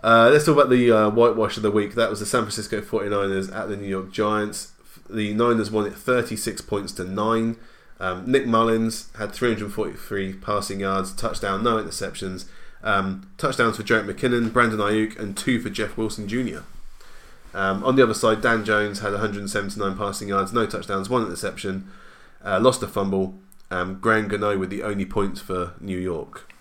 [0.03, 1.95] Uh, let's talk about the uh, whitewash of the week.
[1.95, 4.71] That was the San Francisco 49ers at the New York Giants.
[5.09, 7.55] The Niners won it 36 points to 9.
[7.99, 12.45] Um, Nick Mullens had 343 passing yards, touchdown, no interceptions.
[12.83, 16.59] Um, touchdowns for Jerick McKinnon, Brandon Aiyuk, and two for Jeff Wilson Jr.
[17.53, 21.87] Um, on the other side, Dan Jones had 179 passing yards, no touchdowns, one interception,
[22.43, 23.35] uh, lost a fumble.
[23.71, 26.51] Um, Graham Gano with the only points for New York.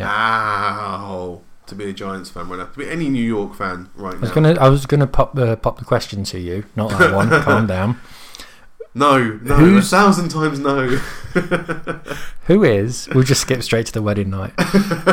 [0.00, 1.42] Ow!
[1.66, 4.20] To be a Giants fan right now, to be any New York fan right I
[4.20, 4.34] was now.
[4.34, 7.28] gonna I was gonna pop the pop the question to you, not that one.
[7.42, 8.00] Calm down.
[8.98, 10.86] No, no, Who's- a thousand times no.
[12.46, 13.08] Who is?
[13.14, 14.50] We'll just skip straight to the wedding night.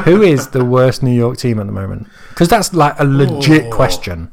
[0.05, 2.07] Who is the worst New York team at the moment?
[2.29, 3.75] Because that's like a legit Oh.
[3.75, 4.31] question.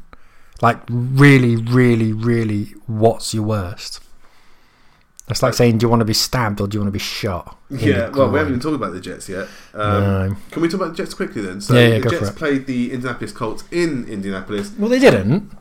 [0.61, 3.99] Like really, really, really, what's your worst?
[5.27, 6.99] That's like saying, do you want to be stabbed or do you want to be
[6.99, 7.57] shot?
[7.69, 9.47] yeah, well, we haven't even talked about the Jets yet.
[9.73, 10.35] Um, No.
[10.51, 11.59] Can we talk about the Jets quickly then?
[11.61, 12.35] So Yeah, yeah, the go Jets for it.
[12.37, 14.71] played the Indianapolis Colts in Indianapolis.
[14.77, 15.51] Well, they didn't.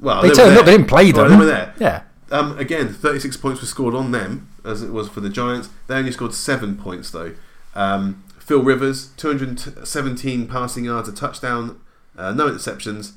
[0.00, 0.66] Well, They were turned up.
[0.66, 1.30] They didn't play them.
[1.30, 1.74] they were there.
[1.78, 2.02] Yeah.
[2.34, 5.68] Um, again, 36 points were scored on them, as it was for the Giants.
[5.86, 7.32] They only scored seven points, though.
[7.76, 11.80] Um, Phil Rivers, 217 passing yards, a touchdown,
[12.18, 13.12] uh, no interceptions.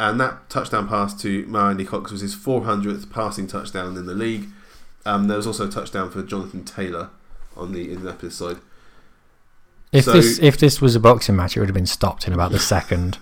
[0.00, 4.48] And that touchdown pass to Alie-Cox was his 400th passing touchdown in the league.
[5.06, 7.10] Um, there was also a touchdown for Jonathan Taylor
[7.56, 8.56] on the Indianapolis side.
[9.92, 12.32] If So- this if this was a boxing match, it would have been stopped in
[12.32, 13.18] about the second.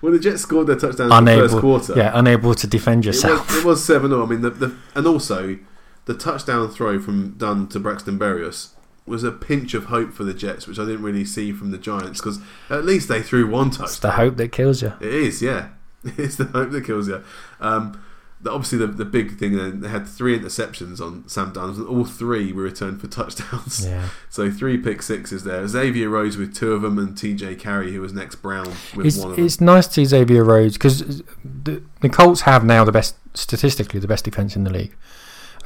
[0.00, 3.04] When the Jets scored their touchdown in the unable, first quarter, yeah, unable to defend
[3.04, 3.56] yourself.
[3.56, 4.22] it was 7 0.
[4.22, 5.58] I mean, the, the, and also
[6.04, 8.70] the touchdown throw from Dunn to Braxton Berrios
[9.06, 11.78] was a pinch of hope for the Jets, which I didn't really see from the
[11.78, 13.84] Giants because at least they threw one touchdown.
[13.88, 14.94] it's the hope that kills you.
[15.00, 15.68] It is, yeah.
[16.04, 17.24] It's the hope that kills you.
[17.60, 18.02] Um,
[18.46, 22.04] obviously, the, the big thing then they had three interceptions on Sam Darnold, and all
[22.04, 23.86] three were returned for touchdowns.
[23.86, 24.08] Yeah.
[24.30, 25.66] So three pick sixes there.
[25.68, 28.66] Xavier Rhodes with two of them, and TJ Carrie, who was next Brown
[28.96, 29.44] with It's, one of them.
[29.46, 34.00] it's nice to see Xavier Rhodes because the, the Colts have now the best, statistically,
[34.00, 34.94] the best defense in the league.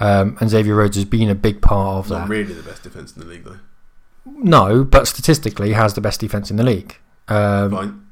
[0.00, 2.28] Um, and Xavier Rhodes has been a big part of Not that.
[2.28, 3.58] really the best defense in the league, though.
[4.26, 6.96] No, but statistically has the best defense in the league.
[7.28, 8.06] Um, Fine.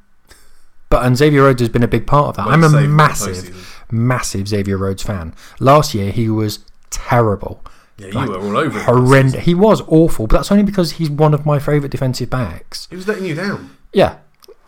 [0.88, 2.46] but and Xavier Rhodes has been a big part of that.
[2.46, 3.75] Won't I'm a save for the massive.
[3.90, 5.34] Massive Xavier Rhodes fan.
[5.60, 6.60] Last year he was
[6.90, 7.62] terrible.
[7.98, 8.80] Yeah, like, you were all over.
[8.82, 9.44] horrendous.
[9.44, 12.86] He was awful, but that's only because he's one of my favourite defensive backs.
[12.90, 13.74] He was letting you down.
[13.92, 14.18] Yeah,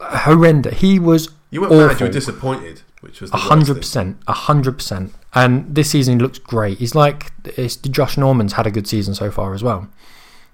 [0.01, 0.79] horrendous.
[0.81, 1.79] He was You weren't mad.
[1.79, 2.07] You Awful.
[2.07, 5.13] were disappointed, which was hundred percent, a hundred percent.
[5.35, 6.79] And this season he looks great.
[6.79, 9.89] He's like it's, Josh Norman's had a good season so far as well.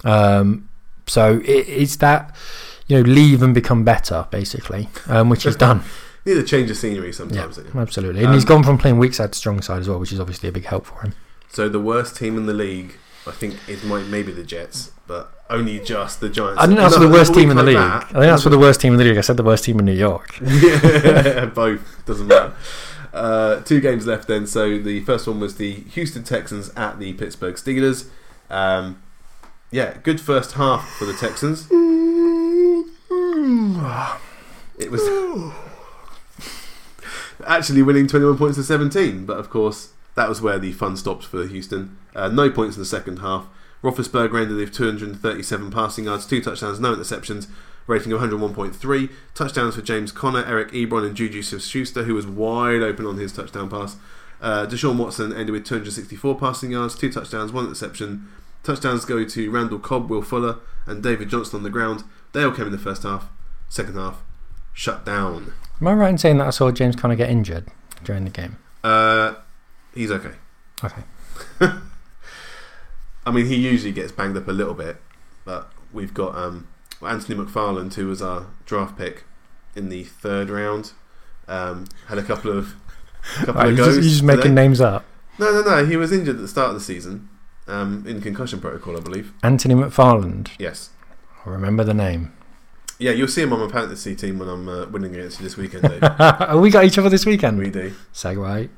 [0.03, 0.69] Um,
[1.07, 2.35] so it, it's that
[2.89, 5.83] you know leave and become better basically, um, which he's done.
[6.27, 7.57] Need a change of scenery sometimes.
[7.57, 8.21] don't absolutely.
[8.21, 10.19] And Um, he's gone from playing weak side to strong side as well, which is
[10.21, 11.13] obviously a big help for him.
[11.51, 12.95] So the worst team in the league,
[13.27, 16.61] I think, it might maybe the Jets, but only just the Giants.
[16.61, 17.77] I didn't ask for the worst team in the league.
[17.77, 19.19] that- I didn't ask for the worst team in the league.
[19.19, 20.39] I said the worst team in New York.
[20.43, 22.55] yeah, both doesn't matter.
[23.13, 24.47] Uh, two games left then.
[24.47, 28.07] So the first one was the Houston Texans at the Pittsburgh Steelers.
[28.51, 29.01] Um,
[29.71, 31.69] yeah, good first half for the Texans.
[34.79, 35.03] It was
[37.47, 41.25] actually winning 21 points to 17, but of course that was where the fun stopped
[41.25, 41.97] for Houston.
[42.15, 43.47] Uh, no points in the second half.
[43.83, 47.49] Roethlisberger ended with 237 passing yards, two touchdowns, no interceptions,
[47.87, 49.11] rating of 101.3.
[49.35, 53.33] Touchdowns for James Conner, Eric Ebron, and Juju Smith-Schuster, who was wide open on his
[53.33, 53.97] touchdown pass.
[54.41, 58.29] Uh, Deshaun Watson ended with 264 passing yards, two touchdowns, one interception.
[58.63, 62.05] Touchdowns go to Randall Cobb, Will Fuller, and David Johnson on the ground.
[62.33, 63.29] They all came in the first half.
[63.69, 64.23] Second half,
[64.73, 65.53] shut down.
[65.81, 67.67] Am I right in saying that I saw James Conner get injured
[68.05, 68.59] during the game?
[68.83, 69.35] Uh,
[69.95, 70.33] he's okay.
[70.83, 71.03] Okay.
[73.27, 74.97] I mean, he usually gets banged up a little bit,
[75.45, 76.69] but we've got um,
[77.03, 79.25] Anthony McFarland, who was our draft pick
[79.75, 80.93] in the third round.
[81.49, 82.75] Um, had a couple of
[83.37, 83.95] couple Right, of you're goes.
[83.97, 84.37] just, you're just today.
[84.37, 85.05] making names up.
[85.39, 85.85] No, no, no.
[85.87, 87.29] He was injured at the start of the season
[87.67, 89.33] um, in concussion protocol, I believe.
[89.43, 90.51] Anthony McFarland.
[90.59, 90.91] Yes.
[91.45, 92.33] I remember the name.
[92.99, 95.57] Yeah, you'll see him on my fantasy team when I'm uh, winning against you this
[95.57, 96.01] weekend, Dave.
[96.61, 97.59] We got each other this weekend?
[97.59, 97.93] we do.
[98.13, 98.69] Segue.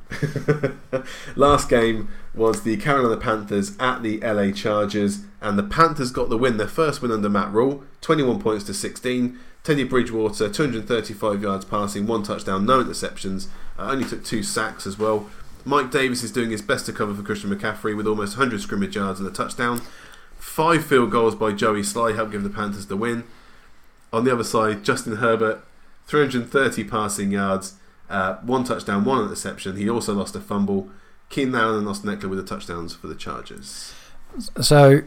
[1.36, 6.38] Last game was the Carolina Panthers at the LA Chargers, and the Panthers got the
[6.38, 9.38] win, their first win under Matt Rhule, 21 points to 16.
[9.62, 13.48] Teddy Bridgewater, 235 yards passing, one touchdown, no interceptions,
[13.78, 15.28] uh, only took two sacks as well.
[15.64, 18.94] Mike Davis is doing his best to cover for Christian McCaffrey with almost 100 scrimmage
[18.94, 19.82] yards and a touchdown.
[20.38, 23.24] Five field goals by Joey Slye helped give the Panthers the win.
[24.16, 25.62] On the other side, Justin Herbert,
[26.06, 27.74] 330 passing yards,
[28.08, 29.74] Uh, one touchdown, one interception.
[29.76, 30.88] He also lost a fumble.
[31.28, 33.92] Keenan Allen and Austin Ekeler with the touchdowns for the Chargers.
[34.60, 35.00] So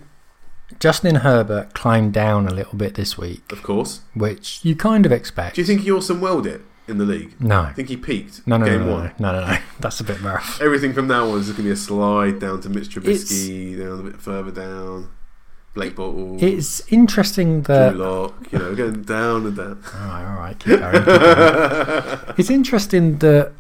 [0.80, 4.01] Justin Herbert climbed down a little bit this week, Of course.
[4.14, 5.55] which you kind of expect.
[5.55, 7.39] Do you think he Orson Welled it in the league?
[7.39, 7.62] no.
[7.62, 9.12] I think he peaked No, no, no, game no, one.
[9.18, 9.57] no, no, no, no.
[9.80, 10.60] That's a bit rough.
[10.62, 14.01] Everything from now on is going to be a slide down to Mitch Trubisky, down
[14.01, 15.10] a bit further down.
[15.74, 17.95] Blake Bortles, It's interesting Drew that.
[17.97, 19.84] Lock, you know, going down and down.
[19.93, 20.93] All right, all right, keep going.
[20.93, 22.20] Keep going.
[22.38, 23.51] it's interesting that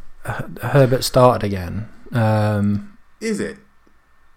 [0.61, 1.87] Herbert started again.
[2.11, 3.57] Um, Is it?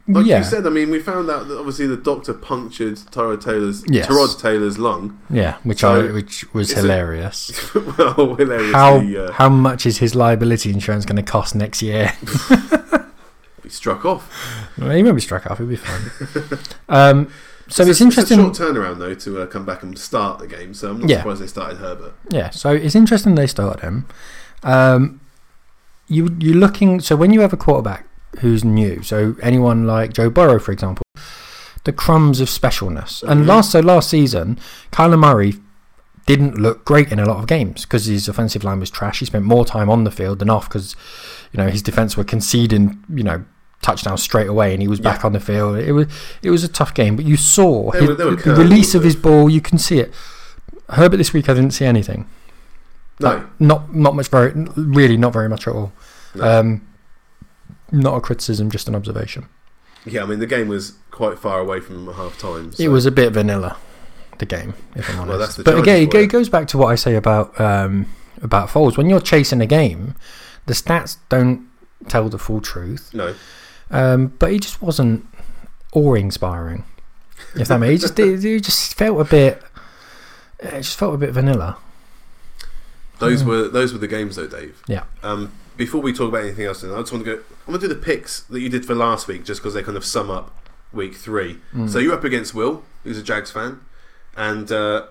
[0.08, 3.40] Like yeah, you said, I mean, we found out that obviously the doctor punctured Tyrod
[3.42, 4.08] Taylor's, Yes.
[4.08, 5.18] Tyrod Taylor's lung.
[5.30, 7.72] yeah, which So, I, which was it's a- hilarious.
[7.96, 12.12] well, hilariously, How uh, how much is his liability insurance going to cost next year?
[13.62, 14.28] he struck off.
[14.76, 15.58] Well, he won't be struck off.
[15.58, 16.58] He'll be fine.
[16.88, 17.28] um,
[17.72, 18.38] so it's, a- interesting.
[18.40, 20.74] a short turnaround though to uh, come back and start the game.
[20.74, 21.18] So I'm not Yeah.
[21.18, 22.14] surprised they started Herbert.
[22.30, 24.06] Yeah, so it's interesting they started him.
[24.62, 25.20] Um,
[26.08, 28.06] you you're looking so when you have a quarterback
[28.40, 31.02] who's new, so anyone like Joe Burrow, for example,
[31.84, 33.22] the crumbs of specialness.
[33.22, 33.46] And Mhm.
[33.48, 34.58] last so last season,
[34.92, 35.54] Kyler Murray
[36.26, 39.18] didn't look great in a lot of games because his offensive line was trash.
[39.18, 40.94] He spent more time on the field than off because
[41.52, 43.44] you know his defense were conceding you know
[43.83, 45.26] touchdowns straight away, and he was back Yeah.
[45.26, 45.76] on the field.
[45.76, 46.07] It was
[46.43, 49.51] it was a tough game, but you saw his, were- the release of his ball.
[49.51, 50.12] You can see it.
[50.91, 52.26] Herbert this week, I didn't see anything.
[53.20, 55.93] No, Like, not not much very really not very much at all.
[56.35, 56.61] no.
[56.61, 56.83] Um,
[57.91, 59.47] not a criticism, just an observation.
[60.07, 62.72] yeah, I mean the game was quite far away from half time.
[62.78, 63.76] It was a bit vanilla,
[64.39, 65.59] the game, if I'm honest.
[65.59, 66.24] Well, but again, it for go- you.
[66.24, 68.07] it goes back to what I say about um,
[68.43, 68.97] about Foles.
[68.97, 70.14] When you're chasing a game,
[70.66, 71.68] the stats don't
[72.09, 73.11] tell the full truth.
[73.12, 73.35] no.
[73.93, 75.24] Um, but he just wasn't
[75.93, 76.84] awe-inspiring.
[77.55, 79.62] If that makes, he just it, it just felt a bit.
[80.61, 81.76] It just felt a bit vanilla.
[83.18, 83.47] Those Mm.
[83.47, 84.82] were those were the games though, Dave.
[84.88, 85.05] Yeah.
[85.22, 87.43] Um, before we talk about anything else, I just want to go.
[87.66, 89.82] I'm going to do the picks that you did for last week, just because they
[89.82, 90.51] kind of sum up
[90.93, 91.59] week three.
[91.74, 91.88] Mm.
[91.90, 93.80] So you're up against Will, who's a Jags fan,
[94.36, 95.07] and uh,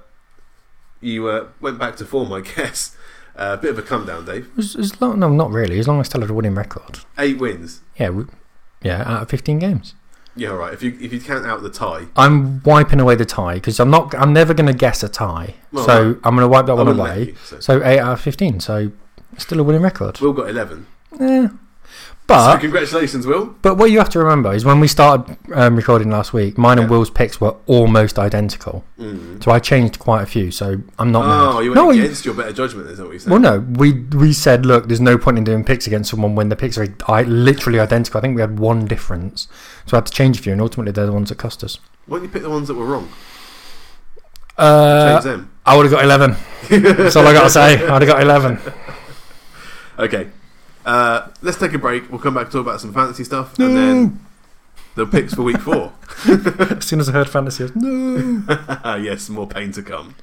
[1.00, 2.96] you uh, went back to form, I guess.
[3.36, 4.50] A bit of a come down, Dave.
[4.58, 5.80] As, as long, no, not really.
[5.80, 7.00] As long as I still had a winning record.
[7.18, 7.80] Eight wins.
[7.98, 8.10] Yeah,
[8.82, 9.96] yeah, out of 15 games.
[10.36, 10.74] Yeah, all right.
[10.74, 13.90] If you if you count out the tie, I'm wiping away the tie because I'm
[13.90, 14.16] not.
[14.16, 15.56] I'm never going to guess a tie.
[15.74, 16.20] Well, so no.
[16.24, 17.26] I'm going to wipe that I one wouldn't let away.
[17.28, 17.60] you, so.
[17.60, 18.62] So eight out of 15.
[18.62, 18.92] So
[19.38, 20.22] still a winning record.
[20.22, 20.88] Will got eleven.
[21.20, 21.50] Yeah.
[22.32, 23.56] So congratulations, Will.
[23.62, 26.78] but what you have to remember is when we started um, recording last week, mine
[26.80, 26.92] and Yeah.
[26.92, 28.84] Will's picks were almost identical.
[29.00, 29.44] Mm.
[29.44, 30.52] So I changed quite a few.
[30.52, 31.64] So I'm not Oh, mad.
[31.64, 32.90] you went no, you- against your better judgment.
[32.90, 33.32] Is that what you said?
[33.32, 36.50] well, no, we we said, look, there's no point in doing picks against someone when
[36.50, 38.18] the picks are I, literally identical.
[38.18, 39.48] I think we had one difference,
[39.86, 41.80] so I had to change a few, and ultimately they're the ones that cost us.
[42.08, 43.10] Why don't you pick the ones that were wrong?
[44.58, 45.52] Uh, Change them.
[45.66, 46.36] I would have got 11.
[46.70, 47.88] That's all I got to say.
[47.88, 48.60] I'd have got 11.
[50.00, 50.28] Okay.
[50.86, 52.10] Uh, let's take a break.
[52.12, 54.26] We'll come back to talk about some fantasy stuff, and then
[54.96, 55.94] the picks for week four.
[56.28, 58.96] As soon as I heard fantasy, I was, no.
[59.02, 60.16] yes, more pain to come.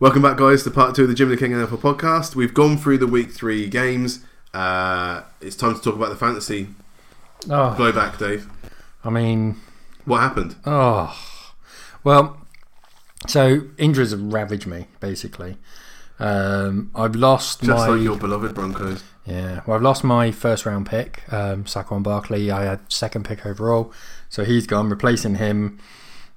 [0.00, 2.34] Welcome back, guys, to part two of the Jim the King NFL podcast.
[2.34, 4.24] We've gone through the week three games.
[4.52, 6.68] Uh, it's time to talk about the fantasy.
[7.48, 8.48] Oh, Blow back, Dave.
[9.04, 9.60] I mean,
[10.04, 10.56] What happened?
[10.66, 11.16] oh.
[12.02, 12.36] Well,
[13.26, 15.56] so injuries have ravaged me, basically.
[16.18, 19.02] Um, I've lost Just my like your beloved Broncos.
[19.24, 19.62] yeah.
[19.66, 22.50] Well, I've lost my first round pick, um, Saquon Barkley.
[22.50, 23.90] I had second pick overall,
[24.28, 24.90] so he's gone.
[24.90, 25.78] Replacing him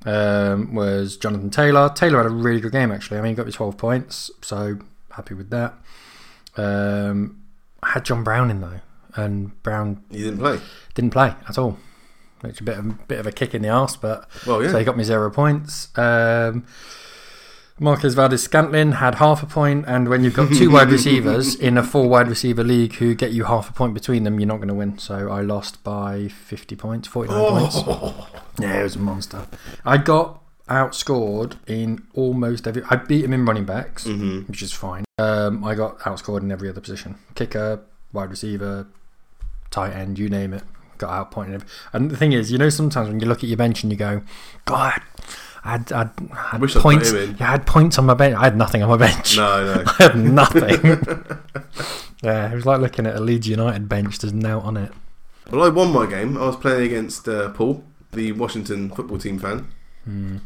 [0.06, 1.90] um, was Jonathan Taylor.
[1.94, 3.18] Taylor had a really good game actually.
[3.18, 4.78] I mean, he got me twelve points, so
[5.12, 5.74] happy with that.
[6.56, 7.44] Um,
[7.84, 8.80] I had John Brown in though,
[9.16, 10.60] and Brown You didn't play.
[10.96, 11.78] didn't play at all.
[12.42, 14.70] Which a bit of, bit of a kick in the arse, but Well, yeah.
[14.72, 15.88] so he got me zero points.
[15.98, 16.66] Um,
[17.80, 21.84] Marquez Valdes-Scantling had half a point, and when you've got two wide receivers in a
[21.84, 24.68] four wide receiver league who get you half a point between them, you're not going
[24.68, 24.98] to win.
[25.00, 27.76] So I lost by 50 points, 49 points.
[28.60, 29.48] Yeah, it was a monster.
[29.86, 32.84] I got outscored in almost every.
[32.90, 35.06] I beat him in running backs, hmm which is fine.
[35.18, 37.82] Um, I got outscored in every other position: kicker,
[38.14, 38.88] wide receiver,
[39.72, 40.64] tight end, you name it.
[40.98, 41.64] Got outpointed.
[41.94, 43.98] And the thing is, you know, sometimes when you look at your bench and you
[43.98, 44.22] go,
[44.66, 45.00] "God,
[45.64, 47.12] I had, I had, I had wish I'd points.
[47.12, 48.36] Yeah, I had points on my bench.
[48.36, 49.38] I had nothing on my bench.
[49.38, 49.84] No, no.
[50.00, 50.82] I had nothing.
[52.24, 54.20] yeah, it was like looking at a Leeds United bench.
[54.20, 54.92] There's no on it.
[55.52, 56.38] Well, I won my game.
[56.38, 57.84] I was playing against uh, Paul,
[58.18, 59.68] the Washington football team fan,
[60.04, 60.38] Hmm.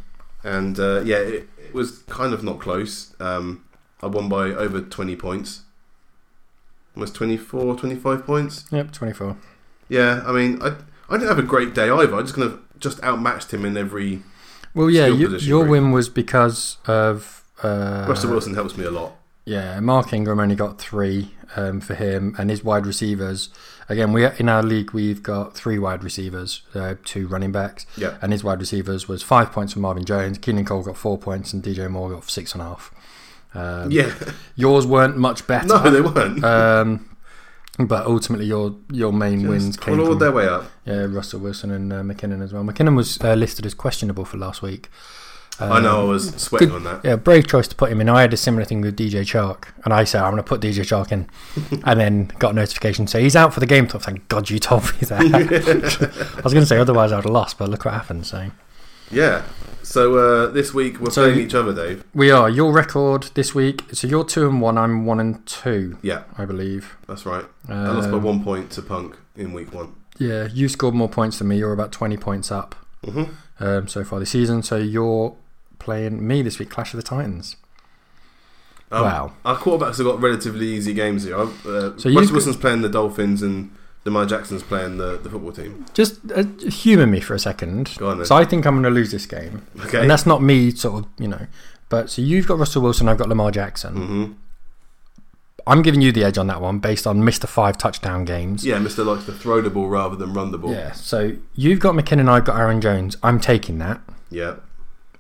[0.44, 3.16] and uh, yeah, it, it was kind of not close.
[3.20, 3.64] Um,
[4.04, 5.62] I won by over 20 points.
[6.96, 8.66] Almost 24, 25 points.
[8.72, 9.38] Yep, 24.
[9.88, 10.76] Yeah, I mean, I
[11.10, 12.16] I didn't have a great day either.
[12.16, 14.22] I just kind of just outmatched him in every.
[14.74, 15.72] Well, yeah, you, your group.
[15.72, 17.44] win was because of.
[17.64, 19.16] Uh, Russell Wilson helps me a lot.
[19.46, 23.50] Yeah, Mark Ingram only got three um, for him, and his wide receivers.
[23.92, 28.18] Again, we in our league we've got three wide receivers, uh, two running backs, Yeah.
[28.22, 30.38] and his wide receivers was five points from Marvin Jones.
[30.40, 32.92] Keelan Cole got four points, and DJ Moore got six and a half.
[33.54, 34.12] Um, Yeah.
[34.56, 35.68] yours weren't much better.
[35.68, 36.44] No, they weren't.
[36.44, 37.06] um,
[37.80, 40.66] but ultimately, your your main Just wins came from their way up.
[40.86, 42.64] yeah, Russell Wilson and uh, McKinnon as well.
[42.64, 44.90] McKinnon was uh, listed as questionable for last week.
[45.62, 46.00] I know.
[46.00, 47.02] I Um, was sweating good- on that.
[47.04, 48.10] Yeah, brave choice to put him in.
[48.10, 50.62] I had a similar thing with DJ Chark, and I said I'm going to put
[50.62, 51.28] DJ Chark in,
[51.86, 53.88] and then got a notification say he's out for the game.
[53.88, 55.22] Thought, thank God you told me that.
[56.38, 58.26] I was going to say otherwise I'd have lost, but look what happened.
[58.26, 58.50] So
[59.12, 59.44] Yeah.
[59.84, 62.04] So uh, this week we're So playing each other, Dave.
[62.14, 63.84] we are your record this week.
[63.94, 64.78] So you're two and one.
[64.78, 66.96] I'm one and two, Yeah, I believe.
[67.08, 67.46] that's right.
[67.68, 69.94] I lost by Um, one point to Punk in week one.
[70.18, 71.58] Yeah, you scored more points than me.
[71.58, 73.24] You're about 20 points up hmm
[73.60, 74.62] um, so far this season.
[74.64, 75.36] So you're
[75.82, 77.56] playing me this week, Clash of the Titans.
[78.92, 79.34] Um, wow.
[79.46, 81.38] Our quarterbacks have got relatively easy games here.
[81.38, 81.48] Uh,
[81.98, 85.86] So Russell Wilson's playing the Dolphins and Lamar Jackson's playing the, the football team.
[85.94, 87.94] Just uh, humour me for a second.
[87.98, 88.26] Go on then.
[88.26, 89.66] So I think I'm going to lose this game.
[89.86, 90.02] okay.
[90.02, 91.48] And that's not me, sort of, you know.
[91.90, 93.94] But so you've got Russell Wilson, I've got Lamar Jackson.
[93.96, 94.32] hmm
[95.68, 97.48] I'm giving you the edge on that one based on Mr.
[97.48, 98.66] Five touchdown games.
[98.66, 100.72] Yeah, Mister likes to throw the ball rather than run the ball.
[100.74, 103.16] Yeah, So you've got McKinnon, I've got Aaron Jones.
[103.22, 104.02] I'm taking that.
[104.32, 104.56] Yeah.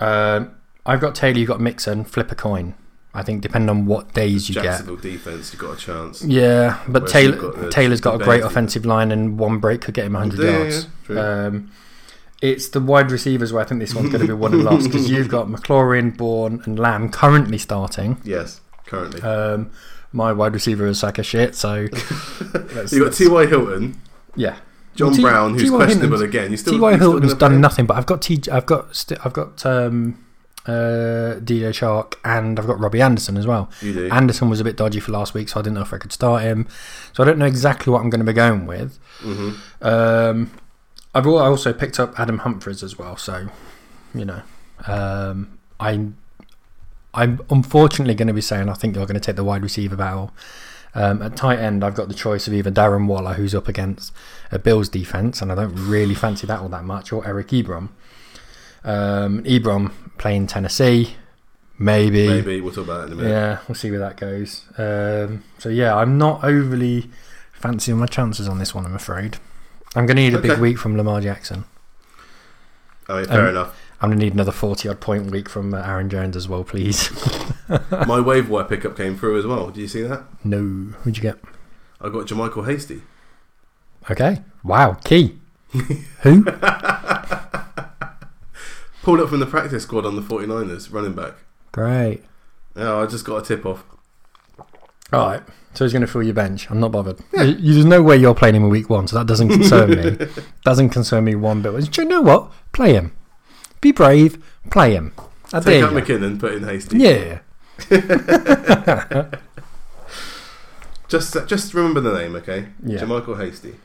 [0.01, 0.51] Um,
[0.85, 2.03] I've got Taylor, you've got Mixon.
[2.03, 2.73] Flip a coin.
[3.13, 4.63] I think depending on what days you get.
[4.63, 6.23] Jacksonville defense, you've got a chance.
[6.23, 9.93] Yeah, but Whereas Taylor, got Taylor's got a great offensive line, and one break could
[9.93, 10.87] get him 100 Yeah, yards.
[11.09, 11.19] yeah.
[11.45, 11.71] Um,
[12.41, 14.87] it's the wide receivers where I think this one's going to be won and lost
[14.87, 18.19] because you've got McLaurin, Bourne, and Lamb currently starting.
[18.23, 19.21] yes, currently.
[19.21, 19.71] Um,
[20.13, 21.75] my wide receiver is sack of shit, so
[22.91, 23.45] You've got T.Y.
[23.45, 24.01] Hilton,
[24.35, 24.55] yeah.
[24.95, 26.51] John Well, T- Brown, who's questionable Hilton's- again.
[26.51, 26.97] You still, T.Y.
[26.97, 28.41] Hilton's done play nothing, but I've got T.
[28.51, 30.23] I've got st- I've got um,
[30.65, 33.69] uh, DJ Chark and I've got Robbie Anderson as well.
[33.81, 34.09] You do.
[34.09, 36.11] Anderson was a bit dodgy for last week, so I didn't know if I could
[36.11, 36.67] start him.
[37.13, 38.99] So I don't know exactly what I'm going to be going with.
[39.21, 39.51] hmm
[39.81, 40.51] Um,
[41.15, 43.47] I've also picked up Adam Humphries as well, so
[44.13, 44.41] you know,
[44.87, 46.07] um, I
[47.13, 49.95] I'm unfortunately going to be saying I think you're going to take the wide receiver
[49.95, 50.31] battle.
[50.93, 54.13] Um, at tight end, I've got the choice of either Darren Waller, who's up against
[54.51, 57.89] a Bills defense, and I don't really fancy that all that much, or Eric Ebron.
[58.83, 61.15] Um, Ebron playing Tennessee,
[61.79, 62.27] maybe.
[62.27, 63.29] Maybe we'll talk about that in a minute.
[63.29, 64.65] Yeah, we'll see where that goes.
[64.77, 67.09] Um, so yeah, I'm not overly
[67.53, 68.85] fancying my chances on this one.
[68.85, 69.37] I'm afraid.
[69.95, 71.65] I'm going to need a big week from Lamar Jackson.
[73.07, 73.80] I mean, fair Um, enough.
[74.01, 76.63] I'm going to need another 40 odd point week from uh, Aaron Jones as well,
[76.63, 77.09] please.
[78.07, 79.69] My wave wire pickup came through as well.
[79.69, 80.23] Do you see that?
[80.43, 80.57] no,
[81.03, 81.37] who'd you get?
[82.01, 83.03] I got JaMycal Hasty.
[84.09, 85.39] Okay, wow, key.
[86.21, 86.43] Who?
[89.03, 91.33] Pulled up from the practice squad on the 49ers, running back.
[91.71, 92.23] Great.
[92.75, 93.83] Yeah, I just got a tip off.
[95.13, 95.41] All right,
[95.73, 96.69] so he's going to fill your bench.
[96.71, 97.19] I'm not bothered.
[97.33, 99.89] You- you- There's no way you're playing him in week one, so that doesn't concern
[99.91, 100.17] me.
[100.63, 101.91] Doesn't concern me one bit.
[101.91, 102.51] Do you know what?
[102.73, 103.11] Play him.
[103.81, 104.41] Be brave.
[104.69, 105.13] Play him.
[105.51, 105.91] I Take out.
[105.91, 106.97] McKinnon, put in Hasty.
[106.97, 107.39] Yeah.
[111.11, 112.67] Just just remember the name, okay?
[112.85, 112.99] Yeah.
[112.99, 113.75] JaMycal Hasty.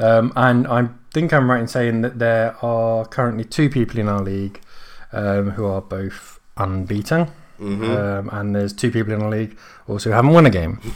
[0.00, 4.08] Um, and I think I'm right in saying that there are currently two people in
[4.08, 4.60] our league
[5.12, 7.26] um, who are both unbeaten,
[7.58, 9.56] hmm um, and there's two people in our league
[9.86, 10.80] also who haven't won a game.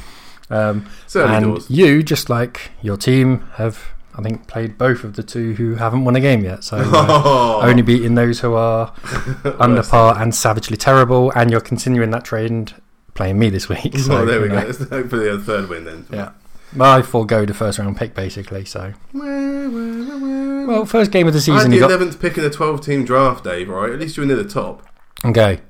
[0.50, 1.68] Um, and doors.
[1.68, 3.84] you, just like your team, have
[4.18, 6.64] I think played both of the two who haven't won a game yet.
[6.64, 6.82] So uh,
[7.24, 7.60] Oh.
[7.62, 8.92] only beating those who are
[9.60, 12.74] under par and savagely terrible, and you're continuing that trend
[13.14, 13.96] playing me this week.
[13.98, 14.60] So oh, there we you go.
[14.60, 14.66] know.
[14.66, 16.06] Let's hope for the third win then.
[16.12, 16.30] Yeah.
[16.76, 18.64] Well, I forego the first round pick basically.
[18.64, 21.54] So well, first game of the season.
[21.56, 23.68] I had the you got eleventh pick in the twelve-team draft, Dave.
[23.68, 24.86] Right, at least you're near the top.
[25.24, 25.60] Okay,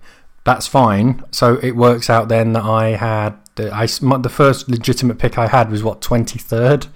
[0.45, 1.23] that's fine.
[1.31, 5.71] So it works out then that I had I the first legitimate pick I had
[5.71, 6.87] was what twenty third,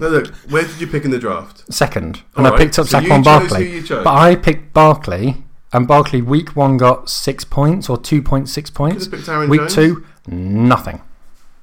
[0.00, 1.64] No, look, where did you pick in the draft?
[1.72, 3.68] second, and I picked up so Saquon Barkley.
[3.70, 4.04] Who you chose.
[4.04, 9.04] But I picked Barkley And Barkley, week one got six points or 2.6 Could points.
[9.04, 9.74] have picked Aaron Week Jones.
[9.74, 11.00] two, nothing.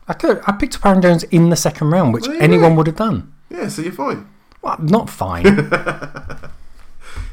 [0.07, 0.41] I could.
[0.47, 3.33] I picked up Aaron Jones in the second round, which Well, anyone would have done.
[3.49, 4.27] Yeah, so you're fine.
[4.61, 5.45] Well, not fine.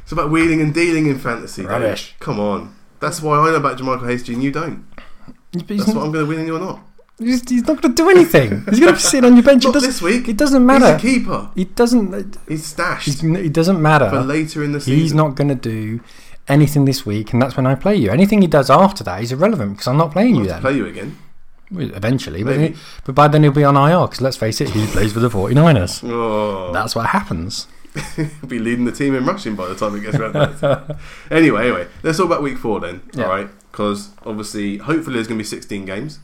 [0.02, 1.65] It's about wheeling and dealing in fantasy.
[1.65, 2.15] Rubbish.
[2.20, 2.74] Come on.
[3.01, 4.85] That's why I know about JaMycal Hasty and you don't.
[5.55, 6.81] But That's what I'm going to win you're not.
[7.18, 8.64] he's, he's not going to do anything.
[8.68, 9.64] He's going to be sitting on your bench.
[9.64, 10.28] Not this week.
[10.28, 10.97] it doesn't matter.
[10.98, 11.51] He's a keeper.
[11.55, 12.12] It doesn't.
[12.12, 14.10] Uh, he's stashed He's, it doesn't matter.
[14.10, 15.01] for later in the season.
[15.01, 16.01] He's not going to do
[16.48, 18.10] anything this week, and that's when I play you.
[18.10, 20.60] Anything he does after that is irrelevant because I'm not playing you I'll then.
[20.60, 21.16] play you again.
[21.76, 22.74] Eventually, but, he-
[23.05, 25.28] but by then he'll be on IR because let's face it, he plays for the
[25.31, 26.09] 49ers.
[26.09, 27.66] Oh, That's what happens.
[28.16, 30.35] he'll be leading the team in rushing by the time it gets around.
[30.35, 30.98] that.
[31.31, 33.02] anyway, anyway, let's talk about week four then.
[33.14, 33.24] Yeah.
[33.24, 36.20] All right, because obviously, hopefully, there's going to be 16 games.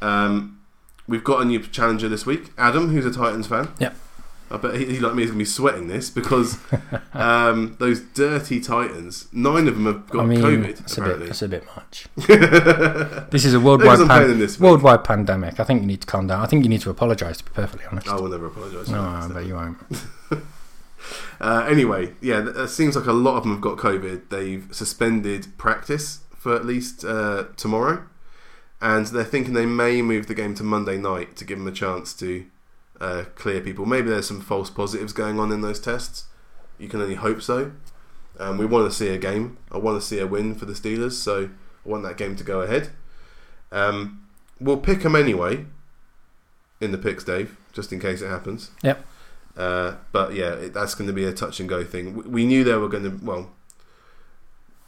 [0.00, 0.60] Um,
[1.08, 3.70] we've got a new challenger this week, Adam, who's a Titans fan.
[3.80, 3.96] Yep.
[4.52, 6.58] I bet he, he like me is going to be sweating this because
[7.12, 10.64] um, those dirty Titans, nine of them have got I mean, COVID.
[10.68, 12.06] it's a bit, a bit much.
[13.32, 15.58] this is a worldwide pan- this worldwide pandemic.
[15.58, 16.40] I think you need to calm down.
[16.40, 17.38] I think you need to apologise.
[17.38, 18.06] To be perfectly honest.
[18.06, 18.88] I will never apologise.
[18.88, 19.78] no, I bet you won't.
[21.38, 24.30] Uh, anyway, yeah, it seems like a lot of them have got COVID.
[24.30, 28.06] They've suspended practice for at least uh, tomorrow,
[28.80, 31.72] and they're thinking they may move the game to Monday night to give them a
[31.72, 32.46] chance to
[33.00, 33.84] uh, clear people.
[33.84, 36.26] Maybe there's some false positives going on in those tests.
[36.78, 37.72] You can only hope so.
[38.38, 39.58] Um, we want to see a game.
[39.72, 41.50] I want to see a win for the Steelers, so
[41.84, 42.90] I want that game to go ahead.
[43.72, 44.28] Um,
[44.60, 45.64] we'll pick them anyway
[46.80, 48.70] in the picks, Dave, just in case it happens.
[48.84, 49.04] Yep.
[49.56, 52.14] Uh, but yeah, it, that's going to be a touch and go thing.
[52.14, 53.26] We, we knew they were going to.
[53.26, 53.50] Well,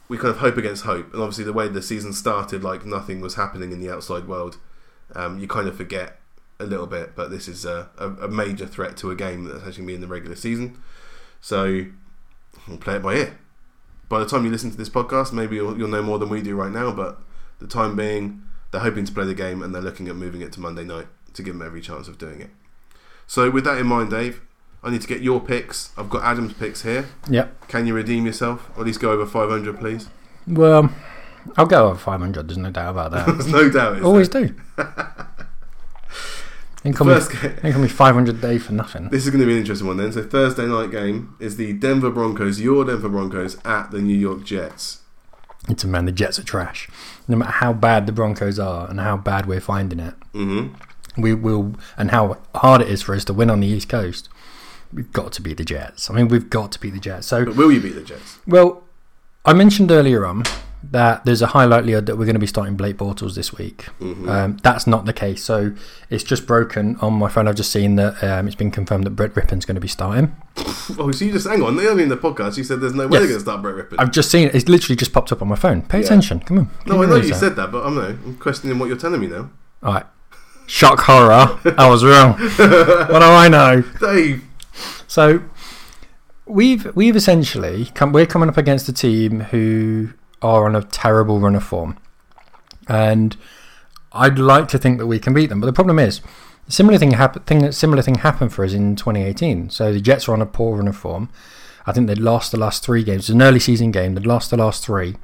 [0.08, 3.20] we kind of hope against hope, and obviously the way the season started, like nothing
[3.20, 4.56] was happening in the outside world,
[5.14, 6.20] um, you kind of forget
[6.58, 7.14] a little bit.
[7.14, 9.86] But this is a, a, a major threat to a game that's actually going to
[9.86, 10.82] be in the regular season.
[11.40, 11.86] So
[12.66, 13.38] we'll play it by ear.
[14.08, 16.40] By the time you listen to this podcast, maybe you'll, you'll know more than we
[16.40, 16.90] do right now.
[16.90, 17.20] But
[17.58, 20.52] the time being, they're hoping to play the game, and they're looking at moving it
[20.54, 22.50] to Monday night to give them every chance of doing it.
[23.26, 24.40] So with that in mind, Dave,
[24.82, 25.90] I need to get your picks.
[25.96, 27.08] I've got Adam's picks here.
[27.28, 27.68] Yep.
[27.68, 28.70] Can you redeem yourself?
[28.76, 30.08] Or at least go over 500, please.
[30.46, 30.90] Well,
[31.56, 32.48] I'll go over 500.
[32.48, 33.26] There's no doubt about that.
[33.38, 34.02] There's no doubt.
[34.02, 34.54] Always do.
[36.84, 37.56] Ain't call, me, First game.
[37.64, 39.08] ain't me 500 day for nothing.
[39.08, 40.12] This is going to be an interesting one then.
[40.12, 44.44] So Thursday night game is the Denver Broncos, your Denver Broncos, at the New York
[44.44, 45.00] Jets.
[45.68, 46.04] It's a man.
[46.04, 46.88] The Jets are trash.
[47.26, 50.68] No matter how bad the Broncos are and how bad we're finding it, hmm
[51.16, 54.28] we will, and how hard it is for us to win on the East Coast.
[54.92, 56.10] We've got to beat the Jets.
[56.10, 57.26] I mean, we've got to beat the Jets.
[57.26, 58.38] So But will you beat the Jets?
[58.46, 58.84] Well,
[59.44, 60.44] I mentioned earlier on
[60.90, 63.86] that there's a high likelihood that we're going to be starting Blake Bortles this week.
[64.00, 64.28] Mhm.
[64.28, 65.42] Um, that's not the case.
[65.42, 65.72] So
[66.08, 67.48] it's just broken on my phone.
[67.48, 70.36] I've just seen that um, it's been confirmed that Brett Rypien's going to be starting.
[70.98, 71.76] Oh, so you just hang on.
[71.76, 73.20] The only in the podcast you said there's no way Yes.
[73.20, 73.96] they're going to start Brett Rypien.
[73.98, 74.54] I've just seen it.
[74.54, 75.82] It's literally just popped up on my phone.
[75.82, 76.04] Pay Yeah.
[76.06, 76.40] attention.
[76.40, 76.70] Come on.
[76.86, 77.34] no, I know you that.
[77.34, 78.06] said that, but I'm no.
[78.24, 79.50] I'm questioning what you're telling me now.
[79.82, 80.06] All right.
[80.66, 81.58] Shock horror.
[81.76, 82.32] I was wrong.
[82.38, 83.82] what do I know?
[84.00, 84.42] Dave.
[85.08, 85.42] So
[86.46, 90.10] we've we've essentially come, we're coming up against a team who
[90.42, 91.98] are on a terrible run of form,
[92.86, 93.34] and
[94.12, 95.60] I'd like to think that we can beat them.
[95.60, 96.20] But the problem is,
[96.68, 97.46] similar thing happened.
[97.46, 99.70] Thing similar thing happened for us in 2018.
[99.70, 101.30] So the Jets are on a poor run of form.
[101.86, 103.30] I think they'd lost the last three games.
[103.30, 104.14] It was an early season game.
[104.14, 105.16] They'd lost the last three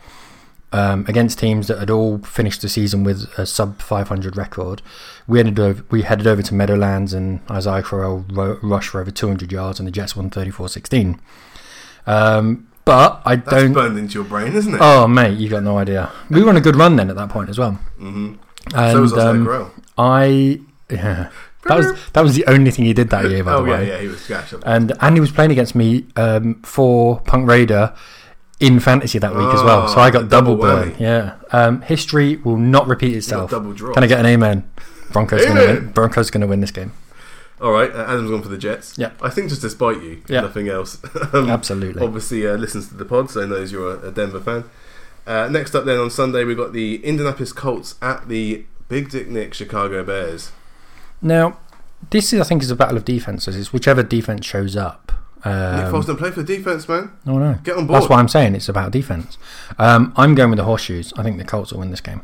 [0.74, 4.82] um, against teams that had all finished the season with a sub 500 record.
[5.28, 9.10] We headed over, we headed over to Meadowlands and Isaiah Crowell ro- rushed for over
[9.12, 11.18] 200 yards and the Jets won 34-16.
[12.06, 13.72] Um, but I That's don't.
[13.72, 14.80] burned into your brain, isn't it?
[14.82, 16.10] Oh mate, you got no idea.
[16.28, 17.72] We were on a good run then at that point as well.
[17.96, 18.34] hmm
[18.74, 19.70] And so was Isaiah um, Crowell.
[19.96, 20.60] I
[20.90, 21.30] yeah,
[21.66, 23.42] that was that was the only thing he did that year.
[23.42, 24.30] By Oh the way, yeah, yeah, he was
[24.66, 27.94] and and he was playing against me um, for Punk Raider
[28.66, 29.88] in fantasy that week as well.
[29.88, 30.94] So I Oh, got double double, burn.
[30.98, 33.50] Yeah, um, history will not repeat itself.
[33.50, 33.92] double draw.
[33.94, 34.64] Can I get an amen?
[35.12, 35.92] Broncos to win.
[35.92, 36.92] Broncos going to win this game.
[37.60, 38.98] All right, uh, Adam's gone for the Jets.
[38.98, 39.10] Yeah.
[39.22, 40.40] I think just to spite you, Yeah.
[40.40, 40.98] nothing else.
[41.32, 42.02] um, Absolutely.
[42.04, 44.64] obviously uh, listens to the pod, so knows you're a, a Denver fan.
[45.26, 49.28] Uh, next up, then on Sunday, we've got the Indianapolis Colts at the Big Dick
[49.28, 50.50] Nick Chicago Bears.
[51.22, 51.58] Now,
[52.10, 53.56] this is I think is a battle of defenses.
[53.56, 55.12] It's whichever defense shows up.
[55.44, 57.10] Nick Um, Foles don't play for defense, man.
[57.26, 57.58] no, no.
[57.62, 58.00] Get on board.
[58.00, 59.36] That's why I'm saying it's about defense.
[59.78, 61.12] Um, I'm going with the horseshoes.
[61.16, 62.22] I think the Colts will win this game.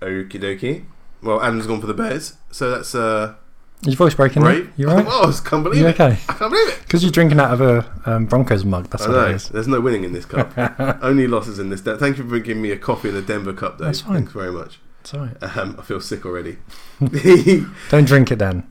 [0.00, 0.84] Okie dokie.
[1.22, 3.34] Well, Adam's gone for the Bears, so that's uh,
[3.82, 4.42] Is your voice breaking?
[4.42, 4.60] there?
[4.62, 4.70] great.
[4.76, 5.04] You right?
[5.08, 6.00] Oh, I can't believe You it.
[6.00, 6.18] okay?
[6.28, 6.80] I can't believe it.
[6.82, 8.88] Because you're drinking out of a um, Broncos mug.
[8.90, 9.26] That's I what know.
[9.26, 9.48] it is.
[9.48, 10.52] There's no winning in this cup.
[11.02, 11.80] Only losses in this.
[11.80, 13.86] Thank you for giving me a coffee in the Denver Cup, Dave.
[13.86, 14.14] That's fine.
[14.16, 14.78] Thanks very much.
[15.00, 15.56] It's all right.
[15.56, 16.58] Um, I feel sick already.
[17.90, 18.68] Don't drink it then.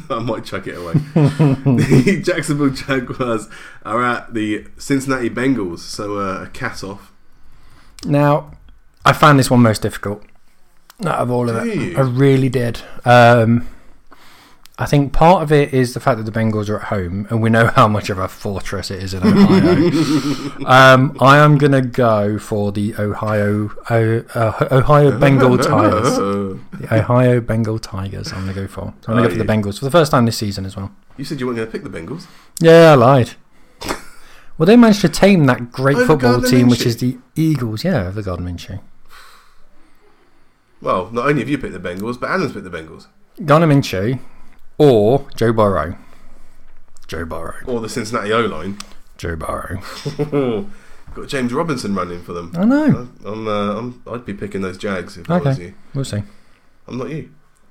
[0.10, 0.92] I might chuck it away.
[1.14, 3.48] the Jacksonville Jaguars
[3.84, 7.12] are at the Cincinnati Bengals, so uh, a cat off.
[8.04, 8.52] Now,
[9.04, 10.24] I found this one most difficult
[11.04, 11.96] out of all of Do it.
[11.96, 12.80] I really did.
[13.04, 13.68] Um,
[14.82, 17.40] I think part of it is the fact that the Bengals are at home, and
[17.40, 20.66] we know how much of a fortress it is in Ohio.
[20.66, 26.16] um, I am going to go for the Ohio o, uh, Ohio Bengal Tigers.
[26.16, 28.32] The Ohio Bengal Tigers.
[28.32, 28.82] I'm going to go for.
[29.06, 29.52] I'm going to go for the?
[29.52, 30.90] Bengals for the first time this season as well.
[31.16, 32.26] You said you weren't going to pick the Bengals.
[32.58, 33.34] Yeah, I lied.
[34.58, 37.84] Well, they managed to tame that great Over football team, which is the Eagles.
[37.84, 38.80] Yeah, the Gardner Minshew.
[40.80, 43.06] Well, not only have you picked the Bengals, but Adam's picked the Bengals.
[43.46, 44.18] Gardner Minshew
[44.78, 45.96] or Joe Burrow.
[47.06, 47.56] Joe Burrow.
[47.66, 48.78] Or the Cincinnati O line.
[49.18, 49.80] Joe Burrow.
[51.14, 52.52] Got James Robinson running for them.
[52.56, 53.08] I know.
[53.24, 55.66] I'm, uh, I'm, I'd be picking those Jags if I was Okay.
[55.68, 55.74] you.
[55.94, 56.22] We'll see.
[56.88, 57.30] I'm not you.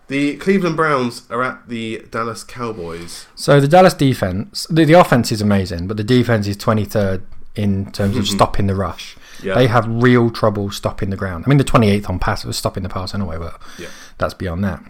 [0.10, 3.26] The Cleveland Browns are at the Dallas Cowboys.
[3.34, 7.24] So the Dallas defense, the, the offense is amazing, but the defense is 23rd
[7.56, 9.16] in terms of stopping the rush.
[9.42, 9.56] Yeah.
[9.56, 11.46] They have real trouble stopping the ground.
[11.48, 13.88] I mean, the 28th on pass was stopping the pass anyway, but Yeah.
[14.20, 14.84] that's beyond that.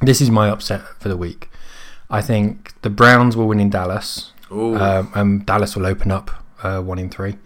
[0.00, 1.50] This is my upset for the week.
[2.10, 6.30] I think the Browns will win in Dallas, um, and Dallas will open up
[6.62, 7.36] uh, one in three.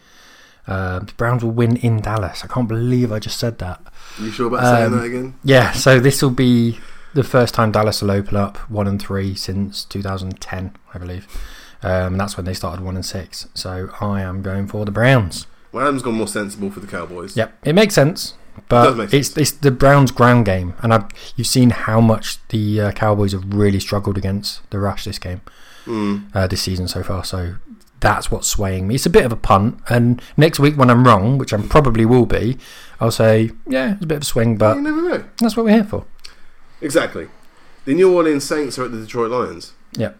[0.66, 2.44] Uh, the Browns will win in Dallas.
[2.44, 3.80] I can't believe I just said that.
[4.20, 5.34] you sure about saying um, that again?
[5.42, 6.78] Yeah, so this will be
[7.14, 11.26] the first time Dallas will open up one and three since 2010, I believe.
[11.82, 13.48] Um, and that's when they started one and six.
[13.54, 15.46] So I am going for the Browns.
[15.72, 17.36] Well, Adam's gone more sensible for the Cowboys.
[17.36, 18.34] Yep, it makes sense,
[18.68, 21.06] but it's it's the Browns' ground game, and I've,
[21.36, 25.40] you've seen how much the uh, Cowboys have really struggled against the rush this game,
[25.86, 26.24] Mm.
[26.34, 27.24] uh, this season so far.
[27.24, 27.56] So
[28.00, 28.94] that's what's swaying me.
[28.96, 32.04] It's a bit of a punt, and next week when I'm wrong, which I probably
[32.04, 32.58] will be,
[33.00, 35.24] I'll say yeah, it's a bit of a swing, but you never know.
[35.38, 36.04] that's what we're here for.
[36.80, 37.28] Exactly.
[37.84, 39.72] The New Orleans Saints are at the Detroit Lions.
[39.96, 40.16] Yep.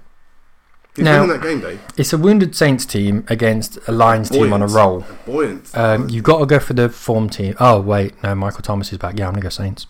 [0.94, 1.80] Who's Now- that game, Dave?
[1.96, 5.06] It's a wounded Saints team against a Lions team on a roll.
[5.24, 5.70] Buoyant.
[5.76, 7.54] Um, you've got to go for the form team.
[7.58, 9.18] Oh wait, no, Michael Thomas is back.
[9.18, 9.86] Yeah, I'm gonna go Saints.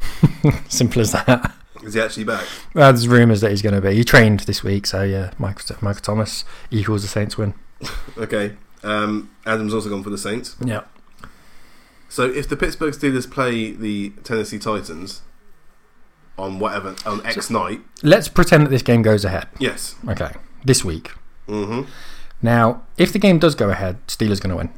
[0.68, 1.54] Simple as that.
[1.82, 2.44] Is he actually back?
[2.74, 3.94] Well, there's rumours that he's going to be.
[3.96, 7.54] He trained this week, so yeah, Michael, Michael Thomas equals the Saints win.
[8.16, 8.54] Okay.
[8.84, 10.54] Um, Adam's also gone for the Saints.
[10.64, 10.82] Yeah.
[12.08, 15.22] So if the Pittsburgh Steelers play the Tennessee Titans
[16.38, 19.46] on whatever on X night, Let's pretend that this game goes ahead.
[19.58, 19.94] yes.
[20.08, 20.32] Okay,
[20.64, 21.12] this week.
[21.48, 21.82] Mm-hmm.
[22.40, 24.70] Now, if the game does go ahead, Steelers going to win.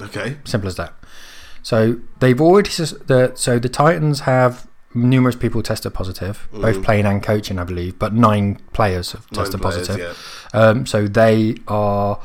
[0.00, 0.36] Okay.
[0.44, 0.92] Simple as that.
[1.62, 6.84] So they've already the so the Titans have numerous people tested positive, both Mhm.
[6.84, 10.16] playing and coaching, I believe, but nine players have Nine tested players, positive.
[10.52, 10.60] Yeah.
[10.60, 12.18] Um, so they are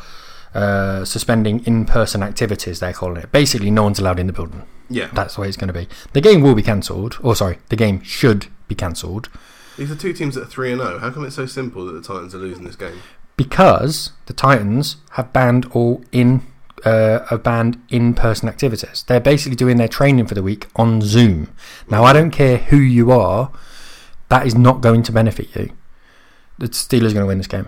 [0.55, 2.79] uh, suspending in-person activities.
[2.79, 3.31] They're calling it.
[3.31, 4.63] Basically, no one's allowed in the building.
[4.89, 5.09] Yeah.
[5.13, 5.87] That's the way it's going to be.
[6.13, 7.17] The game will be cancelled.
[7.21, 9.29] Or sorry, the game should be cancelled
[9.77, 10.99] These are two teams that are three and zero.
[10.99, 12.99] How come it's so simple that the Titans are losing this game?
[13.37, 16.41] because the Titans have banned all in.
[16.85, 19.03] Uh, have banned in-person activities.
[19.07, 21.51] They're basically doing their training for the week on Zoom.
[21.89, 23.51] Now, I don't care who you are.
[24.29, 25.71] That is not going to benefit you.
[26.59, 27.67] The Steelers are going to win this game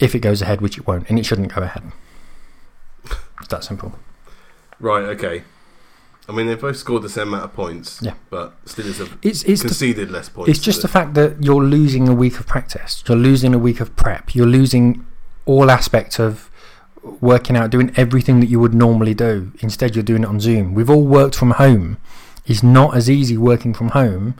[0.00, 1.92] if it goes ahead, which it won't, and it shouldn't go ahead.
[3.38, 3.98] It's that simple.
[4.80, 5.04] Right.
[5.04, 5.42] Okay.
[6.28, 8.00] I mean, they've both scored the same amount of points.
[8.02, 8.14] Yeah.
[8.30, 10.50] But Steelers have It's it's the, conceded less points.
[10.50, 13.04] it's just the fact that you're losing a week of practice.
[13.06, 14.34] You're losing a week of prep.
[14.34, 15.06] You're losing
[15.44, 16.50] all aspects of
[17.20, 19.52] working out, doing everything that you would normally do.
[19.60, 20.74] Instead, you're doing it on Zoom.
[20.74, 21.98] We've all worked from home.
[22.44, 24.34] It's not as easy working from home.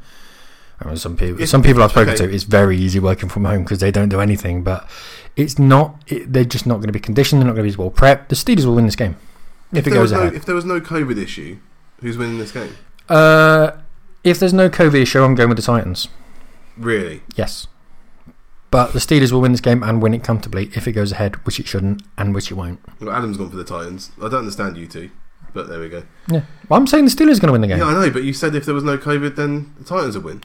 [0.80, 2.26] I mean, some people, It's- some people I've spoken okay.
[2.26, 4.62] to, it's very easy working from home because they don't do anything.
[4.62, 4.88] But
[5.36, 6.02] it's not.
[6.08, 7.40] It, they're just not going to be conditioned.
[7.40, 8.28] They're not going to be as well prepped.
[8.28, 9.16] The Steelers will win this game
[9.72, 10.34] if, it goes no, ahead.
[10.34, 11.58] if there was no COVID issue,
[12.00, 12.76] who's winning this game?
[13.08, 13.72] Uh,
[14.24, 16.08] if there's no COVID issue, I'm going with the Titans.
[16.76, 17.22] Really?
[17.36, 17.66] Yes.
[18.70, 21.36] But the Steelers will win this game and win it comfortably if it goes ahead,
[21.46, 22.80] which it shouldn't and which it won't.
[23.00, 24.10] Well, Adam's gone for the Titans.
[24.18, 25.10] I don't understand you two,
[25.54, 26.02] but there we go.
[26.28, 26.42] Yeah.
[26.68, 27.78] Well, I'm saying the Steelers are going to win the game.
[27.78, 30.24] Yeah, I know, but you said if there was no COVID, then the Titans would
[30.24, 30.42] win.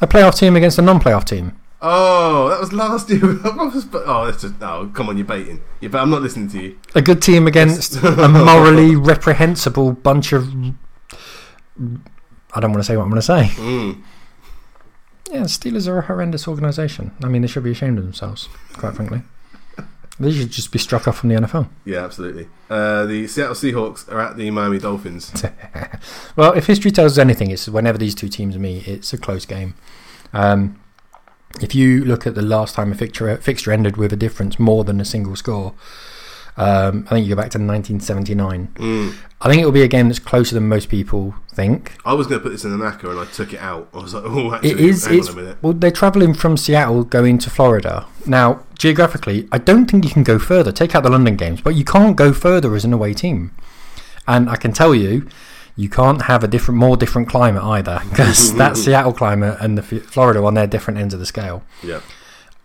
[0.00, 1.59] A playoff team against a non-playoff team.
[1.82, 3.20] Oh, that was last year.
[3.44, 5.62] oh, that's just, oh, come on, you're baiting.
[5.80, 6.78] But I'm not listening to you.
[6.94, 10.52] A good team against a morally reprehensible bunch of.
[12.52, 13.44] I don't want to say what I'm going to say.
[13.54, 14.02] Mm.
[15.30, 17.12] Yeah, Steelers are a horrendous organisation.
[17.22, 19.22] I mean, they should be ashamed of themselves, quite frankly.
[20.18, 21.70] They should just be struck off from the NFL.
[21.86, 22.48] Yeah, absolutely.
[22.68, 25.32] Uh, the Seattle Seahawks are at the Miami Dolphins.
[26.36, 29.44] Well, if history tells us anything, it's whenever these two teams meet, it's a close
[29.44, 29.74] game.
[30.32, 30.80] Um,
[31.60, 34.84] if you look at the last time a fixture, fixture ended with a difference more
[34.84, 35.74] than a single score,
[36.56, 38.68] um, I think you go back to 1979.
[38.74, 39.14] Mm.
[39.40, 41.96] I think it will be a game that's closer than most people think.
[42.04, 43.88] I was going to put this in an ACCA and I took it out.
[43.94, 45.06] I was like, oh, actually, It is.
[45.06, 45.58] hang on a minute.
[45.62, 48.06] well, they're travelling from Seattle going to Florida.
[48.26, 50.72] Now, geographically, I don't think you can go further.
[50.72, 53.52] Take out the London games, but you can't go further as an away team.
[54.28, 55.26] And I can tell you,
[55.80, 59.82] you can't have a different, more different climate either, because that Seattle climate and the
[59.82, 61.62] F- Florida one, they're different ends of the scale.
[61.82, 62.00] Yeah.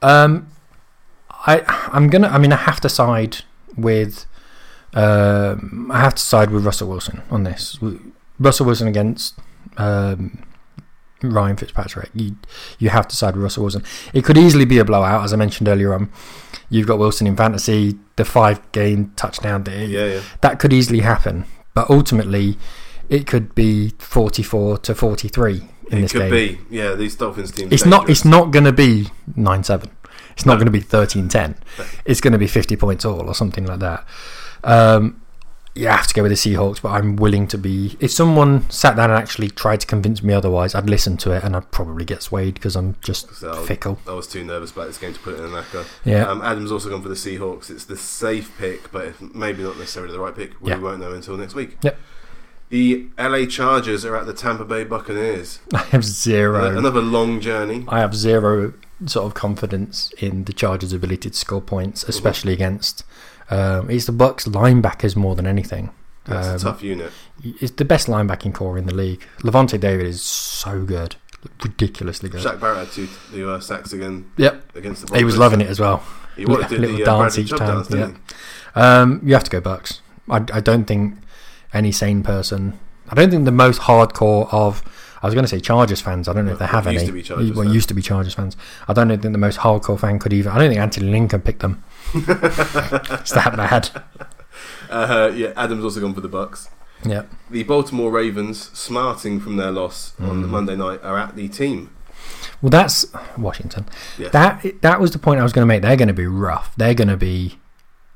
[0.01, 0.47] Um,
[1.29, 1.63] I
[1.93, 2.27] I'm gonna.
[2.27, 3.37] I mean, I have to side
[3.77, 4.25] with.
[4.93, 7.77] Um, I have to side with Russell Wilson on this.
[8.39, 9.37] Russell Wilson against
[9.77, 10.43] um,
[11.21, 12.09] Ryan Fitzpatrick.
[12.13, 12.35] You
[12.79, 13.83] you have to side with Russell Wilson.
[14.13, 16.11] It could easily be a blowout, as I mentioned earlier on.
[16.69, 19.85] You've got Wilson in fantasy, the five game touchdown day.
[19.85, 20.21] Yeah, yeah.
[20.41, 22.57] That could easily happen, but ultimately,
[23.09, 25.99] it could be forty four to forty three in this game.
[25.99, 26.67] it this could game.
[26.69, 26.75] be.
[26.77, 27.71] Yeah, these Dolphins teams.
[27.71, 28.09] It's not.
[28.09, 29.91] It's not going to be nine seven.
[30.33, 31.55] It's not going to be 13-10.
[32.03, 34.05] It's going to be fifty points all or something like that.
[34.65, 35.21] Um,
[35.75, 37.95] you have to go with the Seahawks, but I'm willing to be.
[38.01, 41.43] If someone sat down and actually tried to convince me otherwise, I'd listen to it
[41.43, 43.99] and I'd probably get swayed because I'm just So- fickle.
[44.07, 45.85] I was too nervous about this game to put it in a knacker.
[46.05, 46.29] Yeah.
[46.29, 47.69] Um, Adam's also gone for the Seahawks.
[47.69, 50.51] It's the safe pick, but maybe not necessarily the right pick.
[50.61, 50.77] We Yeah.
[50.79, 51.77] won't know until next week.
[51.81, 51.97] Yep.
[52.69, 55.59] The LA Chargers are at the Tampa Bay Buccaneers.
[55.73, 56.75] I have zero.
[56.77, 57.85] Another long journey.
[57.87, 58.73] I have zero
[59.05, 62.09] sort of confidence in the Chargers' ability to score points, Mm-hmm.
[62.09, 63.03] especially against.
[63.49, 65.91] Um, it's the Bucks linebackers more than anything.
[66.25, 67.11] That's Um, a tough unit.
[67.43, 69.21] It's the best linebacking corps in the league.
[69.43, 71.17] Lavonte David is so good,
[71.63, 72.41] ridiculously good.
[72.41, 75.67] Shaq Barrett had two, two uh, sacks again Yep, against the he was loving it
[75.69, 76.03] as well.
[76.35, 78.17] He wanted to do Little the uh, dance each time, dance, didn't
[78.73, 80.01] Um, you have to go Bucks.
[80.27, 81.15] I, I don't think
[81.75, 82.79] any sane person.
[83.09, 84.83] I don't think the most hardcore of.
[85.21, 86.27] I was going to say Chargers fans.
[86.27, 87.21] I don't know if they have used any.
[87.21, 88.55] to Chargers well, used to be Chargers fans.
[88.87, 90.51] I don't think the most hardcore fan could even.
[90.51, 91.83] I don't think Anthony Lynn picked them.
[92.13, 93.89] it's that bad.
[94.89, 96.69] Uh, yeah, Adam's also gone for the Bucks.
[97.03, 97.23] Yeah.
[97.49, 100.49] The Baltimore Ravens, smarting from their loss on Mm.
[100.49, 101.89] Monday night, are at the team.
[102.61, 103.05] Well, that's
[103.37, 103.85] Washington.
[104.17, 104.31] Yes.
[104.31, 105.81] That that was the point I was going to make.
[105.81, 106.75] They're going to be rough.
[106.75, 107.59] They're going to be.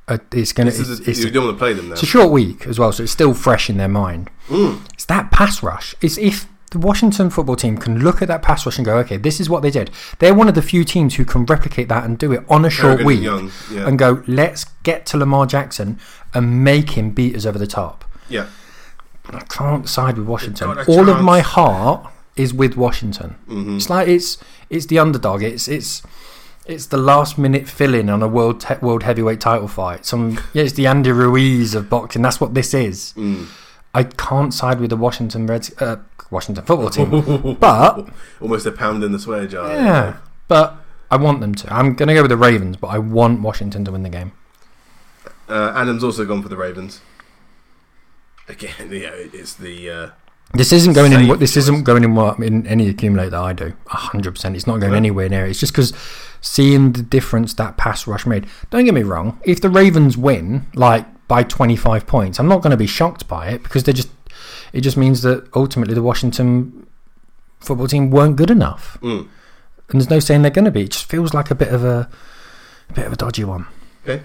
[0.09, 0.73] Uh, it's going to.
[0.77, 1.93] It's, a, it's, you don't want to play them now.
[1.93, 4.29] it's a short week as well, so it's still fresh in their mind.
[4.47, 4.81] Mm.
[4.93, 5.93] It's that pass rush.
[6.01, 9.17] It's if the Washington football team can look at that pass rush and go, okay,
[9.17, 9.89] this is what they did.
[10.19, 12.69] They're one of the few teams who can replicate that and do it on a
[12.69, 13.51] short week and.
[13.71, 13.87] Yeah.
[13.87, 15.99] and go, let's get to Lamar Jackson
[16.33, 18.05] and make him beat us over the top.
[18.29, 18.47] yeah.
[19.31, 20.75] I can't side with Washington.
[20.87, 23.35] All of my heart is with Washington.
[23.47, 24.39] hmm It's like it's
[24.71, 25.43] it's the underdog.
[25.43, 26.01] It's it's
[26.69, 30.05] it's the last minute fill in on a world te- world heavyweight title fight.
[30.05, 32.21] Some yeah, it's the Andy Ruiz of boxing.
[32.21, 33.13] That's what this is.
[33.17, 33.47] Mm.
[33.93, 35.97] I can't side with the Washington Reds, uh,
[36.29, 37.57] Washington football team.
[37.59, 38.07] But
[38.39, 39.71] Almost a pound in the swear jar.
[39.73, 40.17] yeah,
[40.47, 40.75] but
[41.11, 41.73] I want them to.
[41.73, 44.31] I'm going to go with the Ravens, but I want Washington to win the game.
[45.49, 47.01] Uh, Adam's also gone for the Ravens.
[48.47, 49.89] Again, yeah, it's the.
[49.89, 50.09] Uh,
[50.53, 51.27] This isn't going in.
[51.39, 51.57] This choice.
[51.57, 53.73] isn't going in what in any accumulate that I do.
[53.87, 54.55] hundred percent.
[54.55, 54.97] It's not going No.
[54.97, 55.45] anywhere near.
[55.45, 55.51] it.
[55.51, 55.93] It's just because
[56.41, 58.47] seeing the difference that pass rush made.
[58.69, 59.39] Don't get me wrong.
[59.45, 63.27] If the Ravens win like by twenty five points, I'm not going to be shocked
[63.27, 64.09] by it because they just.
[64.71, 66.85] It just means that ultimately the Washington
[67.59, 69.21] football team weren't good enough, mm.
[69.21, 69.29] and
[69.89, 70.83] there's no saying they're going to be.
[70.83, 72.07] It just feels like a bit of a,
[72.89, 73.65] a bit of a dodgy one.
[74.03, 74.23] Okay.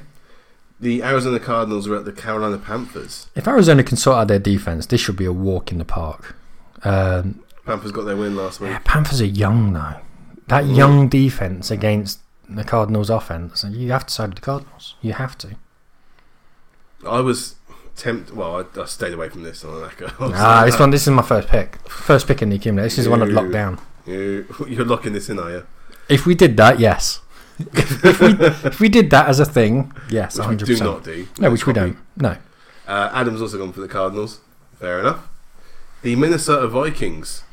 [0.80, 3.28] The Arizona Cardinals are at the Carolina Panthers.
[3.34, 6.36] If Arizona can sort out their defense, this should be a walk in the park.
[6.82, 8.70] Um, Panthers got their win last week.
[8.70, 9.96] Yeah, Panthers are young though.
[10.48, 14.96] That young defense against the Cardinals' offense, and you have to side with the Cardinals.
[15.00, 15.56] You have to.
[17.06, 17.56] I was
[17.96, 18.36] tempted.
[18.36, 20.12] Well, I, I stayed away from this on that.
[20.20, 20.90] Ah, this one.
[20.90, 21.76] This is my first pick.
[21.88, 22.86] First pick in the accumulator.
[22.86, 23.80] This is the one I've locked down.
[24.06, 25.66] You, you're locking this in, are you?
[26.08, 27.20] If we did that, yes.
[27.58, 28.28] if we
[28.68, 31.28] if we did that as a thing, yes, Which we hundred do not do.
[31.38, 31.96] No, which we don't.
[32.16, 32.36] No.
[32.86, 34.40] Uh, Adam's also gone for the Cardinals.
[34.78, 35.28] Fair enough.
[36.02, 37.44] The Minnesota Vikings,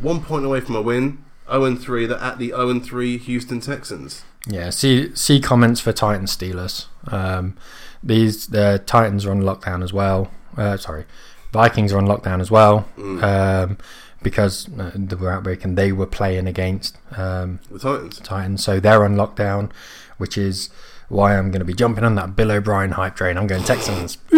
[0.00, 1.22] one point away from a win.
[1.50, 2.06] 0 3.
[2.06, 4.24] They're at the 0 and 3 Houston Texans.
[4.46, 4.70] Yeah.
[4.70, 6.86] See see comments for Titans Steelers.
[7.12, 7.56] Um,
[8.02, 10.30] these the Titans are on lockdown as well.
[10.56, 11.04] Uh, sorry,
[11.52, 12.88] Vikings are on lockdown as well.
[12.96, 13.22] Mm.
[13.22, 13.78] Um,
[14.22, 18.18] because uh, they were outbreak and they were playing against um, the Titans.
[18.18, 19.70] Titans, so they're on lockdown,
[20.16, 20.70] which is
[21.08, 23.36] why I'm going to be jumping on that Bill O'Brien hype train.
[23.38, 24.18] I'm going Texans.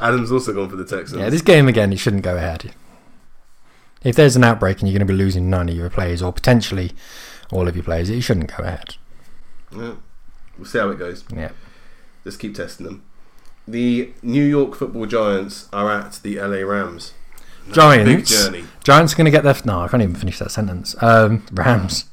[0.00, 1.20] Adam's also gone for the Texans.
[1.20, 2.72] yeah, this game again, it shouldn't go ahead.
[4.04, 6.32] If there's an outbreak and you're going to be losing none of your players, or
[6.32, 6.92] potentially
[7.50, 8.96] all of your players, it shouldn't go ahead.
[9.74, 9.94] Yeah.
[10.58, 11.24] We'll see how it goes.
[11.34, 11.50] Yeah,
[12.24, 13.02] Just keep testing them.
[13.66, 17.14] The New York Football Giants are at the LA Rams.
[17.70, 18.30] Giants.
[18.30, 18.64] journey.
[18.82, 19.54] Giants are going to get their.
[19.64, 21.00] No, I can't even finish that sentence.
[21.00, 22.06] Um, Rams.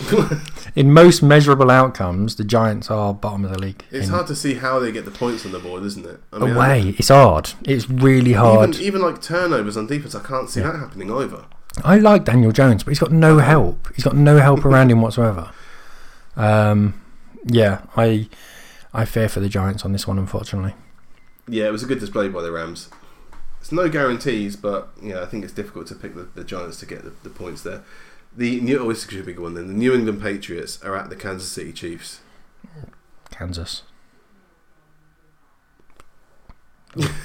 [0.76, 3.84] In most measurable outcomes, the Giants are bottom of the league.
[3.90, 6.20] It's In- hard to see how they get the points on the board, isn't it?
[6.32, 6.94] I away.
[6.98, 7.50] It's hard.
[7.64, 8.70] It's really hard.
[8.76, 11.44] Even, even like turnovers on defense, I can't see that happening either.
[11.84, 13.92] I like Daniel Jones, but he's got no help.
[13.94, 15.50] He's got no help around him whatsoever.
[16.36, 17.00] Um,
[17.46, 18.28] yeah, I
[18.92, 20.74] I fear for the Giants on this one, unfortunately.
[21.48, 22.88] Yeah, it was a good display by the Rams.
[23.60, 26.86] It's no guarantees, but yeah, I think it's difficult to pick the, the Giants to
[26.86, 27.82] get the, the points there.
[28.36, 29.66] The New oh, this is a big one then.
[29.66, 32.20] The New England Patriots are at the Kansas City Chiefs.
[33.30, 33.82] Kansas.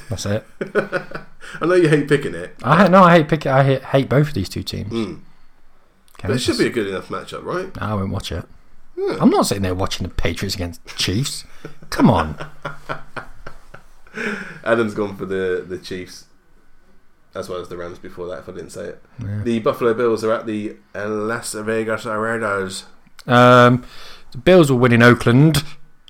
[0.10, 0.46] That's it.
[1.62, 3.46] I know you hate picking it, I no, I hate pick.
[3.46, 4.92] I hate, hate both of these two teams.
[4.92, 5.20] mm.
[6.22, 7.76] but it should be a good enough matchup, right?
[7.76, 8.46] No, I won't watch it.
[8.96, 9.18] Yeah.
[9.20, 11.46] I'm not sitting there watching the Patriots against Chiefs.
[11.90, 12.38] Come on.
[14.64, 16.26] Adam's gone for the the Chiefs,
[17.36, 18.40] as well as the Rams before that.
[18.40, 19.42] If I didn't say it, Yeah.
[19.44, 22.86] the Buffalo Bills are at the Las Vegas Raiders.
[23.28, 23.84] Um,
[24.32, 25.64] the Bills will win in Oakland,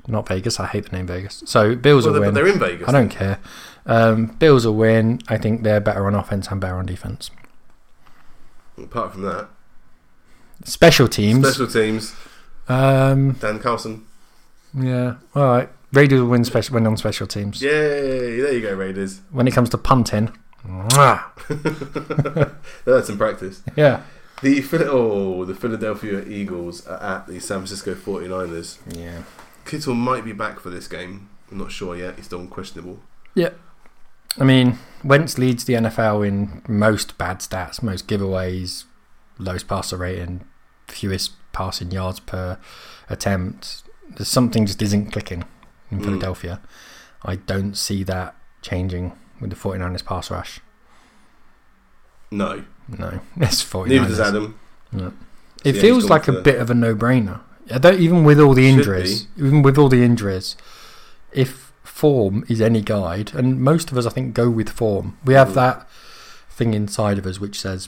[0.08, 0.60] not Vegas.
[0.60, 1.44] I hate the name Vegas.
[1.46, 2.34] So Bills Well, will they're, win.
[2.36, 2.88] they're in Vegas.
[2.90, 3.40] I don't care.
[3.86, 5.20] Um, Bills will win.
[5.28, 7.30] I think they're better on offense and better on defense.
[8.78, 9.50] Apart from that,
[10.64, 11.46] Special teams.
[11.48, 12.16] special teams.
[12.68, 14.06] Um, Dan Carlson.
[14.74, 15.16] yeah.
[15.36, 15.70] All right.
[15.92, 17.62] Raiders will win special win on special teams.
[17.62, 18.40] Yay!
[18.42, 19.22] There you go, Raiders.
[19.32, 20.36] When it comes to punting.
[22.86, 23.62] That's in practice.
[23.76, 24.04] yeah.
[24.42, 28.78] The Phil- oh, the Philadelphia Eagles are at the San Francisco 49ers.
[28.94, 29.24] Yeah.
[29.66, 31.30] Kittle might be back for this game.
[31.52, 32.16] I'm not sure yet.
[32.18, 33.00] He's still questionable.
[33.36, 33.52] Yeah.
[34.40, 38.84] I mean, Wentz leads the NFL in most bad stats, most giveaways,
[39.38, 40.44] lowest passer rating,
[40.88, 42.58] fewest passing yards per
[43.10, 43.84] attempt.
[44.10, 45.46] There's something just isn't clicking
[45.92, 46.04] in Mm.
[46.04, 46.60] Philadelphia.
[47.24, 50.60] I don't see that changing with the 49ers pass rush.
[52.32, 52.64] No,
[52.98, 53.88] No, it's 49ers.
[53.88, 54.60] neither does Adam.
[54.92, 55.10] No.
[55.10, 55.14] So
[55.70, 57.40] It yeah, feels like a the- bit of a no-brainer.
[57.86, 60.58] Even with all the injuries, even with all the injuries,
[61.32, 65.18] if form is any guide, and most of us, I think, go with form.
[65.24, 65.54] We have Mm.
[65.56, 65.88] that
[66.50, 67.88] thing inside of us which says,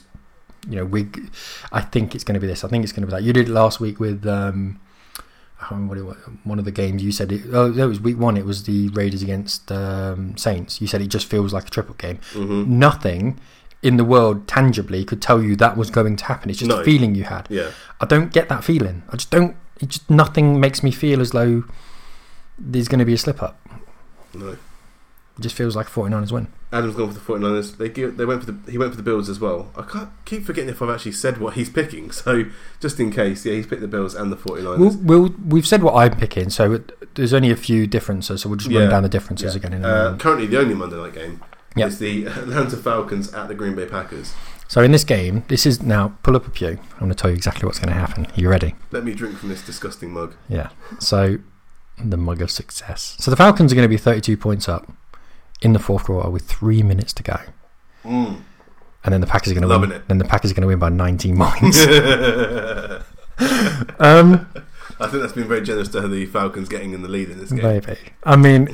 [0.68, 1.08] you know, we.
[1.70, 2.64] I think it's going to be this.
[2.64, 3.22] I think it's going to be that.
[3.22, 4.26] You did it last week with.
[4.26, 4.80] Um,
[5.60, 7.42] I remember what it was, one of the games you said it.
[7.52, 8.36] Oh, that was week one.
[8.36, 10.80] It was the Raiders against um, Saints.
[10.80, 12.18] You said it just feels like a triple game.
[12.32, 13.40] hmm Nothing
[13.82, 16.50] in the world tangibly could tell you that was going to happen.
[16.50, 16.80] It's just No.
[16.80, 17.46] a feeling you had.
[17.50, 17.70] Yeah,
[18.00, 19.02] I don't get that feeling.
[19.10, 19.56] I just don't.
[19.80, 21.64] It just nothing makes me feel as though
[22.58, 23.58] there's going to be a slip up.
[24.34, 24.56] no.
[25.38, 26.48] It just feels like a 49ers win.
[26.72, 27.76] Adam's gone for the 49ers.
[27.76, 29.70] They give, they went for the he went for the Bills as well.
[29.76, 32.10] I can't keep forgetting if I've actually said what he's picking.
[32.10, 32.44] So
[32.80, 34.78] just in case, yeah, he's picked the Bills and the 49ers.
[34.78, 38.42] We'll, we'll, we've said what I'm picking, so it, there's only a few differences.
[38.42, 38.80] So we'll just Yeah.
[38.80, 39.58] run down the differences Yeah.
[39.60, 39.72] again.
[39.74, 41.40] In Uh, currently, the only Monday night game
[41.76, 41.86] Yeah.
[41.86, 44.32] is the Atlanta Falcons at the Green Bay Packers.
[44.68, 46.68] So in this game, this is now pull up a pew.
[46.94, 48.26] I'm going to tell you exactly what's going to happen.
[48.26, 48.74] Are you ready?
[48.90, 50.34] Let me drink from this disgusting mug.
[50.48, 50.70] Yeah.
[50.98, 51.38] So
[52.02, 53.16] the mug of success.
[53.20, 54.90] So the Falcons are going to be 32 points up
[55.62, 57.38] in the fourth quarter with three minutes to go,
[58.04, 58.40] Mm.
[59.04, 59.92] and then the Packers are going to win.
[59.92, 60.08] it.
[60.08, 61.86] Then the Packers are going to win by 19 points.
[63.98, 64.48] um,
[64.98, 67.50] I think that's been very generous to the Falcons getting in the lead in this
[67.50, 67.62] game.
[67.62, 67.96] Maybe.
[68.24, 68.68] I mean,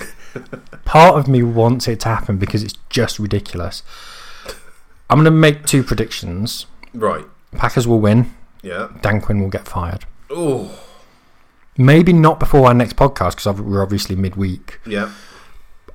[0.84, 3.82] part of me wants it to happen because it's just ridiculous.
[5.10, 6.66] I'm going to make two predictions.
[6.94, 7.24] Right.
[7.52, 8.32] Packers will win.
[8.62, 8.88] Yeah.
[9.02, 10.04] Dan Quinn will get fired.
[10.30, 10.78] Oh.
[11.76, 14.78] Maybe not before our next podcast because we're obviously midweek.
[14.86, 15.10] Yeah.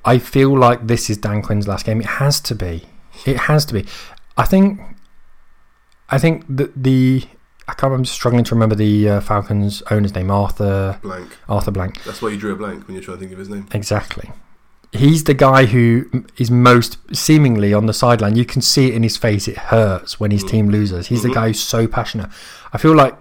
[0.04, 2.00] I feel like this is Dan Quinn's last game.
[2.00, 2.84] It has to be.
[3.26, 3.86] It has to be.
[4.36, 4.80] I think.
[6.10, 7.24] I think that the.
[7.66, 7.92] I can't.
[7.92, 10.30] I'm struggling to remember the uh, Falcons owner's name.
[10.30, 11.36] Arthur Blank.
[11.48, 12.02] Arthur Blank.
[12.04, 13.66] That's why you drew a blank when you're trying to think of his name.
[13.72, 14.30] Exactly.
[14.92, 16.08] He's the guy who
[16.38, 18.36] is most seemingly on the sideline.
[18.36, 19.46] You can see it in his face.
[19.46, 20.48] It hurts when his Mm.
[20.48, 21.08] team loses.
[21.08, 21.22] He's Mhm.
[21.28, 22.30] the guy who's so passionate.
[22.72, 23.14] I feel like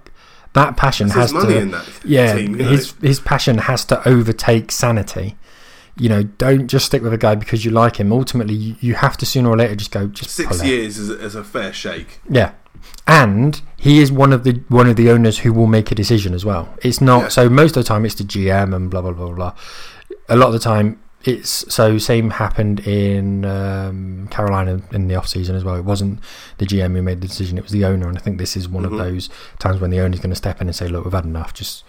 [0.54, 1.58] that passion There's has to.
[1.58, 2.52] in that yeah, team.
[2.56, 2.70] you know?
[2.70, 5.36] his his passion has to overtake sanity.
[6.00, 8.12] You know, don't just stick with a guy because you like him.
[8.12, 10.08] Ultimately, you, you have to sooner or later just go.
[10.08, 12.20] Just Six years is, is a fair shake.
[12.30, 12.52] Yeah,
[13.08, 16.34] and he is one of the one of the owners who will make a decision
[16.34, 16.70] as well.
[16.84, 17.28] It's not Yeah.
[17.30, 19.54] so most of the time it's the GM and blah blah blah blah.
[20.30, 25.28] A lot of the time it's so same happened in um, Carolina in the off
[25.28, 25.76] season as well.
[25.76, 26.20] It wasn't
[26.60, 28.08] the GM who made the decision; it was the owner.
[28.08, 28.92] And I think this is one Mhm.
[28.94, 29.30] of those
[29.60, 31.84] times when the owner's going to step in and say, "Look, we've had enough." Just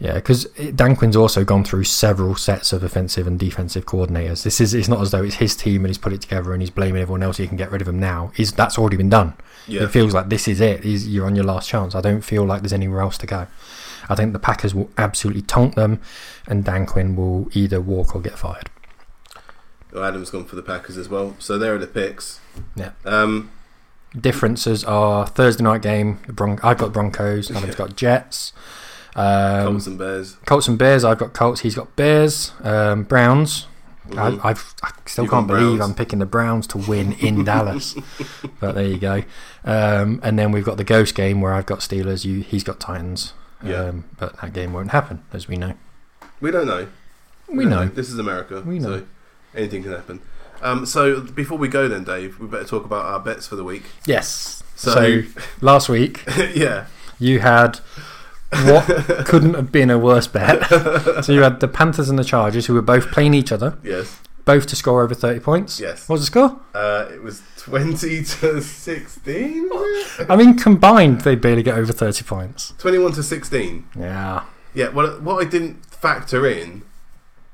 [0.00, 0.44] yeah, because
[0.74, 4.42] Dan Quinn's also gone through several sets of offensive and defensive coordinators.
[4.42, 6.60] This is it's not as though it's his team and he's put it together and
[6.60, 7.36] he's blaming everyone else.
[7.36, 8.32] He can get rid of him now.
[8.36, 9.34] Is that's already been done?
[9.66, 9.84] Yeah.
[9.84, 10.84] It feels like this is it.
[10.84, 11.94] Is you're on your last chance.
[11.94, 13.46] I don't feel like there's anywhere else to go.
[14.08, 16.00] I think the Packers will absolutely taunt them,
[16.46, 18.68] and Dan Quinn will either walk or get fired.
[19.92, 21.36] Well, Adam's gone for the Packers as well.
[21.38, 22.40] So there are the picks.
[22.76, 22.90] Yeah.
[23.04, 23.50] Um,
[24.20, 26.18] Differences are Thursday night game.
[26.28, 27.50] Bron- I've got Broncos.
[27.50, 28.52] Adam's got Jets.
[29.14, 30.36] Um, Colts and Bears.
[30.44, 31.04] Colts and Bears.
[31.04, 31.60] I've got Colts.
[31.60, 32.52] He's got Bears.
[32.62, 33.66] Um, Browns.
[34.16, 35.80] I, I've, I still You've can't believe Browns.
[35.80, 37.94] I'm picking the Browns to win in Dallas.
[38.60, 39.22] But there you go.
[39.64, 42.24] Um, and then we've got the ghost game where I've got Steelers.
[42.24, 43.32] You, he's got Titans.
[43.62, 43.76] Yeah.
[43.76, 45.72] Um, but that game won't happen, as we know.
[46.40, 46.88] We don't know.
[47.48, 47.86] We know.
[47.86, 48.60] This is America.
[48.60, 48.98] We know.
[48.98, 49.06] So
[49.54, 50.20] anything can happen.
[50.60, 53.64] Um, so before we go, then, Dave, we better talk about our bets for the
[53.64, 53.84] week.
[54.06, 54.62] Yes.
[54.76, 55.22] So, So,
[55.60, 56.24] last week
[56.54, 56.86] yeah,
[57.18, 57.80] you had
[58.66, 60.64] what couldn't have been a worse bet.
[61.24, 64.20] So you had the Panthers and the Chargers, who were both playing each other, yes,
[64.44, 65.80] both to score over thirty points.
[65.80, 66.08] yes.
[66.08, 66.60] What was the score?
[66.74, 69.70] Uh, it was twenty to sixteen.
[70.28, 72.74] I mean, combined, they barely get over thirty points.
[72.78, 73.86] Twenty-one to sixteen.
[73.98, 74.44] Yeah.
[74.74, 74.88] Yeah.
[74.90, 76.82] What what I didn't factor in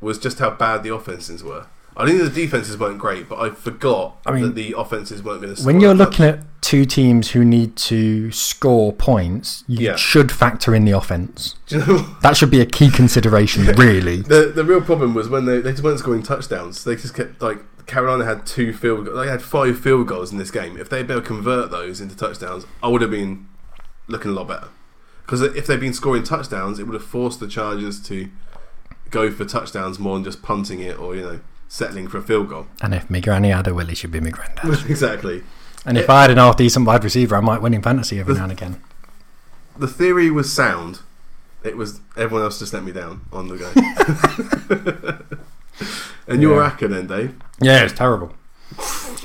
[0.01, 1.67] was just how bad the offenses were.
[2.01, 5.43] I knew the defenses weren't great, but I forgot I mean, that the offenses weren't
[5.43, 5.61] going to.
[5.61, 5.73] Score.
[5.73, 9.97] When you're looking at two teams who need to score points, you Yeah.
[9.97, 11.57] should factor in the offense.
[11.69, 14.23] You know That should be a key consideration, really.
[14.23, 16.85] The the real problem was when they they just weren't scoring touchdowns.
[16.85, 19.19] They just kept like Carolina had two field goals.
[19.19, 20.77] They had five field goals in this game.
[20.77, 23.49] If they'd been able to convert those into touchdowns, I would have been
[24.07, 24.69] looking a lot better.
[25.23, 28.29] Because if they'd been scoring touchdowns, it would have forced the Chargers to
[29.11, 31.41] go for touchdowns more than just punting it or you know
[31.71, 32.67] settling for a field goal.
[32.83, 34.85] And if my granny had a willy, she'd be my granddad.
[34.91, 35.43] exactly.
[35.87, 38.35] And if I had an half decent wide receiver, I might win in fantasy every
[38.35, 38.83] now and again.
[39.79, 41.01] The theory was sound.
[41.63, 43.71] It was everyone else just let me down on the go.
[46.27, 46.89] and your Yeah.
[46.89, 47.35] then, Dave?
[47.61, 48.35] Yeah, it's terrible.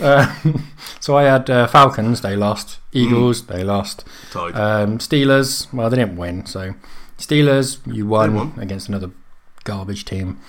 [0.01, 0.34] Uh,
[0.99, 2.80] so I had uh, Falcons, they lost.
[2.91, 4.05] Eagles, they lost.
[4.31, 4.55] Tied.
[4.55, 6.45] Um, Steelers, well, they didn't win.
[6.45, 6.76] So
[7.17, 8.53] Steelers, you won, won.
[8.57, 9.11] against another
[9.63, 10.39] garbage team.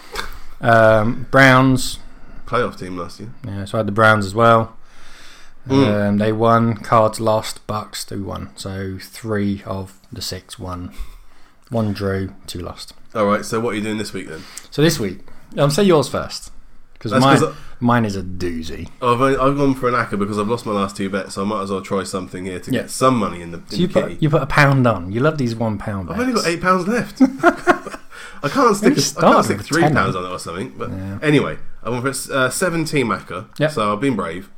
[0.61, 1.99] Um, Browns,
[2.47, 3.31] Playoff team last year.
[3.45, 4.77] yeah, so I had the Browns as well.
[5.69, 6.09] Mm.
[6.09, 6.77] Um, they won.
[6.77, 7.67] Cards lost.
[7.67, 8.51] Bucks they won.
[8.57, 10.93] So three of the six won.
[11.71, 12.95] One drew, two lost.
[13.15, 13.45] All right.
[13.45, 14.43] So what are you doing this week then?
[14.71, 15.21] So this week,
[15.59, 16.53] um, say yours first
[16.93, 17.41] because mine,
[17.81, 18.89] mine is a doozy.
[19.03, 21.43] I've, only, I've gone for an acca because I've lost my last two bets, so
[21.43, 22.83] I might as well try something here to Yeah.
[22.83, 24.15] get some money in the, in So you the kitty.
[24.15, 25.11] put you put a pound on.
[25.13, 26.21] You love these one pound Bets.
[26.21, 27.21] I've only got eight pounds left.
[28.43, 28.97] I can't stick.
[28.97, 29.93] A, I can't stick three 10.
[29.95, 30.75] pounds on it or something.
[30.77, 31.19] But Yeah.
[31.23, 33.49] anyway, I went for uh, seventeen acca.
[33.59, 33.71] Yep.
[33.73, 34.51] So I've been brave.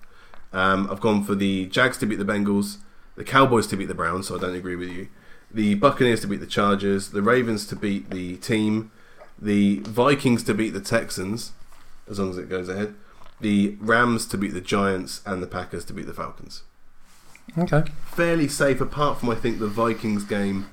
[0.52, 2.78] Um, I've gone for the Jags to beat the Bengals,
[3.16, 4.28] the Cowboys to beat the Browns.
[4.28, 5.08] So I don't agree with you.
[5.50, 8.90] The Buccaneers to beat the Chargers, the Ravens to beat the team,
[9.40, 11.52] the Vikings to beat the Texans,
[12.10, 12.94] as long as it goes ahead.
[13.40, 16.62] The Rams to beat the Giants and the Packers to beat the Falcons.
[17.56, 17.84] Okay.
[18.04, 20.66] fairly safe apart from I think the Vikings game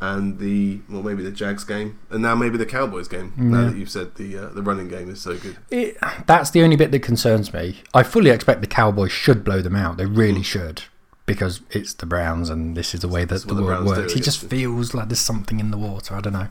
[0.00, 3.32] and the well maybe the Jags game and now maybe the Cowboys game.
[3.36, 5.56] Now that you've said the uh, the running game is so good.
[5.70, 5.96] It,
[6.26, 7.80] that's the only bit that concerns me.
[7.94, 9.96] I fully expect the Cowboys should blow them out.
[9.96, 10.82] They really should.
[11.26, 14.14] Because it's the Browns and this is the way that the the world works.
[14.14, 16.16] It just feels like there's something in the water.
[16.16, 16.48] I don't know.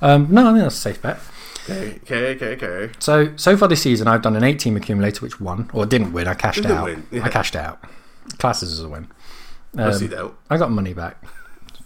[0.00, 1.18] Um, no, I think that's a safe bet.
[1.68, 2.92] Okay, okay, okay, okay.
[2.98, 6.14] So so far this season, I've done an 8 team accumulator which won or didn't
[6.14, 6.28] win.
[6.28, 6.84] I cashed Didn't out.
[6.84, 7.24] win, yeah.
[7.24, 7.84] I cashed out.
[8.38, 9.08] Classes as a win.
[9.76, 10.32] I see Um, that.
[10.48, 11.22] I got money back.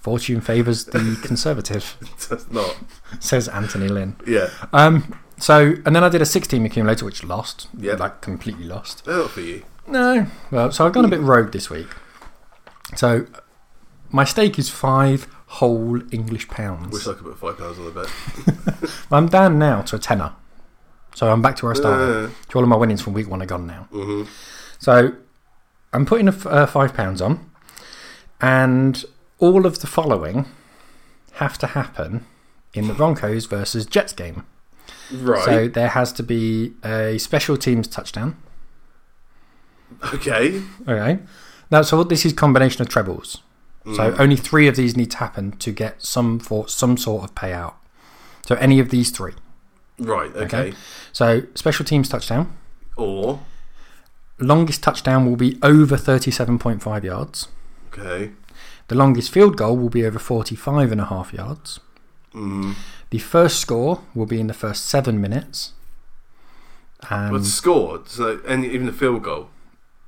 [0.07, 1.97] Fortune favours the conservative,
[2.31, 2.77] That's not.
[3.19, 4.15] says Anthony Lynn.
[4.25, 7.67] Yeah, Um, so and then I did a 6 team accumulator which lost.
[7.77, 7.95] Yeah.
[7.95, 9.05] like completely lost.
[9.05, 9.65] they're for you.
[9.89, 10.29] No.
[10.53, 11.89] Well, so I've gone a bit rogue this week.
[12.95, 13.27] So
[14.13, 15.27] my stake is five
[15.59, 16.93] whole English pounds.
[16.93, 18.91] Wish I could put five pounds on the bet.
[19.11, 20.35] I'm down now to a tenner.
[21.17, 22.27] So I'm back to where I started.
[22.27, 23.89] Uh, So all of my winnings from week one are gone now.
[23.93, 24.29] mhm.
[24.79, 25.15] So
[25.93, 27.51] I'm putting a f- uh, five pounds on,
[28.41, 29.05] and
[29.39, 30.47] all of the following
[31.35, 32.25] have to happen
[32.75, 34.45] in the Broncos versus Jets game.
[35.13, 35.45] Right.
[35.45, 38.37] So there has to be a special teams touchdown.
[40.15, 40.63] okay.
[40.89, 41.19] Okay.
[41.71, 43.43] Now, so this is combination of trebles.
[43.85, 44.19] So Mm.
[44.21, 47.75] only three of these need to happen to get some for some sort of payout.
[48.45, 49.35] So any of these three.
[49.99, 50.35] Right.
[50.35, 50.73] Okay.
[51.13, 52.53] So special teams touchdown.
[52.97, 53.41] Or
[54.39, 57.49] Longest touchdown will be over 37.5 yards.
[57.93, 58.33] okay.
[58.89, 61.81] The longest field goal will be over 45 and a half yards.
[62.33, 62.75] Mm.
[63.11, 65.73] The first score will be in the first seven minutes.
[67.11, 68.09] And But scored.
[68.09, 69.49] So any even the field goal.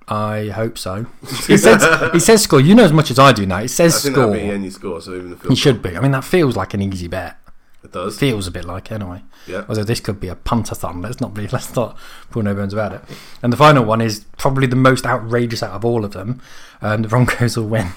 [0.08, 1.06] I hope so.
[1.22, 1.82] It says,
[2.14, 2.60] it says score.
[2.60, 3.58] You know as much as I do now.
[3.58, 4.34] It says score.
[4.34, 5.00] any score.
[5.00, 5.52] So even the field.
[5.52, 5.96] It should be.
[5.96, 7.36] I mean, that feels like an easy bet.
[7.84, 8.16] It does.
[8.16, 9.22] It Feels a bit like anyway.
[9.46, 9.64] Yeah.
[9.68, 11.02] Although this could be a puntathon.
[11.02, 11.46] Let's not be.
[11.52, 11.96] Let's not
[12.30, 13.02] pull no bones about it.
[13.42, 16.40] And the final one is probably the most outrageous out of all of them.
[16.80, 17.88] And the Broncos will win.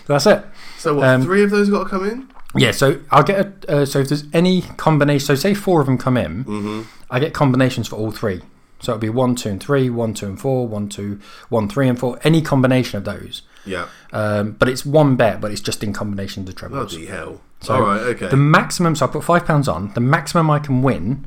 [0.07, 0.45] That's it.
[0.77, 1.07] So what?
[1.07, 2.27] Um, three of those got to come in.
[2.55, 2.71] Yeah.
[2.71, 3.81] So I'll get a.
[3.81, 6.81] Uh, so if there's any combination, so say four of them come in, Mm-hmm.
[7.09, 8.41] I get combinations for all three.
[8.79, 11.19] So it'll be one, two, and three, one, two, and four, one, two,
[11.49, 12.19] one, three, and four.
[12.23, 13.41] Any combination of those.
[13.65, 13.87] Yeah.
[14.11, 16.91] Um, but it's one bet, but it's just in combination of the trebles.
[16.91, 17.41] Bloody hell.
[17.61, 17.99] So All right.
[18.01, 18.27] Okay.
[18.27, 19.93] The maximum, so I put five pounds on.
[19.93, 21.25] The maximum I can win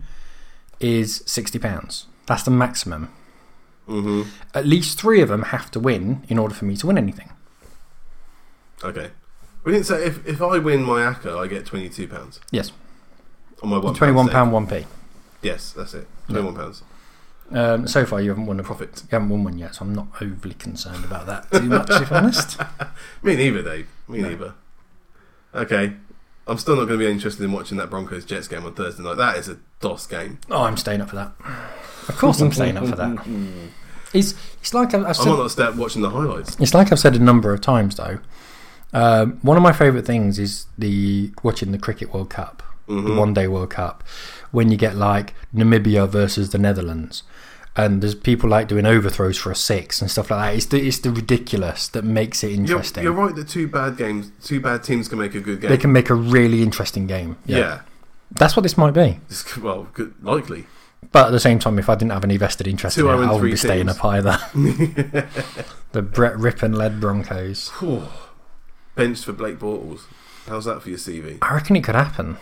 [0.78, 2.06] is sixty pounds.
[2.26, 3.12] That's the maximum.
[3.88, 4.22] Mm-hmm.
[4.54, 7.30] At least three of them have to win in order for me to win anything.
[8.84, 9.10] Okay.
[9.64, 12.40] We didn't say if, if I win my ACCA, I get twenty two pounds.
[12.50, 12.70] Yes.
[13.62, 14.32] on my one Twenty-one stake.
[14.34, 14.86] pound one p.
[15.42, 16.06] Yes, that's it.
[16.28, 16.82] Twenty-one pounds
[17.50, 19.02] Um, so far, you haven't won a profit.
[19.04, 22.10] You haven't won one yet, so I'm not overly concerned about that too much, if
[22.12, 22.58] honest.
[23.22, 23.88] Me neither, Dave.
[24.08, 24.28] Me No.
[24.30, 24.54] neither.
[25.54, 25.94] Okay,
[26.46, 29.02] I'm still not going to be interested in watching that Broncos Jets game on Thursday
[29.02, 29.16] night.
[29.16, 30.38] That is a DOS game.
[30.50, 31.32] Oh, I'm staying up for that.
[32.08, 33.26] Of course, I'm staying up for that.
[34.14, 36.56] It's it's like I've, I've I said, might not start watching the highlights.
[36.58, 38.18] it's like I've said a number of times though.
[38.94, 43.16] Um, one of my favourite things is the watching the cricket World Cup, the Mhm.
[43.18, 44.02] one day World Cup,
[44.50, 47.22] when you get like Namibia versus the Netherlands,
[47.76, 50.56] and there's people like doing overthrows for a six and stuff like that.
[50.56, 53.04] It's the it's the ridiculous that makes it You're, interesting.
[53.04, 55.68] you're right that two bad games, two bad teams can make a good game.
[55.68, 57.36] They can make a really interesting game.
[57.44, 57.80] yeah.
[58.30, 59.20] That's what this might be.
[59.30, 60.66] It's- well, good, likely.
[61.12, 63.12] But at the same time, if I didn't have any vested interest in it, oh
[63.12, 64.38] I wouldn't be staying up either.
[65.92, 67.70] the Brett Rypien led Broncos.
[68.94, 70.00] Benched for Blake Bortles.
[70.46, 71.38] How's that for your CV?
[71.40, 72.36] I reckon it could happen.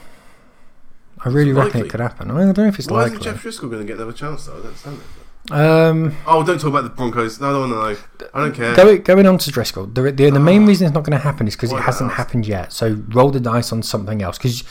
[1.24, 1.88] I really it reckon likely?
[1.88, 2.30] it could happen.
[2.30, 3.32] I don't know if it's Why isn't likely.
[3.32, 4.52] Jeff Driskel going to get another chance though?
[4.52, 5.52] I don't understand it.
[5.52, 7.40] Um, Oh, don't talk about the Broncos.
[7.40, 7.96] No, no, no, no.
[8.34, 8.74] I don't care.
[8.74, 10.66] go, going on to Driskel, the, the, the main Ah.
[10.66, 12.16] reason it's not going to happen is because it hasn't else?
[12.16, 12.72] happened yet.
[12.72, 14.38] So roll the dice on something else.
[14.38, 14.64] Because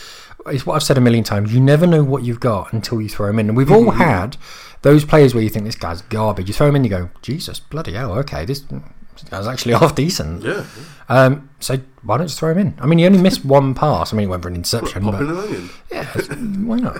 [0.47, 1.53] it's what I've said a million times.
[1.53, 3.47] You never know what you've got until you throw him in.
[3.49, 4.37] And we've all had
[4.81, 6.47] those players where you think this guy's garbage.
[6.47, 9.95] You throw him in, you go, Jesus, bloody hell, okay, this, this guy's actually half
[9.95, 10.43] decent.
[10.43, 10.65] Yeah.
[11.09, 12.77] Um, so why don't you throw him in?
[12.79, 14.13] I mean, he only missed one pass.
[14.13, 15.69] I mean, he went for an interception, Pop but in an onion.
[15.91, 16.05] yeah,
[16.65, 16.97] why not?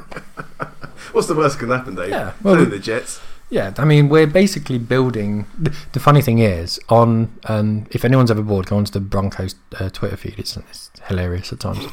[1.11, 2.09] What's the worst that can happen, Dave?
[2.09, 3.19] Yeah, Well, well, the Jets.
[3.51, 5.45] Yeah, I mean, we're basically building.
[5.57, 9.53] The, the funny thing is, on um, if anyone's ever bored, go onto the Broncos
[9.79, 10.39] uh, Twitter feed.
[10.39, 11.85] It's, it's hilarious at times,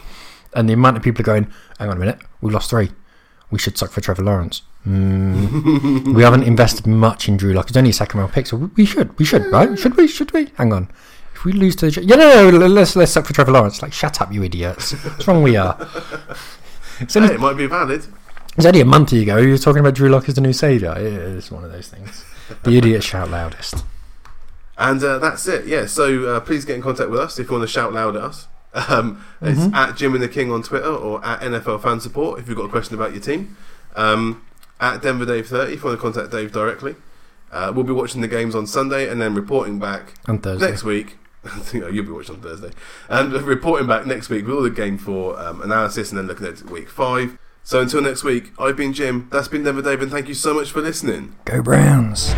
[0.55, 2.91] and the amount of people are going, "Hang on a minute, we lost three.
[3.51, 4.62] We should suck for Trevor Lawrence.
[4.89, 7.69] Mm, we haven't invested much in Drew Lock.
[7.69, 9.79] It's only a second round pick, so we- should, we should, right?
[9.79, 10.07] Should we?
[10.09, 10.49] Should we?
[10.57, 10.89] Hang on."
[11.35, 13.83] If we lose to the yeah, no, no, let's let's suck for Trevor Lawrence.
[13.83, 14.93] Like, shut up, you idiots!
[14.93, 15.77] What's wrong we are?
[17.16, 18.05] Only, Hey, it might be valid.
[18.57, 20.95] it's only a month ago you were talking about Drew Lock as the new saviour.
[20.97, 22.24] It's one of those things.
[22.62, 23.83] The idiots shout loudest.
[24.79, 25.66] And uh, that's it.
[25.66, 25.87] Yeah.
[25.87, 28.23] So uh, please get in contact with us if you want to shout loud at
[28.23, 28.47] us.
[28.74, 29.74] Um, It's Mhm.
[29.74, 32.65] at Jim and the King on Twitter or at NFL Fan Support if you've got
[32.66, 33.57] a question about your team.
[33.97, 34.40] Um,
[34.81, 36.97] at Denver Dave 30 if you want to contact Dave directly.
[37.53, 40.69] Uh, we'll be watching the games on Sunday and then reporting back On Thursday.
[40.70, 41.19] next week.
[41.73, 42.70] you'll be watching on Thursday.
[43.09, 46.47] And reporting back next week with all the game for um, analysis and then looking
[46.47, 47.36] at week five.
[47.65, 49.28] So until next week, I've been Jim.
[49.31, 51.35] That's been Denver Dave, and thank you so much for listening.
[51.44, 52.32] Go Browns.